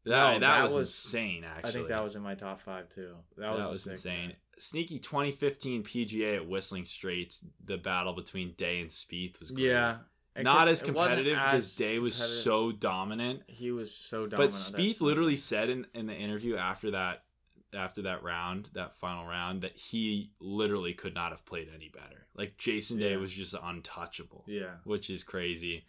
that, 0.05 0.09
No, 0.09 0.33
that, 0.33 0.39
that 0.41 0.63
was, 0.63 0.73
was- 0.73 0.89
insane. 0.89 1.43
Actually, 1.43 1.69
I 1.69 1.73
think 1.73 1.87
that 1.87 2.03
was 2.03 2.15
in 2.15 2.21
my 2.21 2.35
top 2.35 2.59
five 2.59 2.89
too. 2.89 3.15
That 3.37 3.43
that 3.43 3.55
was, 3.55 3.69
was, 3.69 3.79
a 3.79 3.83
sick 3.83 3.91
insane. 3.93 4.25
one. 4.27 4.35
Sneaky 4.59 4.99
2015 4.99 5.83
PGA 5.83 6.35
at 6.37 6.47
Whistling 6.47 6.85
Straits. 6.85 7.45
The 7.63 7.77
battle 7.77 8.13
between 8.13 8.53
Day 8.53 8.81
and 8.81 8.89
Spieth 8.89 9.39
was 9.39 9.51
great. 9.51 9.67
Yeah, 9.67 9.97
not 10.35 10.67
as 10.67 10.81
except 10.81 10.89
it 10.89 10.99
wasn't 10.99 11.17
competitive 11.19 11.43
because 11.45 11.75
Day 11.75 11.99
was 11.99 12.15
so 12.15 12.71
dominant. 12.71 13.43
He 13.47 13.71
was 13.71 13.93
so 13.93 14.27
dominant. 14.27 14.51
But. 14.51 14.79
Spieth 14.79 14.99
literally 14.99 15.37
said 15.37 15.69
in, 15.69 15.85
in 15.93 16.07
the 16.07 16.15
interview 16.15 16.57
after 16.57 16.91
that 16.91 17.23
after 17.73 18.01
that 18.03 18.23
round, 18.23 18.69
that 18.73 18.95
final 18.97 19.25
round, 19.25 19.61
that 19.61 19.75
he 19.75 20.31
literally 20.39 20.93
could 20.93 21.13
not 21.13 21.31
have 21.31 21.45
played 21.45 21.69
any 21.73 21.89
better. 21.89 22.27
Like 22.35 22.57
Jason 22.57 22.97
Day 22.97 23.11
Yeah. 23.11 23.17
was 23.17 23.31
just 23.31 23.53
untouchable, 23.61 24.43
Yeah, 24.47 24.75
which 24.83 25.09
is 25.09 25.23
crazy. 25.23 25.85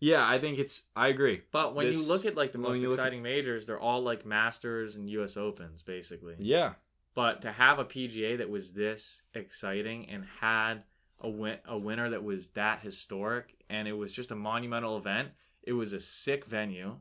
Yeah, 0.00 0.26
I 0.26 0.38
think 0.38 0.58
it's. 0.58 0.82
I 0.96 1.08
agree. 1.08 1.42
but 1.52 1.74
when 1.74 1.92
you 1.92 2.02
look 2.08 2.24
at 2.24 2.34
like 2.36 2.52
the 2.52 2.58
most 2.58 2.78
look 2.78 2.86
at- 2.86 2.92
exciting 2.94 3.22
majors, 3.22 3.66
they're 3.66 3.78
all 3.78 4.02
like 4.02 4.24
Masters 4.24 4.96
and 4.96 5.08
U.S. 5.10 5.36
Opens 5.36 5.82
basically. 5.82 6.36
Yeah, 6.38 6.74
But 7.14 7.42
to 7.42 7.52
have 7.52 7.78
a 7.78 7.84
PGA 7.84 8.38
that 8.38 8.48
was 8.48 8.72
this 8.72 9.22
exciting 9.34 10.08
and 10.08 10.24
had 10.40 10.84
a 11.20 11.28
win 11.28 11.58
a 11.66 11.76
winner 11.76 12.08
that 12.10 12.24
was 12.24 12.48
that 12.50 12.80
historic 12.80 13.56
and 13.68 13.86
it 13.86 13.92
was 13.92 14.10
just 14.10 14.30
a 14.30 14.34
monumental 14.36 14.96
event. 14.96 15.28
It 15.62 15.74
was 15.74 15.92
a 15.92 16.00
sick 16.00 16.46
venue 16.46 16.96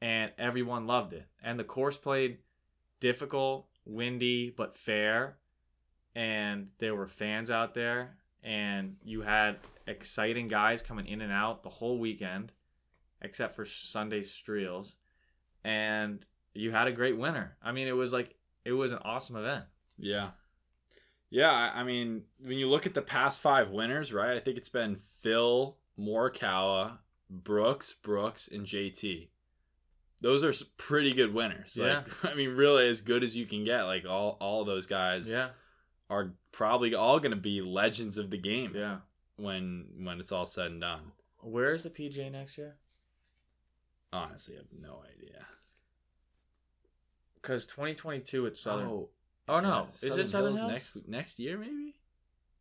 and 0.00 0.32
everyone 0.38 0.86
loved 0.86 1.12
it. 1.12 1.26
And 1.42 1.58
the 1.58 1.64
course 1.64 1.98
played 1.98 2.38
difficult, 3.00 3.66
windy, 3.84 4.50
but 4.50 4.76
fair. 4.76 5.36
And 6.14 6.68
there 6.78 6.94
were 6.94 7.08
fans 7.08 7.50
out 7.50 7.74
there 7.74 8.16
and 8.42 8.96
you 9.04 9.22
had 9.22 9.58
exciting 9.86 10.48
guys 10.48 10.80
coming 10.80 11.06
in 11.06 11.20
and 11.20 11.32
out 11.32 11.62
the 11.62 11.68
whole 11.68 11.98
weekend 11.98 12.52
except 13.20 13.54
for 13.54 13.64
Sunday 13.64 14.20
Streels. 14.20 14.94
And 15.64 16.24
you 16.54 16.70
had 16.70 16.86
a 16.86 16.92
great 16.92 17.18
winner. 17.18 17.56
I 17.62 17.72
mean, 17.72 17.88
it 17.88 17.96
was 17.96 18.12
like 18.12 18.36
it 18.64 18.72
was 18.72 18.92
an 18.92 18.98
awesome 19.02 19.36
event. 19.36 19.64
yeah, 19.98 20.30
yeah. 21.30 21.52
I 21.52 21.82
mean, 21.82 22.22
when 22.40 22.56
you 22.58 22.68
look 22.68 22.86
at 22.86 22.94
the 22.94 23.02
past 23.02 23.40
five 23.40 23.70
winners, 23.70 24.12
right? 24.12 24.36
I 24.36 24.40
think 24.40 24.56
it's 24.56 24.68
been 24.68 24.98
Phil 25.22 25.76
Morikawa, 25.98 26.98
Brooks, 27.28 27.94
Brooks, 27.94 28.48
and 28.48 28.64
JT. 28.66 29.28
Those 30.20 30.44
are 30.44 30.52
pretty 30.78 31.12
good 31.12 31.32
winners. 31.34 31.76
Like, 31.76 32.04
I 32.24 32.34
mean, 32.34 32.50
really 32.56 32.88
as 32.88 33.00
good 33.02 33.22
as 33.22 33.36
you 33.36 33.46
can 33.46 33.64
get. 33.64 33.82
Like 33.82 34.06
all 34.06 34.36
all 34.40 34.64
those 34.64 34.86
guys 34.86 35.28
Yeah, 35.30 35.48
are 36.10 36.32
probably 36.52 36.94
all 36.94 37.18
going 37.20 37.32
to 37.32 37.36
be 37.36 37.60
legends 37.60 38.16
of 38.18 38.30
the 38.30 38.38
game 38.38 38.72
yeah. 38.74 38.98
when 39.36 39.86
when 39.98 40.18
it's 40.20 40.32
all 40.32 40.46
said 40.46 40.70
and 40.70 40.80
done. 40.80 41.12
Where's 41.40 41.82
the 41.84 41.90
PGA 41.90 42.32
next 42.32 42.56
year? 42.58 42.76
Honestly, 44.12 44.54
I 44.54 44.58
have 44.58 44.66
no 44.80 45.02
idea. 45.14 45.44
Because 47.34 47.66
2022 47.66 48.46
it's 48.46 48.60
Southern. 48.60 48.88
Oh, 48.88 49.08
Oh, 49.48 49.60
no, 49.60 49.86
yeah, 50.02 50.08
is 50.08 50.16
it 50.16 50.28
Southern 50.28 50.56
Hills 50.56 50.60
Hills? 50.60 50.72
next 50.72 51.08
next 51.08 51.38
year 51.38 51.56
maybe? 51.56 51.94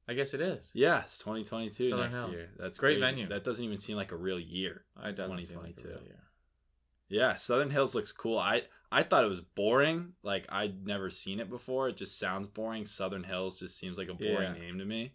I 0.08 0.14
guess 0.14 0.36
it 0.36 0.42
is. 0.42 0.70
Yeah, 0.76 1.02
it's 1.02 1.18
2022 1.18 1.86
Southern 1.86 2.04
next 2.06 2.16
Hills. 2.18 2.32
year. 2.32 2.50
That's 2.60 2.78
Great 2.78 3.00
crazy. 3.00 3.12
venue. 3.14 3.28
That 3.30 3.44
doesn't 3.44 3.66
even 3.66 3.80
seem 3.80 3.98
like 3.98 4.12
a 4.12 4.16
real 4.16 4.40
year. 4.40 4.84
It 5.04 5.16
doesn't 5.16 5.42
seem 5.42 5.58
like 5.58 5.70
a 5.72 5.74
2022. 5.74 5.88
real 5.90 6.04
year. 6.04 6.20
Yeah, 7.10 7.36
Southern 7.36 7.70
Hills 7.70 7.94
looks 7.96 8.12
cool. 8.12 8.38
I 8.40 8.64
I 8.92 9.04
thought 9.04 9.24
it 9.24 9.30
was 9.30 9.42
boring. 9.42 10.14
Like 10.24 10.46
I'd 10.50 10.86
never 10.86 11.10
seen 11.10 11.40
it 11.40 11.50
before. 11.50 11.90
It 11.90 11.98
just 11.98 12.18
sounds 12.20 12.48
boring. 12.48 12.86
Southern 12.86 13.24
Hills 13.24 13.56
just 13.56 13.78
seems 13.78 13.98
like 13.98 14.10
a 14.10 14.14
boring 14.14 14.56
Yeah. 14.56 14.62
name 14.62 14.80
to 14.80 14.86
me. 14.86 15.14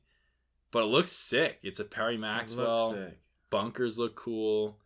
But 0.71 0.85
it 0.85 0.87
looks 0.87 1.13
sick. 1.13 1.59
It's 1.63 1.81
a 1.81 1.85
Perry 1.85 2.15
It 2.15 2.21
looks 2.21 2.55
Maxwell. 2.55 2.93
sick. 2.95 3.19
Bunkers 3.51 3.99
look 3.99 4.15
cool. 4.15 4.79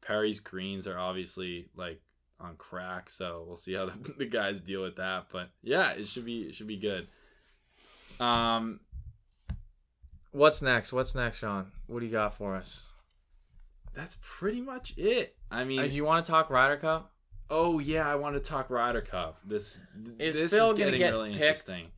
Perry's 0.00 0.40
greens 0.40 0.86
are 0.86 0.98
obviously 0.98 1.68
like 1.76 2.00
on 2.40 2.56
crack, 2.56 3.10
so 3.10 3.44
we'll 3.46 3.56
see 3.56 3.74
how 3.74 3.86
the, 3.86 4.14
the 4.18 4.24
guys 4.26 4.60
deal 4.60 4.82
with 4.82 4.96
that. 4.96 5.26
But 5.30 5.50
yeah, 5.62 5.90
it 5.90 6.06
should 6.06 6.24
be 6.24 6.42
it 6.42 6.54
should 6.54 6.66
be 6.68 6.78
good. 6.78 7.08
Um, 8.18 8.80
What's 10.32 10.60
next? 10.62 10.92
What's 10.92 11.14
next, 11.14 11.38
Sean? 11.38 11.72
What 11.86 12.00
do 12.00 12.06
you 12.06 12.12
got 12.12 12.34
for 12.34 12.54
us? 12.56 12.86
that's 13.94 14.18
pretty 14.20 14.60
much 14.60 14.92
it. 14.98 15.35
I 15.50 15.64
mean, 15.64 15.80
Uh, 15.80 15.86
do 15.86 15.92
you 15.94 16.04
want 16.04 16.24
to 16.26 16.30
talk 16.32 16.50
Ryder 16.50 16.76
Cup? 16.76 17.12
Oh 17.48 17.78
yeah, 17.78 18.10
I 18.10 18.16
want 18.16 18.34
to 18.34 18.40
talk 18.40 18.70
Ryder 18.70 19.00
Cup. 19.02 19.40
This 19.44 19.80
Is 20.18 20.38
this 20.40 20.52
Phil 20.52 20.72
is 20.72 20.78
gonna 20.78 20.98
get 20.98 21.12
really 21.12 21.30
picked? 21.30 21.42
interesting. 21.42 21.92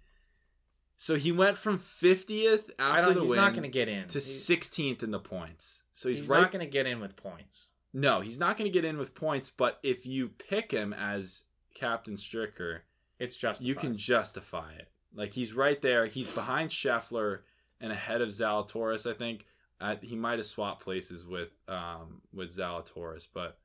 So 1.01 1.15
he 1.15 1.31
went 1.33 1.57
from 1.57 1.79
50th 1.79 2.71
I 2.79 2.99
after 2.99 3.15
the 3.15 3.21
He's 3.21 3.31
win 3.31 3.37
not 3.39 3.53
going 3.53 3.63
to 3.63 3.69
get 3.69 3.89
in. 3.89 4.09
to 4.09 4.19
16th 4.19 5.05
in 5.05 5.13
the 5.13 5.21
points. 5.21 5.85
So 5.93 6.09
he's, 6.09 6.19
he's 6.19 6.29
right. 6.29 6.41
not 6.41 6.51
going 6.51 6.65
to 6.67 6.71
get 6.71 6.87
in 6.87 6.99
with 6.99 7.15
points. 7.15 7.69
no, 7.93 8.19
he's 8.21 8.41
not 8.41 8.57
going 8.59 8.69
to 8.69 8.73
get 8.73 8.85
in 8.85 8.99
with 8.99 9.15
points. 9.15 9.49
But 9.49 9.79
if 9.85 10.07
you 10.07 10.29
pick 10.29 10.73
him 10.73 10.93
as 10.93 11.45
Captain 11.73 12.15
Stricker, 12.15 12.81
It's 13.21 13.37
just 13.37 13.63
you 13.63 13.77
can 13.77 13.97
justify 13.97 14.73
it. 14.73 14.89
Like 15.15 15.33
he's 15.35 15.53
right 15.53 15.81
there. 15.81 16.07
He's 16.07 16.35
behind 16.35 16.71
Scheffler 16.71 17.43
and 17.81 17.93
ahead 17.93 18.21
of 18.21 18.31
Zalatoris. 18.31 19.09
I 19.09 19.15
think 19.15 19.47
uh, 19.81 19.97
he 20.03 20.17
might 20.17 20.39
have 20.39 20.47
swapped 20.47 20.83
places 20.83 21.27
with 21.27 21.51
um 21.69 22.23
with 22.33 22.57
Zalatoris, 22.57 23.29
but 23.33 23.59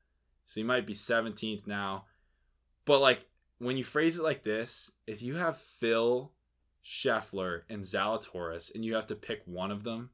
so 0.46 0.60
he 0.60 0.64
might 0.64 0.86
be 0.86 0.94
17th 0.94 1.66
now. 1.66 2.04
But 2.84 3.00
like 3.00 3.26
when 3.58 3.76
you 3.76 3.84
phrase 3.84 4.18
it 4.18 4.22
like 4.22 4.42
this, 4.42 4.90
if 5.06 5.22
you 5.22 5.36
have 5.36 5.58
Phil, 5.58 6.32
Scheffler, 6.84 7.62
and 7.68 7.82
Zalatoris, 7.82 8.74
and 8.74 8.84
you 8.84 8.94
have 8.94 9.06
to 9.08 9.14
pick 9.14 9.42
one 9.46 9.70
of 9.70 9.84
them, 9.84 10.10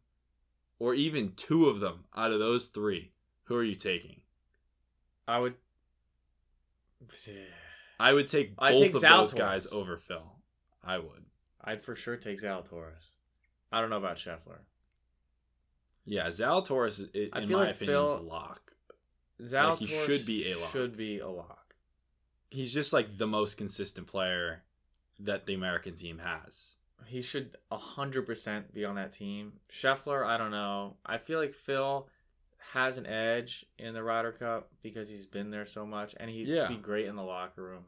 or 0.78 0.94
even 0.94 1.32
two 1.36 1.68
of 1.68 1.80
them 1.80 2.05
out 2.16 2.32
of 2.32 2.38
those 2.38 2.66
three, 2.66 3.12
who 3.44 3.57
are 3.57 3.64
you 3.64 3.74
taking? 3.74 4.20
I 5.26 5.38
would. 5.38 5.55
I 7.98 8.12
would 8.12 8.28
take 8.28 8.57
both 8.57 8.80
take 8.80 8.94
of 8.94 9.01
those 9.03 9.34
guys 9.34 9.66
over 9.70 9.98
Phil. 9.98 10.36
I 10.82 10.98
would. 10.98 11.24
I'd 11.62 11.84
for 11.84 11.94
sure 11.94 12.16
take 12.16 12.40
Zalatoris. 12.40 13.11
I 13.70 13.80
don't 13.80 13.90
know 13.90 13.98
about 13.98 14.16
Scheffler. 14.16 14.61
Yeah, 16.11 16.26
Zalatoris, 16.30 17.08
i- 17.14 17.18
in 17.18 17.30
I 17.32 17.46
feel 17.46 17.58
my 17.58 17.66
like 17.66 17.76
opinion, 17.76 18.04
is 18.04 18.11
a 18.11 18.16
lock. 18.18 18.72
Zalatoris 19.40 19.78
he 19.78 19.86
should 19.86 20.26
be 20.26 20.50
a 20.50 20.58
lock. 20.58 20.72
Should 20.72 20.96
be 20.96 21.20
a 21.20 21.28
lock. 21.28 21.74
He's 22.50 22.74
just 22.74 22.92
like 22.92 23.16
the 23.16 23.28
most 23.28 23.56
consistent 23.56 24.08
player 24.08 24.64
that 25.20 25.46
the 25.46 25.54
American 25.54 25.94
team 25.94 26.18
has. 26.18 26.78
He 27.06 27.22
should 27.22 27.56
hundred 27.70 28.26
percent 28.26 28.74
be 28.74 28.84
on 28.84 28.96
that 28.96 29.12
team. 29.12 29.52
Scheffler, 29.70 30.26
I 30.26 30.36
don't 30.36 30.50
know. 30.50 30.96
I 31.06 31.18
feel 31.18 31.38
like 31.38 31.54
Phil 31.54 32.08
has 32.72 32.96
an 32.98 33.06
edge 33.06 33.64
in 33.78 33.94
the 33.94 34.02
Ryder 34.02 34.32
Cup 34.32 34.68
because 34.82 35.08
he's 35.08 35.26
been 35.26 35.50
there 35.50 35.64
so 35.64 35.86
much, 35.86 36.14
and 36.18 36.28
he'd 36.28 36.48
Yeah. 36.48 36.66
be 36.68 36.76
great 36.76 37.06
in 37.06 37.14
the 37.16 37.22
locker 37.22 37.62
room. 37.62 37.84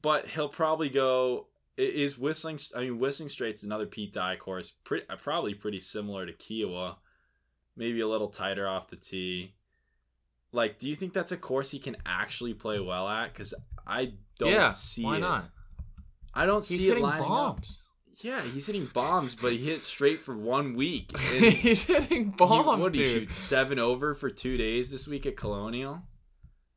But 0.00 0.26
he'll 0.26 0.48
probably 0.48 0.88
go. 0.88 1.46
Is 1.76 2.18
Whistling? 2.18 2.58
I 2.76 2.80
mean, 2.80 2.98
Whistling 2.98 3.28
Straight's 3.28 3.62
another 3.62 3.86
Pete 3.86 4.12
Dye 4.12 4.36
course. 4.36 4.72
Pretty, 4.84 5.06
probably 5.22 5.54
pretty 5.54 5.80
similar 5.80 6.26
to 6.26 6.32
Kiawah. 6.32 6.96
Maybe 7.76 8.00
a 8.00 8.08
little 8.08 8.28
tighter 8.28 8.68
off 8.68 8.88
the 8.88 8.96
tee. 8.96 9.54
Like, 10.52 10.78
do 10.78 10.88
you 10.88 10.94
think 10.94 11.12
that's 11.14 11.32
a 11.32 11.36
course 11.36 11.70
he 11.70 11.78
can 11.78 11.96
actually 12.04 12.52
play 12.54 12.78
well 12.78 13.08
at? 13.08 13.32
Because 13.32 13.54
I 13.86 14.12
don't 14.38 14.52
yeah, 14.52 14.68
see 14.70 15.04
why 15.04 15.16
it. 15.16 15.20
not? 15.20 15.48
I 16.34 16.44
don't 16.46 16.64
He's 16.66 16.80
see 16.80 16.86
hitting 16.88 17.02
it 17.02 17.06
lining 17.06 17.22
up. 17.24 17.28
bombs. 17.28 17.78
Yeah, 18.18 18.40
he's 18.42 18.66
hitting 18.66 18.86
bombs, 18.86 19.34
but 19.34 19.52
he 19.52 19.58
hit 19.58 19.80
straight 19.80 20.18
for 20.18 20.36
one 20.36 20.74
week. 20.76 21.18
He's 21.18 21.82
hitting 21.84 22.30
bombs, 22.30 22.76
He, 22.76 22.80
what 22.80 22.92
did 22.92 22.98
he 23.00 23.04
dude. 23.04 23.12
shoot 23.22 23.30
seven 23.32 23.80
over 23.80 24.14
for 24.14 24.30
two 24.30 24.56
days 24.56 24.90
this 24.92 25.08
week 25.08 25.26
at 25.26 25.36
Colonial? 25.36 26.02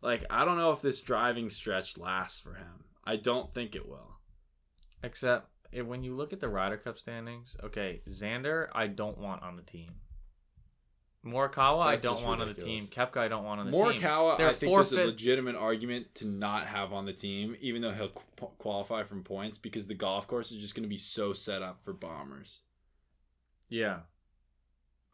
Like, 0.02 0.26
I 0.32 0.44
don't 0.44 0.58
know 0.58 0.72
if 0.72 0.82
this 0.82 1.02
driving 1.02 1.52
stretch 1.52 2.00
lasts 2.00 2.40
for 2.40 2.56
him. 2.56 2.86
I 3.04 3.18
don't 3.18 3.54
think 3.54 3.76
it 3.76 3.88
will. 3.88 4.16
Except 5.04 5.48
eh, 5.72 5.82
when 5.82 6.04
you 6.04 6.16
look 6.16 6.34
at 6.34 6.40
the 6.40 6.50
Ryder 6.50 6.78
Cup 6.78 6.98
standings, 6.98 7.56
okay, 7.64 8.02
Xander, 8.10 8.70
I 8.74 8.88
don't 8.88 9.20
want 9.20 9.44
on 9.44 9.56
the 9.56 9.62
team. 9.62 9.92
Morikawa, 11.26 11.86
I 11.86 11.96
don't 11.96 12.24
want 12.24 12.42
on 12.42 12.48
the 12.50 12.54
team. 12.54 12.84
Koepka, 12.84 13.18
I 13.18 13.28
don't 13.28 13.44
want 13.44 13.60
on 13.60 13.66
the 13.66 13.72
team. 13.72 13.82
Morikawa, 13.84 14.40
I 14.40 14.54
think 14.54 14.72
there's 14.76 14.92
a 14.92 15.06
legitimate 15.06 15.56
argument 15.56 16.14
to 16.16 16.28
not 16.28 16.68
have 16.68 16.94
on 16.94 17.06
the 17.06 17.14
team, 17.14 17.56
even 17.62 17.82
though 17.82 17.92
he'll 17.92 18.10
qu- 18.10 18.52
qualify 18.60 19.04
from 19.04 19.24
points, 19.24 19.58
because 19.58 19.88
the 19.88 19.96
golf 19.96 20.28
course 20.28 20.52
is 20.52 20.62
just 20.62 20.76
going 20.76 20.84
to 20.84 20.90
be 20.90 20.98
so 20.98 21.34
set 21.34 21.64
up 21.64 21.80
for 21.84 21.94
bombers. 21.94 22.62
Yeah. 23.70 24.02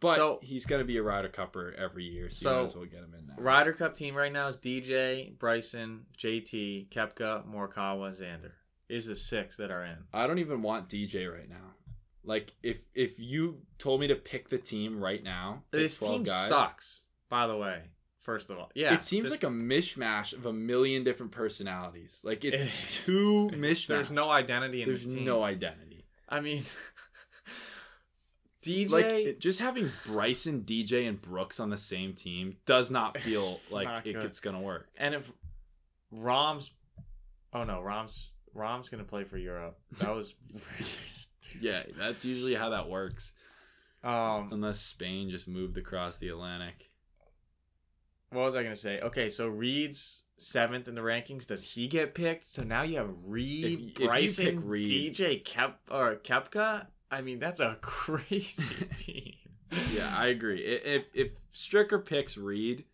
But 0.01 0.15
So- 0.17 0.39
he's 0.41 0.65
going 0.65 0.81
to 0.81 0.85
be 0.85 0.97
a 0.97 1.03
Ryder 1.03 1.29
Cupper 1.29 1.73
every 1.77 2.03
year, 2.05 2.29
so, 2.29 2.43
So, 2.43 2.49
you 2.51 2.55
might 2.57 2.63
as 2.65 2.75
well 2.75 2.85
get 2.85 2.99
him 3.03 3.13
in 3.17 3.27
now. 3.27 3.35
Ryder 3.37 3.73
Cup 3.73 3.95
team 3.95 4.15
right 4.15 4.33
now 4.33 4.47
is 4.47 4.57
DJ, 4.57 5.37
Bryson, 5.39 6.07
JT, 6.17 6.89
Koepka, 6.89 7.45
Morikawa, 7.47 8.11
Xander. 8.11 8.51
Is 8.89 9.05
the 9.05 9.15
six 9.15 9.55
that 9.55 9.71
are 9.71 9.85
in. 9.85 9.95
I 10.13 10.27
don't 10.27 10.39
even 10.39 10.61
want 10.61 10.89
DJ 10.89 11.31
right 11.31 11.47
now. 11.47 11.75
Like 12.23 12.53
if 12.61 12.77
if 12.93 13.19
you 13.19 13.61
told 13.79 13.99
me 14.01 14.07
to 14.07 14.15
pick 14.15 14.49
the 14.49 14.57
team 14.57 15.03
right 15.03 15.23
now, 15.23 15.63
This 15.71 15.97
team 15.97 16.23
guys, 16.23 16.49
sucks, 16.49 17.05
by 17.29 17.47
the 17.47 17.57
way. 17.57 17.81
First 18.19 18.51
of 18.51 18.59
all, 18.59 18.69
yeah, 18.75 18.93
it 18.93 19.01
seems 19.01 19.23
this- 19.23 19.31
like 19.31 19.43
a 19.43 19.47
mishmash 19.53 20.33
of 20.33 20.45
a 20.45 20.53
million 20.53 21.03
different 21.03 21.31
personalities. 21.31 22.21
Like 22.23 22.45
it's 22.45 22.83
It- 22.83 22.89
too 23.05 23.49
mishmash. 23.53 23.87
There's 23.87 24.11
no 24.11 24.29
identity 24.29 24.83
in 24.83 24.87
There's 24.89 25.05
this 25.05 25.15
team. 25.15 25.25
no 25.25 25.41
identity. 25.43 26.05
I 26.29 26.39
mean, 26.41 26.61
DJ. 28.63 28.91
Like 28.91 29.39
just 29.39 29.59
having 29.59 29.89
Bryson, 30.05 30.61
DJ, 30.61 31.07
and 31.09 31.19
Brooks 31.19 31.59
on 31.59 31.69
the 31.71 31.77
same 31.79 32.13
team 32.13 32.57
does 32.67 32.91
not 32.91 33.17
feel 33.19 33.59
like 33.71 33.87
not 33.87 34.05
it- 34.05 34.15
it's 34.17 34.39
gonna 34.39 34.61
work. 34.61 34.89
And 34.97 35.15
if 35.15 35.31
Rahm's, 36.11 36.71
oh 37.53 37.63
no, 37.63 37.81
Rahm's 37.81 38.33
Rahm's 38.53 38.89
gonna 38.89 39.03
play 39.03 39.23
for 39.23 39.37
Europe. 39.39 39.79
That 39.99 40.13
was. 40.15 40.35
Yeah, 41.59 41.83
that's 41.97 42.23
usually 42.25 42.55
how 42.55 42.69
that 42.69 42.89
works. 42.89 43.33
Um, 44.03 44.49
Unless 44.51 44.79
Spain 44.79 45.29
just 45.29 45.47
moved 45.47 45.77
across 45.77 46.17
the 46.17 46.29
Atlantic. 46.29 46.89
what 48.31 48.41
was 48.43 48.55
I 48.55 48.63
gonna 48.63 48.75
say? 48.75 48.99
Okay, 49.01 49.29
so 49.29 49.47
Reed's 49.47 50.23
seventh 50.37 50.87
in 50.87 50.95
the 50.95 51.01
rankings. 51.01 51.45
Does 51.45 51.63
he 51.73 51.87
get 51.87 52.15
picked? 52.15 52.45
So 52.45 52.63
now 52.63 52.81
you 52.83 52.97
have 52.97 53.09
Reed, 53.25 53.91
If- 53.91 54.01
if 54.01 54.07
Bryson, 54.07 54.45
pick 54.45 54.59
Reed- 54.63 55.15
DJ, 55.15 55.43
Kep 55.43 55.79
or 55.91 56.15
Koepka. 56.15 56.87
I 57.11 57.21
mean, 57.21 57.39
that's 57.39 57.59
a 57.59 57.77
crazy 57.81 58.85
team. 58.97 59.33
Yeah, 59.93 60.13
I 60.17 60.27
agree. 60.27 60.61
If 60.63 61.05
if 61.13 61.31
Stricker 61.53 62.03
picks 62.03 62.37
Reed, 62.37 62.85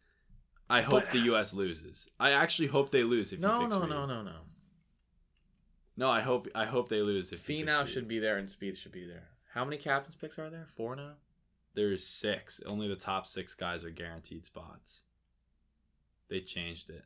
I 0.69 0.81
hope 0.81 1.03
But- 1.05 1.11
the 1.13 1.19
U.S. 1.31 1.53
loses. 1.53 2.09
I 2.19 2.31
actually 2.31 2.67
hope 2.67 2.91
they 2.91 3.03
lose. 3.03 3.31
If 3.31 3.39
No, 3.39 3.65
no, 3.67 3.79
Reed. 3.81 3.89
no, 3.89 4.05
no, 4.05 4.23
no. 4.23 4.35
No, 5.97 6.09
I 6.09 6.21
hope 6.21 6.47
I 6.53 6.65
hope 6.65 6.89
they 6.89 7.01
lose. 7.01 7.33
If 7.33 7.45
Finau 7.45 7.85
should 7.85 8.07
be 8.07 8.19
there 8.19 8.37
and 8.37 8.47
Spieth 8.47 8.77
should 8.77 8.91
be 8.91 9.05
there. 9.07 9.29
How 9.53 9.65
many 9.65 9.77
captains 9.77 10.15
picks 10.15 10.37
are 10.37 10.49
there? 10.51 10.67
Four 10.77 10.95
now. 10.95 11.13
There's 11.73 12.05
six. 12.05 12.61
Only 12.67 12.87
the 12.87 12.95
top 12.95 13.25
six 13.25 13.55
guys 13.55 13.83
are 13.83 13.89
guaranteed 13.89 14.45
spots. 14.45 15.03
They 16.29 16.39
changed 16.41 16.89
it. 16.91 17.03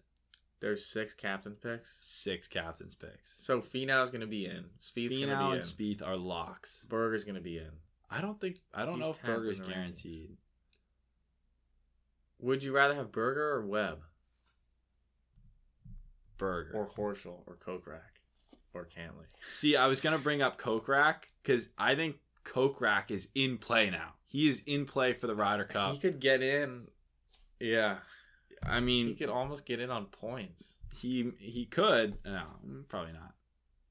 There's 0.59 0.85
six 0.85 1.13
captain 1.13 1.53
picks. 1.53 1.95
Six 1.99 2.47
captains 2.47 2.93
picks. 2.93 3.43
So 3.43 3.59
Finau's 3.59 4.11
gonna 4.11 4.27
be 4.27 4.45
in. 4.45 4.65
Spieth's 4.81 5.17
gonna 5.17 5.33
Finau 5.33 5.39
be 5.39 5.45
in. 5.45 5.53
and 5.53 5.63
Spieth 5.63 6.05
are 6.05 6.17
locks. 6.17 6.85
Berger's 6.89 7.23
gonna 7.23 7.39
be 7.41 7.57
in. 7.57 7.71
I 8.09 8.19
don't 8.19 8.39
think 8.41 8.57
I 8.73 8.85
don't 8.85 8.95
He's 8.95 9.05
know 9.05 9.11
if 9.11 9.21
Berger's 9.23 9.61
guaranteed. 9.61 10.35
Would 12.39 12.61
you 12.63 12.73
rather 12.73 12.95
have 12.95 13.11
Berger 13.11 13.51
or 13.53 13.65
Webb 13.65 13.99
Berger. 16.37 16.71
or 16.73 16.89
Horschel 16.89 17.43
or 17.47 17.55
Kokrak 17.55 18.10
or 18.73 18.85
Cantlay? 18.85 19.25
See, 19.49 19.75
I 19.75 19.87
was 19.87 20.01
gonna 20.01 20.17
bring 20.19 20.41
up 20.41 20.57
Kokrak 20.59 21.23
because 21.43 21.69
I 21.77 21.95
think 21.95 22.17
Kokrak 22.43 23.11
is 23.11 23.29
in 23.35 23.57
play 23.57 23.89
now. 23.89 24.13
He 24.27 24.47
is 24.49 24.61
in 24.65 24.85
play 24.85 25.13
for 25.13 25.27
the 25.27 25.35
Ryder 25.35 25.65
Cup. 25.65 25.93
He 25.93 25.99
could 25.99 26.19
get 26.19 26.41
in. 26.41 26.87
Yeah, 27.59 27.97
I 28.63 28.79
mean, 28.79 29.07
he 29.07 29.15
could 29.15 29.29
almost 29.29 29.65
get 29.65 29.79
in 29.79 29.89
on 29.91 30.05
points. 30.05 30.73
he 30.93 31.31
he 31.39 31.65
could. 31.65 32.17
No, 32.25 32.43
probably 32.89 33.13
not. 33.13 33.33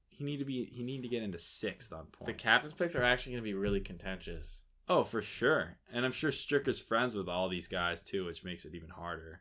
He 0.08 0.24
need 0.24 0.38
to 0.38 0.44
be. 0.44 0.64
He 0.66 0.82
need 0.82 1.02
to 1.02 1.08
get 1.08 1.22
into 1.22 1.38
sixth 1.38 1.92
on 1.92 2.06
points. 2.06 2.26
The 2.26 2.34
captain's 2.34 2.72
picks 2.74 2.94
are 2.96 3.02
actually 3.02 3.32
gonna 3.32 3.42
be 3.42 3.54
really 3.54 3.80
contentious. 3.80 4.62
Oh, 4.88 5.04
for 5.04 5.22
sure. 5.22 5.76
And 5.92 6.04
I'm 6.04 6.10
sure 6.12 6.30
Stricker's 6.32 6.80
friends 6.80 7.14
with 7.14 7.28
all 7.28 7.48
these 7.48 7.68
guys 7.68 8.02
too, 8.02 8.24
which 8.26 8.42
makes 8.44 8.64
it 8.64 8.74
even 8.74 8.88
harder. 8.90 9.40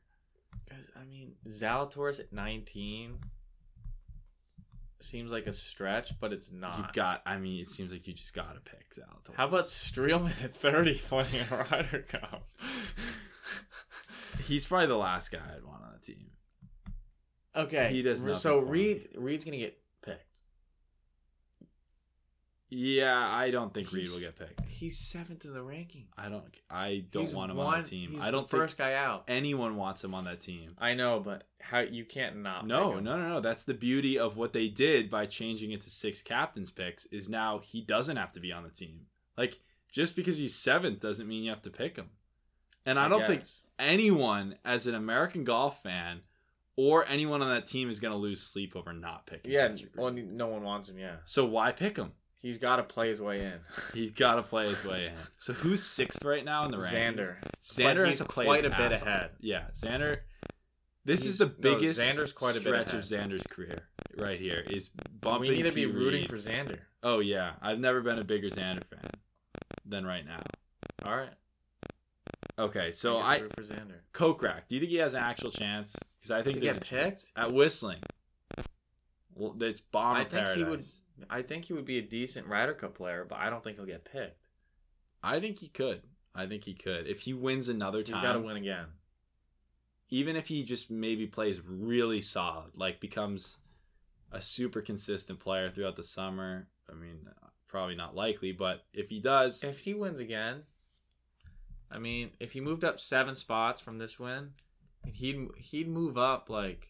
'Cause, 0.70 0.92
I 0.96 1.04
mean, 1.06 1.36
Zalatoris 1.48 2.20
at 2.20 2.32
19 2.32 3.20
seems 5.02 5.32
like 5.32 5.48
a 5.48 5.54
stretch, 5.54 6.20
but 6.20 6.34
it's 6.34 6.52
not. 6.52 6.78
You 6.78 6.84
got. 6.94 7.22
I 7.26 7.38
mean, 7.38 7.62
it 7.62 7.70
seems 7.70 7.92
like 7.92 8.08
you 8.08 8.14
just 8.14 8.34
gotta 8.34 8.60
pick 8.60 8.94
Zalatoris. 8.96 9.36
How 9.36 9.48
about 9.48 9.66
Streelman 9.66 10.44
at 10.44 10.56
30 10.56 10.96
playing 10.96 11.46
a 11.50 11.68
Ryder 11.72 12.06
Cup? 12.08 12.48
He's 14.46 14.66
probably 14.66 14.88
the 14.88 14.98
last 14.98 15.32
guy 15.32 15.40
I'd 15.56 15.64
want 15.64 15.84
on 15.84 15.94
the 16.00 16.06
team. 16.06 16.32
Okay, 17.56 17.90
He 17.92 18.02
does 18.02 18.24
So. 18.42 18.60
Reed, 18.60 19.10
Reed's 19.16 19.44
gonna 19.46 19.58
get. 19.58 19.79
Yeah, 22.72 23.18
I 23.18 23.50
don't 23.50 23.74
think 23.74 23.92
Reed 23.92 24.08
will 24.12 24.20
get 24.20 24.38
picked. 24.38 24.64
He's 24.68 24.96
seventh 24.98 25.44
in 25.44 25.54
the 25.54 25.64
ranking. 25.64 26.06
I 26.18 26.30
don't. 26.30 26.44
I 26.70 27.04
don't 27.10 27.26
He's 27.26 27.34
want 27.34 27.50
him 27.52 27.58
one- 27.58 27.76
on 27.78 27.82
the 27.84 27.90
team. 27.90 28.12
He's 28.12 28.22
I 28.22 28.30
don't 28.30 28.48
the 28.50 28.58
first 28.58 28.78
guy 28.78 28.94
out. 28.94 29.24
anyone 29.28 29.76
wants 29.76 30.04
him 30.04 30.14
on 30.14 30.26
that 30.26 30.40
team. 30.42 30.76
I 30.78 30.94
know, 30.94 31.20
but 31.20 31.46
how 31.60 31.80
you 31.80 32.06
can't 32.06 32.38
not. 32.38 32.68
No, 32.68 32.90
pick 32.90 32.98
him. 33.00 33.04
no, 33.06 33.18
no, 33.18 33.28
no. 33.28 33.40
That's 33.40 33.64
the 33.64 33.74
beauty 33.74 34.20
of 34.20 34.38
what 34.38 34.54
they 34.54 34.68
did 34.68 35.10
by 35.10 35.26
changing 35.26 35.72
it 35.72 35.82
to 35.82 35.90
six 35.90 36.22
captains 36.22 36.70
picks. 36.70 37.06
Is 37.08 37.28
now 37.28 37.58
he 37.60 37.82
doesn't 37.82 38.18
have 38.18 38.34
to 38.34 38.40
be 38.40 38.52
on 38.52 38.64
the 38.64 38.70
team. 38.70 39.08
Like 39.36 39.60
just 39.92 40.16
because 40.16 40.38
he's 40.38 40.54
seventh 40.54 41.00
doesn't 41.00 41.28
mean 41.28 41.44
you 41.44 41.50
have 41.50 41.64
to 41.64 41.72
pick 41.72 41.96
him. 41.96 42.10
And 42.86 43.00
I, 43.00 43.08
don't 43.08 43.26
think 43.26 43.44
anyone, 43.78 44.56
as 44.64 44.88
an 44.88 44.96
American 44.96 45.44
golf 45.44 45.84
fan, 45.84 46.22
or 46.76 47.06
anyone 47.08 47.42
on 47.42 47.50
that 47.50 47.68
team 47.68 47.90
is 47.90 48.00
going 48.00 48.14
to 48.14 48.18
lose 48.18 48.42
sleep 48.42 48.76
over 48.76 48.94
not 48.94 49.28
picking. 49.28 49.52
Yeah, 49.52 49.76
well, 49.96 50.12
no 50.12 50.48
one 50.48 50.64
wants 50.64 50.90
him. 50.90 50.98
Yeah, 50.98 51.18
So 51.26 51.46
why 51.46 51.72
pick 51.72 51.98
him? 51.98 52.14
He's 52.42 52.58
got 52.58 52.78
to 52.78 52.84
play 52.84 53.10
his 53.10 53.20
way 53.22 53.42
in. 53.42 53.60
He's 53.94 54.12
got 54.12 54.36
to 54.36 54.44
play 54.44 54.68
his 54.68 54.86
way 54.86 55.08
in. 55.08 55.14
So 55.38 55.54
who's 55.54 55.84
sixth 55.84 56.24
right 56.24 56.44
now 56.46 56.66
in 56.66 56.72
the 56.72 56.78
rankings? 56.78 57.16
Xander, 57.18 57.36
Xander 57.64 58.06
has 58.06 58.20
he's 58.20 58.28
quite 58.28 58.66
a 58.66 58.70
bit 58.70 58.92
ahead. 58.92 59.32
Yeah, 59.40 59.66
Xander. 59.74 60.18
This 61.06 61.22
He's- 61.24 61.34
is 61.34 61.38
the 61.40 61.46
no, 61.46 61.52
biggest 61.60 62.00
Xander's 62.00 62.34
quite 62.34 62.52
a 62.56 62.62
bit 62.62 62.88
stretch 62.88 62.94
of. 62.94 63.02
Xander's 63.02 63.48
career 63.48 63.88
right 64.18 64.40
here. 64.40 64.64
Is 64.70 64.90
bumping. 65.22 65.50
we 65.50 65.56
need 65.58 65.64
to 65.64 65.72
be 65.72 65.86
rooting 65.86 66.22
Reed. 66.22 66.30
for 66.30 66.38
Xander. 66.38 66.80
Oh 67.04 67.20
yeah, 67.20 67.54
I've 67.62 67.80
never 67.80 68.02
been 68.02 68.20
a 68.20 68.24
bigger 68.24 68.50
Xander 68.50 68.84
fan 68.86 69.10
than 69.86 70.06
right 70.06 70.26
now. 70.26 70.40
All 71.06 71.16
right. 71.18 71.34
Okay, 72.60 72.92
so 72.92 73.18
I 73.18 73.38
root 73.40 73.56
for 73.56 73.64
Xander. 73.64 74.00
Kokrak. 74.14 74.68
Do 74.68 74.76
you 74.76 74.82
think 74.82 74.92
he 74.92 74.98
has 74.98 75.14
an 75.14 75.22
actual 75.22 75.50
chance? 75.52 75.96
Because 76.20 76.32
I 76.32 76.44
think 76.44 76.56
To 76.56 76.60
there's 76.60 76.80
get 76.80 76.88
picked, 76.90 77.26
at 77.38 77.54
Whistling. 77.54 78.00
Well, 79.34 79.56
it's 79.62 79.80
bomber 79.80 80.20
I 80.20 80.24
think 80.26 80.32
paradise. 80.44 80.58
he 80.58 80.64
would. 80.66 80.86
I 81.30 81.42
think 81.42 81.66
he 81.66 81.74
would 81.74 81.86
be 81.86 81.98
a 81.98 82.02
decent 82.02 82.48
Ryder 82.48 82.74
Cup 82.74 82.96
player, 82.96 83.26
but 83.28 83.38
I 83.40 83.50
don't 83.50 83.64
think 83.64 83.78
he'll 83.78 83.86
get 83.86 84.06
picked. 84.06 84.48
I 85.24 85.40
think 85.40 85.60
he 85.60 85.68
could. 85.68 86.02
I 86.36 86.46
think 86.46 86.64
he 86.66 86.74
could 86.74 87.08
if 87.08 87.22
he 87.22 87.34
wins 87.34 87.68
another 87.70 88.04
time, 88.04 88.16
he's 88.16 88.24
got 88.24 88.34
to 88.34 88.40
win 88.40 88.58
again. 88.58 88.86
even 90.10 90.36
if 90.36 90.48
he 90.48 90.64
just 90.64 90.90
maybe 90.90 91.28
plays 91.28 91.62
really 91.66 92.22
solid, 92.22 92.72
like 92.76 93.00
becomes 93.00 93.58
a 94.32 94.42
super 94.42 94.82
consistent 94.82 95.40
player 95.40 95.70
throughout 95.70 95.96
the 95.96 96.04
summer. 96.04 96.68
I 96.90 96.94
mean, 96.94 97.28
probably 97.68 97.96
not 97.96 98.16
likely, 98.16 98.52
but 98.52 98.86
if 98.94 99.10
he 99.10 99.20
does, 99.20 99.64
If 99.64 99.80
he 99.80 99.94
wins 99.94 100.20
again, 100.20 100.64
I 101.92 101.98
mean, 101.98 102.32
if 102.40 102.54
he 102.54 102.62
moved 102.62 102.84
up 102.86 103.00
seven 103.00 103.36
spots 103.36 103.82
from 103.82 103.98
this 103.98 104.20
win, 104.20 104.52
he'd 105.06 105.48
he'd 105.58 105.88
move 105.90 106.18
up 106.18 106.50
like 106.50 106.89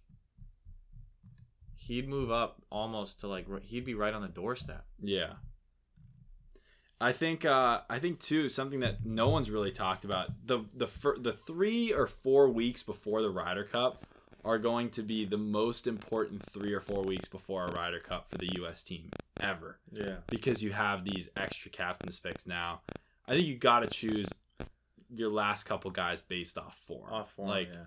he'd 1.80 2.08
move 2.08 2.30
up 2.30 2.62
almost 2.70 3.22
to 3.22 3.28
like 3.28 3.46
he'd 3.64 3.86
be 3.86 3.94
right 3.94 4.14
on 4.14 4.22
the 4.22 4.28
doorstep. 4.28 4.86
yeah. 5.02 5.34
I 7.02 7.14
think 7.14 7.46
uh, 7.46 7.80
I 7.90 8.00
think 8.00 8.20
too 8.20 8.50
something 8.50 8.82
that 8.82 9.06
no 9.06 9.30
one's 9.30 9.50
really 9.50 9.72
talked 9.72 10.04
about 10.04 10.32
the 10.46 10.66
the 10.74 10.88
fir- 10.88 11.18
the 11.18 11.32
three 11.32 11.94
or 11.94 12.08
four 12.08 12.50
weeks 12.50 12.84
before 12.84 13.22
the 13.22 13.30
Ryder 13.30 13.64
Cup 13.64 14.06
are 14.44 14.58
going 14.58 14.90
to 14.90 15.02
be 15.02 15.24
the 15.24 15.38
most 15.38 15.88
important 15.88 16.44
three 16.52 16.74
or 16.74 16.82
four 16.82 17.04
weeks 17.04 17.30
before 17.30 17.66
a 17.66 17.72
Ryder 17.72 18.00
Cup 18.00 18.30
for 18.30 18.38
the 18.38 18.50
U.S. 18.58 18.84
team 18.84 19.10
ever. 19.40 19.80
Yeah. 19.92 20.18
because 20.28 20.62
you 20.62 20.72
have 20.72 21.06
these 21.06 21.30
extra 21.38 21.72
captain's 21.72 22.20
picks 22.20 22.46
now. 22.46 22.82
I 23.28 23.34
think 23.34 23.48
you 23.48 23.58
got 23.58 23.84
to 23.84 23.90
choose 23.90 24.28
your 25.14 25.30
last 25.30 25.64
couple 25.64 25.92
guys 25.92 26.22
based 26.22 26.58
off 26.58 26.78
form. 26.86 27.14
Off 27.14 27.32
form, 27.32 27.48
like 27.48 27.70
yeah. 27.72 27.84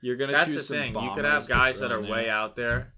you're 0.00 0.16
gonna 0.16 0.32
That's 0.32 0.46
choose 0.46 0.54
the 0.54 0.62
some 0.62 0.76
thing. 0.78 0.94
You 0.94 1.12
could 1.14 1.24
have 1.24 1.46
guys 1.48 1.78
that 1.78 1.92
are 1.92 2.02
way 2.02 2.28
out 2.28 2.56
there 2.56 2.92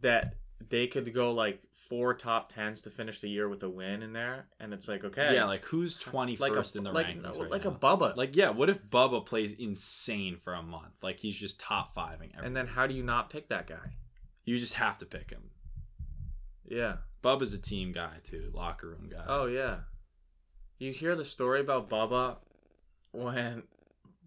that 0.00 0.34
they 0.68 0.86
could 0.86 1.12
go 1.14 1.32
like 1.32 1.60
four 1.72 2.14
top 2.14 2.52
tens 2.52 2.82
to 2.82 2.90
finish 2.90 3.20
the 3.20 3.28
year 3.28 3.48
with 3.48 3.62
a 3.64 3.68
win 3.68 4.02
in 4.02 4.12
there, 4.12 4.46
and 4.60 4.72
it's 4.72 4.86
like 4.88 5.04
okay, 5.04 5.34
Yeah, 5.34 5.44
like 5.46 5.64
who's 5.64 5.96
twenty 5.98 6.36
like 6.36 6.54
first 6.54 6.76
in 6.76 6.84
the 6.84 6.92
like, 6.92 7.06
rankings 7.06 7.38
right 7.38 7.50
like 7.50 7.64
now? 7.64 7.70
a 7.70 7.74
Bubba. 7.74 8.16
like 8.16 8.36
yeah, 8.36 8.50
what 8.50 8.68
if 8.70 8.82
Bubba 8.84 9.24
plays 9.26 9.52
insane 9.54 10.36
for 10.36 10.54
a 10.54 10.62
month? 10.62 10.92
Like 11.02 11.18
he's 11.18 11.34
just 11.36 11.58
top 11.58 11.94
fiving 11.94 12.30
every. 12.34 12.46
and 12.46 12.54
then 12.56 12.66
how 12.66 12.86
do 12.86 12.94
you 12.94 13.02
not 13.02 13.30
pick 13.30 13.48
that 13.48 13.66
guy? 13.66 13.96
you 14.44 14.58
just 14.58 14.74
have 14.74 14.98
to 14.98 15.06
pick 15.06 15.30
him. 15.30 15.50
Yeah. 16.68 16.96
Bubba's 17.22 17.52
a 17.52 17.58
team 17.58 17.92
guy 17.92 18.14
too, 18.24 18.50
locker 18.54 18.88
room 18.88 19.08
guy. 19.10 19.24
Oh 19.26 19.46
yeah. 19.46 19.76
You 20.78 20.92
hear 20.92 21.14
the 21.14 21.24
story 21.24 21.60
about 21.60 21.90
Bubba 21.90 22.36
when 23.12 23.64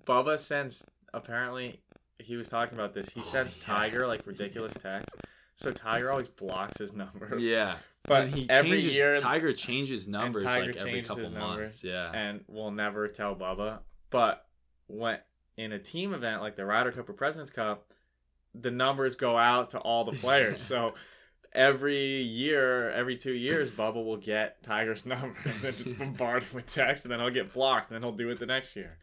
Bubba 0.05 0.37
sends 0.39 0.85
apparently 1.13 1.81
he 2.19 2.35
was 2.35 2.47
talking 2.49 2.77
about 2.77 2.93
this. 2.93 3.09
He 3.09 3.21
Oh, 3.21 3.23
sends 3.23 3.57
yeah. 3.57 3.63
Tiger 3.65 4.07
like 4.07 4.25
ridiculous 4.27 4.73
texts. 4.73 5.15
So 5.55 5.71
Tiger 5.71 6.11
always 6.11 6.29
blocks 6.29 6.79
his 6.79 6.93
number. 6.93 7.37
yeah. 7.39 7.75
But 8.05 8.25
and 8.25 8.35
he 8.35 8.49
every 8.49 8.81
changes, 8.81 8.95
year 8.95 9.17
Tiger 9.17 9.53
changes 9.53 10.09
numbers 10.09 10.43
Tiger 10.43 10.73
like 10.73 10.75
every 10.75 11.03
couple 11.03 11.29
months. 11.29 11.85
Yeah. 11.85 12.11
and 12.13 12.41
will 12.49 12.69
never 12.69 13.07
tell 13.07 13.33
Bubba. 13.33 13.79
But 14.09 14.45
when 14.87 15.19
in 15.55 15.71
a 15.71 15.79
team 15.79 16.13
event 16.13 16.41
like 16.41 16.57
the 16.57 16.65
Ryder 16.65 16.91
Cup 16.91 17.07
or 17.07 17.13
President's 17.13 17.49
Cup, 17.49 17.93
the 18.53 18.71
numbers 18.71 19.15
go 19.15 19.37
out 19.37 19.69
to 19.69 19.79
all 19.79 20.03
the 20.03 20.17
players. 20.17 20.61
so 20.67 20.95
every 21.53 22.21
year, 22.23 22.91
every 22.91 23.15
two 23.15 23.31
years, 23.31 23.71
Bubba 23.71 24.03
will 24.03 24.17
get 24.17 24.61
Tiger's 24.63 25.05
number 25.05 25.37
and 25.45 25.55
then 25.61 25.73
just 25.77 25.97
bombard 25.97 26.43
him 26.43 26.55
with 26.55 26.65
text, 26.67 27.05
and 27.05 27.11
then 27.13 27.19
he'll 27.19 27.29
get 27.29 27.53
blocked, 27.53 27.89
and 27.89 27.95
then 27.95 28.03
he'll 28.03 28.17
do 28.17 28.29
it 28.29 28.39
the 28.39 28.45
next 28.45 28.75
year. 28.75 28.97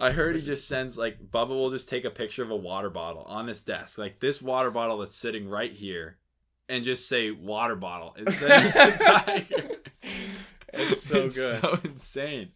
I 0.00 0.12
heard 0.12 0.36
he 0.36 0.42
just 0.42 0.68
sends 0.68 0.96
like 0.96 1.18
Bubba 1.18 1.48
will 1.48 1.70
just 1.70 1.88
take 1.88 2.04
a 2.04 2.10
picture 2.10 2.44
of 2.44 2.50
a 2.50 2.56
water 2.56 2.88
bottle 2.88 3.22
on 3.22 3.46
this 3.46 3.62
desk, 3.62 3.98
like 3.98 4.20
this 4.20 4.40
water 4.40 4.70
bottle 4.70 4.98
that's 4.98 5.16
sitting 5.16 5.48
right 5.48 5.72
here, 5.72 6.18
and 6.68 6.84
just 6.84 7.08
say 7.08 7.32
water 7.32 7.74
bottle 7.74 8.14
and 8.16 8.32
send 8.32 8.66
it 8.66 8.72
to 8.72 9.04
Tiger. 9.04 9.70
It's 10.72 11.02
so 11.02 11.22
good. 11.22 11.30
so 11.30 11.78
insane, 11.82 12.50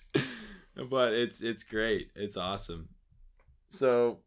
but 0.89 1.15
it's 1.15 1.43
it's 1.43 1.65
great. 1.65 2.11
It's 2.15 2.37
awesome. 2.37 2.89
So, 3.71 4.19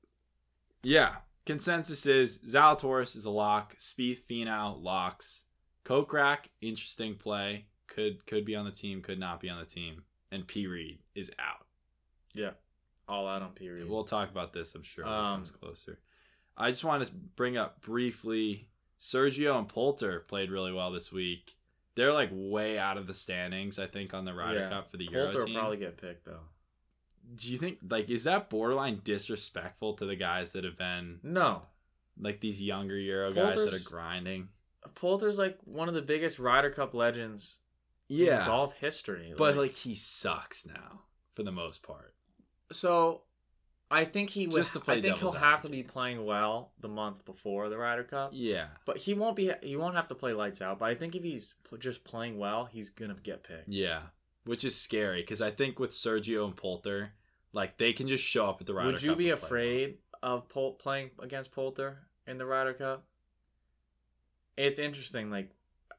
yeah, 0.84 1.18
consensus 1.46 2.06
is 2.06 2.40
Zalatoris 2.40 3.16
is 3.16 3.26
a 3.26 3.30
lock. 3.30 3.78
Spieth, 3.78 4.26
Finau 4.30 4.82
locks. 4.82 5.44
Kokrak, 5.86 6.50
interesting 6.62 7.16
play. 7.16 7.68
Could 7.88 8.26
could 8.26 8.44
be 8.44 8.56
on 8.56 8.66
the 8.66 8.72
team, 8.72 9.02
could 9.02 9.20
not 9.20 9.40
be 9.40 9.50
on 9.50 9.60
the 9.60 9.66
team. 9.66 10.04
And 10.32 10.46
P 10.46 10.68
Reed 10.68 11.00
is 11.14 11.32
out. 11.40 11.66
Yeah, 12.34 12.52
all 13.08 13.28
out 13.28 13.42
on 13.42 13.52
period. 13.52 13.90
We'll 13.90 14.04
talk 14.04 14.30
about 14.32 14.54
this, 14.54 14.74
I'm 14.76 14.84
sure, 14.84 15.06
as 15.06 15.10
it 15.10 15.14
Um, 15.14 15.34
comes 15.38 15.52
closer. 15.52 16.00
I 16.58 16.72
just 16.72 16.84
want 16.84 17.06
to 17.06 17.14
bring 17.14 17.58
up 17.58 17.82
briefly 17.82 18.70
Sergio 19.00 19.58
and 19.60 19.68
Poulter 19.68 20.22
played 20.22 20.50
really 20.52 20.72
well 20.72 20.92
this 20.92 21.12
week. 21.12 21.56
They're 21.96 22.14
like 22.14 22.30
way 22.32 22.78
out 22.80 22.98
of 22.98 23.08
the 23.08 23.14
standings, 23.14 23.78
I 23.80 23.88
think, 23.88 24.14
on 24.14 24.26
the 24.26 24.34
Ryder 24.34 24.60
Yeah. 24.62 24.70
Cup 24.70 24.90
for 24.90 24.98
the 24.98 25.06
Euro 25.06 25.26
Poulter 25.26 25.40
will 25.40 25.46
team. 25.48 25.56
probably 25.56 25.78
get 25.78 25.98
picked 25.98 26.26
though. 26.26 26.42
Do 27.36 27.52
you 27.52 27.58
think 27.58 27.80
like 27.90 28.10
is 28.10 28.24
that 28.26 28.50
borderline 28.50 29.02
disrespectful 29.04 29.94
to 29.96 30.06
the 30.06 30.16
guys 30.16 30.52
that 30.54 30.64
have 30.64 30.78
been 30.78 31.20
No, 31.24 31.64
like 32.20 32.40
these 32.40 32.62
younger 32.62 32.98
Euro 32.98 33.32
guys 33.34 33.56
that 33.58 33.74
are 33.74 33.90
grinding? 33.90 34.50
Poulter's 34.96 35.38
like 35.40 35.58
one 35.66 35.88
of 35.88 35.94
the 35.94 36.02
biggest 36.02 36.40
Ryder 36.40 36.70
Cup 36.72 36.94
legends 36.94 37.60
in 38.10 38.18
Yeah, 38.18 38.46
golf 38.46 38.76
history. 38.78 39.34
but 39.38 39.56
like 39.56 39.72
he 39.74 39.96
sucks 39.96 40.66
now 40.66 41.02
for 41.34 41.44
the 41.44 41.52
most 41.52 41.82
part. 41.84 42.14
So, 42.76 43.22
I 43.90 44.06
think 44.06 44.30
he 44.32 44.48
would. 44.48 44.56
Just 44.56 44.74
to 44.74 44.80
play 44.80 44.98
I 44.98 45.02
think 45.02 45.18
he'll 45.18 45.32
have 45.32 45.62
to 45.62 45.70
be 45.70 45.84
playing 45.84 46.26
well 46.26 46.72
the 46.80 46.88
month 46.88 47.24
before 47.26 47.70
the 47.70 47.78
Ryder 47.78 48.04
Cup. 48.04 48.32
Yeah, 48.34 48.68
But 48.86 48.98
he 48.98 49.14
won't 49.14 49.36
be. 49.36 49.52
He 49.62 49.76
won't 49.76 49.96
have 49.96 50.08
to 50.10 50.16
play 50.16 50.34
lights 50.34 50.62
out. 50.62 50.80
But 50.80 50.90
I 50.90 50.96
think 50.96 51.16
if 51.16 51.24
he's 51.24 51.54
just 51.80 52.04
playing 52.04 52.38
well, 52.38 52.66
he's 52.66 52.90
gonna 52.90 53.16
get 53.22 53.44
picked. 53.44 53.70
yeah, 53.70 54.02
which 54.44 54.64
is 54.64 54.76
scary 54.80 55.22
because 55.22 55.42
I 55.42 55.52
think 55.52 55.80
with 55.80 55.92
Sergio 55.92 56.46
and 56.46 56.56
Poulter, 56.56 57.14
like 57.54 57.78
they 57.78 57.94
can 57.94 58.08
just 58.08 58.24
show 58.24 58.46
up 58.46 58.60
at 58.60 58.68
the 58.68 58.74
Ryder 58.74 58.88
Cup. 58.90 58.94
Would 58.94 59.04
you 59.04 59.10
Cup 59.12 59.18
be 59.18 59.26
well. 59.28 59.34
afraid 59.36 59.98
of 60.24 60.50
Pol- 60.50 60.74
playing 60.74 61.12
against 61.22 61.52
Poulter 61.52 62.00
in 62.26 62.38
the 62.38 62.46
Ryder 62.46 62.74
Cup? 62.74 63.06
It's 64.58 64.80
interesting. 64.80 65.30
Like, 65.30 65.52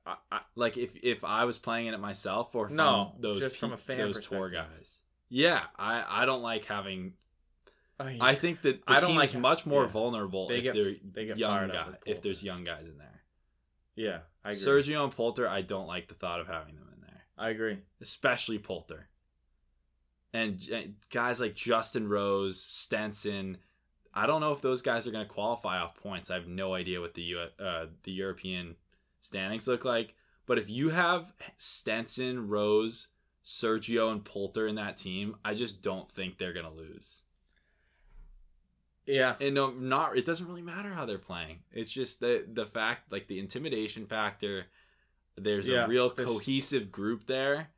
I, 0.06 0.16
I, 0.32 0.40
like 0.54 0.76
if 0.76 0.96
if 1.02 1.24
I 1.24 1.44
was 1.44 1.58
playing 1.58 1.86
in 1.86 1.94
it 1.94 2.00
myself 2.00 2.54
or 2.54 2.68
from 2.68 2.76
No, 2.76 3.14
those 3.20 3.40
just 3.40 3.58
from 3.58 3.72
a 3.72 3.76
fan 3.76 3.98
those 3.98 4.20
tour 4.26 4.48
guys. 4.48 5.02
Yeah, 5.28 5.62
I 5.78 6.22
I 6.22 6.24
don't 6.26 6.42
like 6.42 6.64
having. 6.66 7.14
I, 7.98 8.18
I 8.20 8.34
think 8.34 8.60
that 8.62 8.84
the 8.86 8.92
I 8.92 9.00
don't 9.00 9.08
team 9.10 9.16
like 9.18 9.30
is 9.30 9.34
much 9.34 9.64
more 9.64 9.84
yeah. 9.84 9.88
vulnerable 9.88 10.48
They 10.48 10.56
if 10.58 10.62
get- 10.64 10.74
they're 10.74 10.94
they 11.12 11.26
get 11.26 11.38
young 11.38 11.68
guy, 11.68 11.86
if 12.04 12.20
there's 12.22 12.42
young 12.42 12.62
guys 12.64 12.84
in 12.84 12.98
there. 12.98 13.22
yeah, 13.94 14.18
I 14.44 14.50
agree. 14.50 14.60
Sergio 14.60 15.02
and 15.04 15.12
Poulter, 15.12 15.48
I 15.48 15.62
don't 15.62 15.86
like 15.86 16.08
the 16.08 16.14
thought 16.14 16.40
of 16.40 16.46
having 16.46 16.74
them 16.76 16.88
in 16.94 17.00
there. 17.00 17.22
I 17.38 17.48
agree. 17.50 17.78
especially 18.00 18.58
Poulter. 18.58 19.08
And 20.32 20.58
j- 20.58 20.92
guys 21.10 21.40
like 21.40 21.54
Justin 21.54 22.08
Rose, 22.08 22.60
Stenson, 22.60 23.56
I 24.12 24.26
don't 24.26 24.40
know 24.42 24.52
if 24.52 24.60
those 24.60 24.82
guys 24.82 25.06
are 25.06 25.10
going 25.10 25.26
to 25.26 25.32
qualify 25.32 25.78
off 25.78 25.96
points. 25.96 26.30
I 26.30 26.34
have 26.34 26.46
no 26.48 26.74
idea 26.74 27.00
what 27.00 27.14
the 27.14 27.22
U- 27.22 27.38
uh, 27.58 27.86
the 28.02 28.12
European 28.12 28.76
standings 29.20 29.66
look 29.66 29.84
like. 29.86 30.14
But 30.44 30.58
if 30.58 30.68
you 30.68 30.90
have 30.90 31.32
Stenson, 31.56 32.48
Rose, 32.48 33.08
Sergio, 33.46 34.10
and 34.10 34.24
Poulter 34.24 34.66
in 34.66 34.74
that 34.74 34.96
team, 34.96 35.36
I 35.44 35.54
just 35.54 35.80
don't 35.80 36.10
think 36.10 36.36
they're 36.36 36.52
going 36.52 36.66
to 36.66 36.72
lose. 36.72 37.22
Yeah. 39.06 39.36
And 39.40 39.54
no, 39.54 39.70
not 39.70 40.16
it 40.18 40.24
doesn't 40.24 40.46
really 40.48 40.62
matter 40.62 40.90
how 40.92 41.06
they're 41.06 41.16
playing. 41.18 41.60
It's 41.72 41.90
just 41.90 42.18
the 42.20 42.44
the 42.52 42.66
fact, 42.66 43.12
like 43.12 43.28
the 43.28 43.38
intimidation 43.38 44.06
factor. 44.06 44.64
There's 45.36 45.68
Yeah, 45.68 45.84
a 45.84 45.88
real 45.88 46.10
this- 46.10 46.28
cohesive 46.28 46.90
group 46.90 47.26
there. 47.26 47.70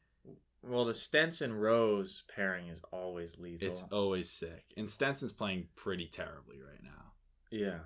Well, 0.62 0.84
the 0.86 0.94
Stenson 0.94 1.52
Rose 1.52 2.24
pairing 2.34 2.68
is 2.68 2.80
always 2.92 3.38
lethal. 3.38 3.68
It's 3.68 3.82
always 3.92 4.30
sick. 4.30 4.64
And 4.76 4.88
Stenson's 4.88 5.32
playing 5.32 5.68
pretty 5.76 6.06
terribly 6.06 6.60
right 6.62 6.82
now. 6.82 7.12
yeah. 7.50 7.80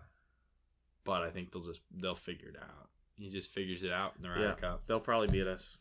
But 1.04 1.22
I 1.22 1.30
think 1.30 1.50
they'll 1.50 1.62
just 1.62 1.80
they'll 1.90 2.14
figure 2.14 2.48
it 2.50 2.56
out. 2.62 2.88
He 3.16 3.28
just 3.28 3.52
figures 3.52 3.82
it 3.82 3.90
out 3.92 4.12
in 4.16 4.22
the 4.22 4.30
Ryder 4.30 4.42
Yeah. 4.44 4.54
Cup. 4.54 4.86
They'll 4.86 5.00
probably 5.00 5.26
beat 5.28 5.48
us. 5.48 5.76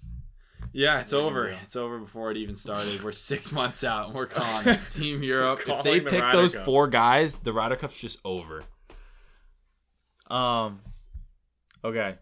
Yeah, 0.73 1.01
it's 1.01 1.11
What 1.13 1.19
are 1.19 1.21
you 1.23 1.27
over. 1.27 1.47
It's 1.63 1.75
over 1.75 1.99
before 1.99 2.31
it 2.31 2.37
even 2.37 2.55
started. 2.55 3.03
We're 3.03 3.11
six 3.31 3.51
months 3.51 3.83
out 3.83 4.07
and 4.07 4.15
we're 4.15 4.25
calling 4.27 4.77
Team 4.93 5.21
Europe. 5.23 5.59
If 5.59 5.65
Calling 5.65 5.83
they 5.83 5.99
the 5.99 6.09
pick 6.09 6.21
Ryder 6.21 6.37
those 6.37 6.55
Cup. 6.55 6.65
four 6.65 6.87
guys, 6.87 7.35
the 7.35 7.53
Ryder 7.53 7.75
Cup's 7.75 7.99
just 7.99 8.19
over. 8.23 8.63
Um. 10.29 10.81
Okay. 11.83 12.15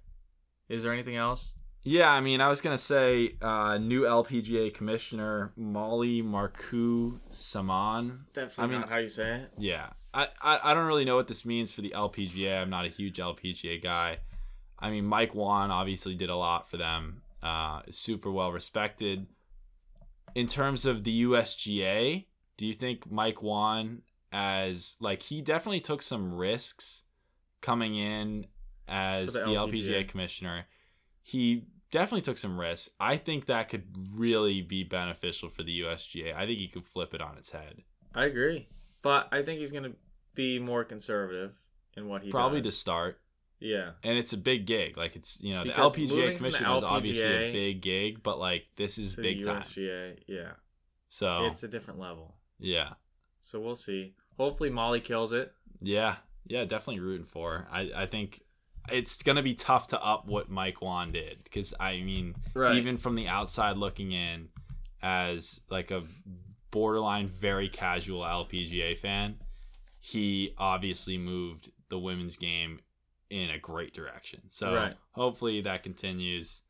Is 0.68 0.84
there 0.84 0.94
anything 0.94 1.16
else? 1.16 1.54
Yeah, 1.84 2.10
I 2.10 2.20
mean, 2.22 2.42
I 2.42 2.50
was 2.50 2.62
gonna 2.62 2.78
say 2.78 3.36
uh, 3.42 3.78
new 3.78 4.02
LPGA 4.02 4.74
commissioner 4.74 5.54
Mollie 5.56 6.22
Marcoux 6.22 7.20
Samaan. 7.32 8.20
Definitely 8.34 8.64
I 8.64 8.68
mean- 8.68 8.80
not 8.82 8.90
how 8.90 8.98
you 8.98 9.08
say 9.08 9.36
it. 9.42 9.52
Yeah, 9.58 9.90
I, 10.14 10.28
I 10.42 10.60
I 10.72 10.74
don't 10.74 10.88
really 10.88 11.06
know 11.06 11.16
what 11.16 11.28
this 11.28 11.46
means 11.46 11.72
for 11.72 11.82
the 11.82 11.92
LPGA. 11.96 12.62
I'm 12.62 12.70
not 12.70 12.86
a 12.86 12.90
huge 12.90 13.18
LPGA 13.18 13.82
guy. 13.82 14.18
I 14.78 14.90
mean, 14.92 15.06
Mike 15.06 15.34
Whan 15.36 15.72
obviously 15.72 16.16
did 16.16 16.30
a 16.30 16.36
lot 16.36 16.70
for 16.70 16.78
them. 16.78 17.22
Uh, 17.42 17.82
super 17.90 18.32
well 18.32 18.52
respected. 18.52 19.28
In 20.36 20.48
terms 20.48 20.86
of 20.86 21.04
the 21.04 21.24
USGA, 21.24 22.26
do 22.58 22.68
you 22.68 22.74
think 22.74 23.10
Mike 23.10 23.42
Whan 23.42 24.02
as 24.32 24.96
like 25.00 25.24
he 25.24 25.42
definitely 25.42 25.80
took 25.80 26.02
some 26.02 26.34
risks 26.34 27.04
coming 27.62 27.96
in 27.96 28.46
as 28.88 29.34
the, 29.34 29.40
the 29.40 29.46
LPGA. 29.46 29.72
LPGA. 29.72 30.08
commissioner? 30.08 30.66
He 31.22 31.66
definitely 31.92 32.22
took 32.22 32.38
some 32.38 32.60
risks. 32.60 32.90
I 33.00 33.18
think 33.18 33.46
that 33.48 33.70
could 33.70 33.86
really 34.16 34.62
be 34.62 34.84
beneficial 34.84 35.50
for 35.50 35.64
the 35.64 35.82
USGA. 35.82 36.36
I 36.36 36.46
think 36.46 36.60
he 36.60 36.68
could 36.68 36.86
flip 36.86 37.14
it 37.14 37.22
on 37.22 37.38
its 37.38 37.52
head. 37.52 37.84
I 38.14 38.26
agree, 38.26 38.68
but 39.02 39.28
I 39.32 39.42
think 39.44 39.60
he's 39.60 39.72
gonna 39.72 39.94
be 40.36 40.60
more 40.60 40.84
conservative 40.84 41.60
in 41.96 42.08
what 42.08 42.24
he 42.24 42.32
Probably 42.32 42.62
to 42.62 42.72
start. 42.72 43.20
Yeah. 43.60 43.92
and 44.04 44.18
it's 44.18 44.32
a 44.34 44.38
big 44.38 44.66
gig. 44.66 44.98
Like 44.98 45.16
it's 45.16 45.42
you 45.42 45.54
know 45.54 45.64
Because 45.64 45.94
the 45.94 46.02
LPGA 46.08 46.28
from 46.28 46.36
commissioner 46.38 46.70
the 46.70 46.76
is 46.78 46.84
obviously 46.84 47.24
a 47.50 47.52
big 47.52 47.82
gig, 47.82 48.24
but 48.24 48.40
like 48.40 48.68
this 48.78 48.98
is 48.98 49.16
big 49.16 49.44
the 49.44 49.50
time. 49.50 49.62
USGA. 49.62 50.18
Yeah. 50.28 50.52
So 51.10 51.46
It's 51.46 51.64
a 51.64 51.68
different 51.68 52.00
level. 52.00 52.36
yeah, 52.60 52.94
So 53.42 53.60
we'll 53.60 53.76
see. 53.76 54.14
Hopefully 54.38 54.70
Mollie 54.70 55.02
kills 55.02 55.34
it. 55.34 55.52
yeah, 55.82 56.18
yeah, 56.46 56.64
definitely 56.66 57.00
rooting 57.02 57.26
for. 57.26 57.60
her. 57.60 57.68
I 57.72 57.92
I 57.96 58.06
think 58.06 58.42
it's 58.92 59.22
gonna 59.22 59.44
be 59.44 59.54
tough 59.56 59.88
to 59.88 60.02
up 60.04 60.26
what 60.28 60.50
Mike 60.50 60.82
Whan 60.82 61.12
did 61.12 61.44
because 61.44 61.74
I 61.80 62.00
mean 62.02 62.36
Right. 62.54 62.76
even 62.76 62.98
from 62.98 63.16
the 63.16 63.28
outside 63.28 63.78
looking 63.78 64.12
in, 64.14 64.50
as 65.02 65.62
like 65.70 65.92
a 65.92 66.04
borderline 66.72 67.28
very 67.28 67.68
casual 67.70 68.22
LPGA 68.22 68.96
fan, 68.98 69.40
he 70.00 70.54
obviously 70.58 71.18
moved 71.18 71.72
the 71.90 72.00
women's 72.00 72.38
game 72.38 72.80
in 73.30 73.50
a 73.52 73.60
great 73.60 73.94
direction. 73.94 74.42
So 74.50 74.74
Right. 74.76 74.96
hopefully 75.12 75.62
that 75.62 75.84
continues. 75.84 76.62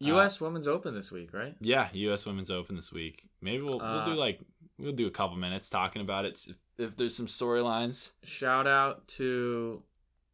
U.S. 0.00 0.40
Women's 0.40 0.68
Open 0.68 0.94
this 0.94 1.10
week, 1.10 1.32
right? 1.34 1.56
Yeah, 1.60 1.88
U.S. 1.92 2.24
Women's 2.24 2.50
Open 2.50 2.76
this 2.76 2.92
week. 2.92 3.28
Maybe 3.40 3.62
we'll 3.62 3.78
we'll 3.78 3.86
Uh, 4.00 4.04
do 4.04 4.14
like 4.14 4.40
we'll 4.78 4.92
do 4.92 5.06
a 5.06 5.10
couple 5.10 5.36
minutes 5.36 5.68
talking 5.68 6.00
about 6.02 6.24
it 6.24 6.40
if, 6.48 6.56
if 6.78 6.96
there's 6.96 7.16
some 7.16 7.26
storylines. 7.26 8.12
Shout 8.22 8.66
out 8.68 9.08
to 9.08 9.82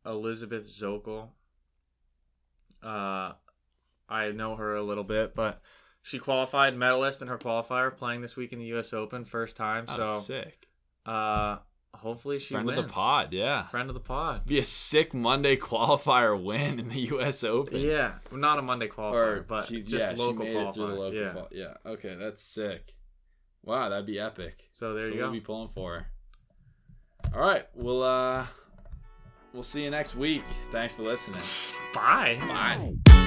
Elizabeth 0.04 0.68
Szokol. 0.68 1.28
Uh, 2.82 3.32
I 4.08 4.30
know 4.32 4.56
her 4.56 4.74
a 4.74 4.82
little 4.82 5.04
bit, 5.04 5.34
but 5.34 5.62
she 6.02 6.18
qualified 6.18 6.76
medalist 6.76 7.22
in 7.22 7.28
her 7.28 7.38
qualifier 7.38 7.96
playing 7.96 8.20
this 8.20 8.36
week 8.36 8.52
in 8.52 8.58
the 8.58 8.66
U.S. 8.66 8.92
Open, 8.92 9.24
first 9.24 9.56
time. 9.56 9.86
Oh, 9.88 9.96
So, 9.96 10.18
sick! 10.20 10.68
uh, 11.06 11.58
hopefully 11.94 12.38
she 12.38 12.54
Friend 12.54 12.66
wins. 12.66 12.78
of 12.78 12.86
the 12.86 12.92
pod, 12.92 13.32
yeah. 13.32 13.64
Friend 13.68 13.88
of 13.88 13.94
the 13.94 14.00
pod. 14.00 14.46
Be 14.46 14.58
a 14.58 14.64
sick 14.64 15.14
Monday 15.14 15.56
qualifier 15.56 16.40
win 16.42 16.78
in 16.78 16.88
the 16.88 17.00
U.S. 17.00 17.42
Open. 17.44 17.80
Yeah, 17.80 18.14
well, 18.30 18.40
not 18.40 18.58
a 18.58 18.62
Monday 18.62 18.88
qualifier, 18.88 19.46
but 19.46 19.68
she- 19.68 19.82
just 19.82 20.10
yeah, 20.12 20.16
local 20.16 20.44
qualifier. 20.46 20.76
local 20.76 21.14
yeah. 21.14 21.30
qual- 21.30 21.48
yeah. 21.52 21.74
Okay, 21.86 22.14
that's 22.18 22.42
sick. 22.42 22.94
Wow, 23.64 23.88
that'd 23.88 24.06
be 24.06 24.20
epic. 24.20 24.64
So 24.72 24.92
there 24.94 25.08
so 25.08 25.14
you 25.14 25.18
we'll 25.20 25.28
go. 25.28 25.32
be 25.32 25.40
pulling 25.40 25.70
for. 25.74 25.94
her. 25.94 26.06
All 27.34 27.40
right, 27.40 27.64
we'll 27.74 28.02
uh, 28.02 28.44
we'll 29.52 29.62
see 29.62 29.82
you 29.82 29.90
next 29.90 30.14
week. 30.14 30.42
Thanks 30.70 30.94
for 30.94 31.02
listening. 31.02 31.40
Bye. 31.94 32.38
Bye. 32.46 33.23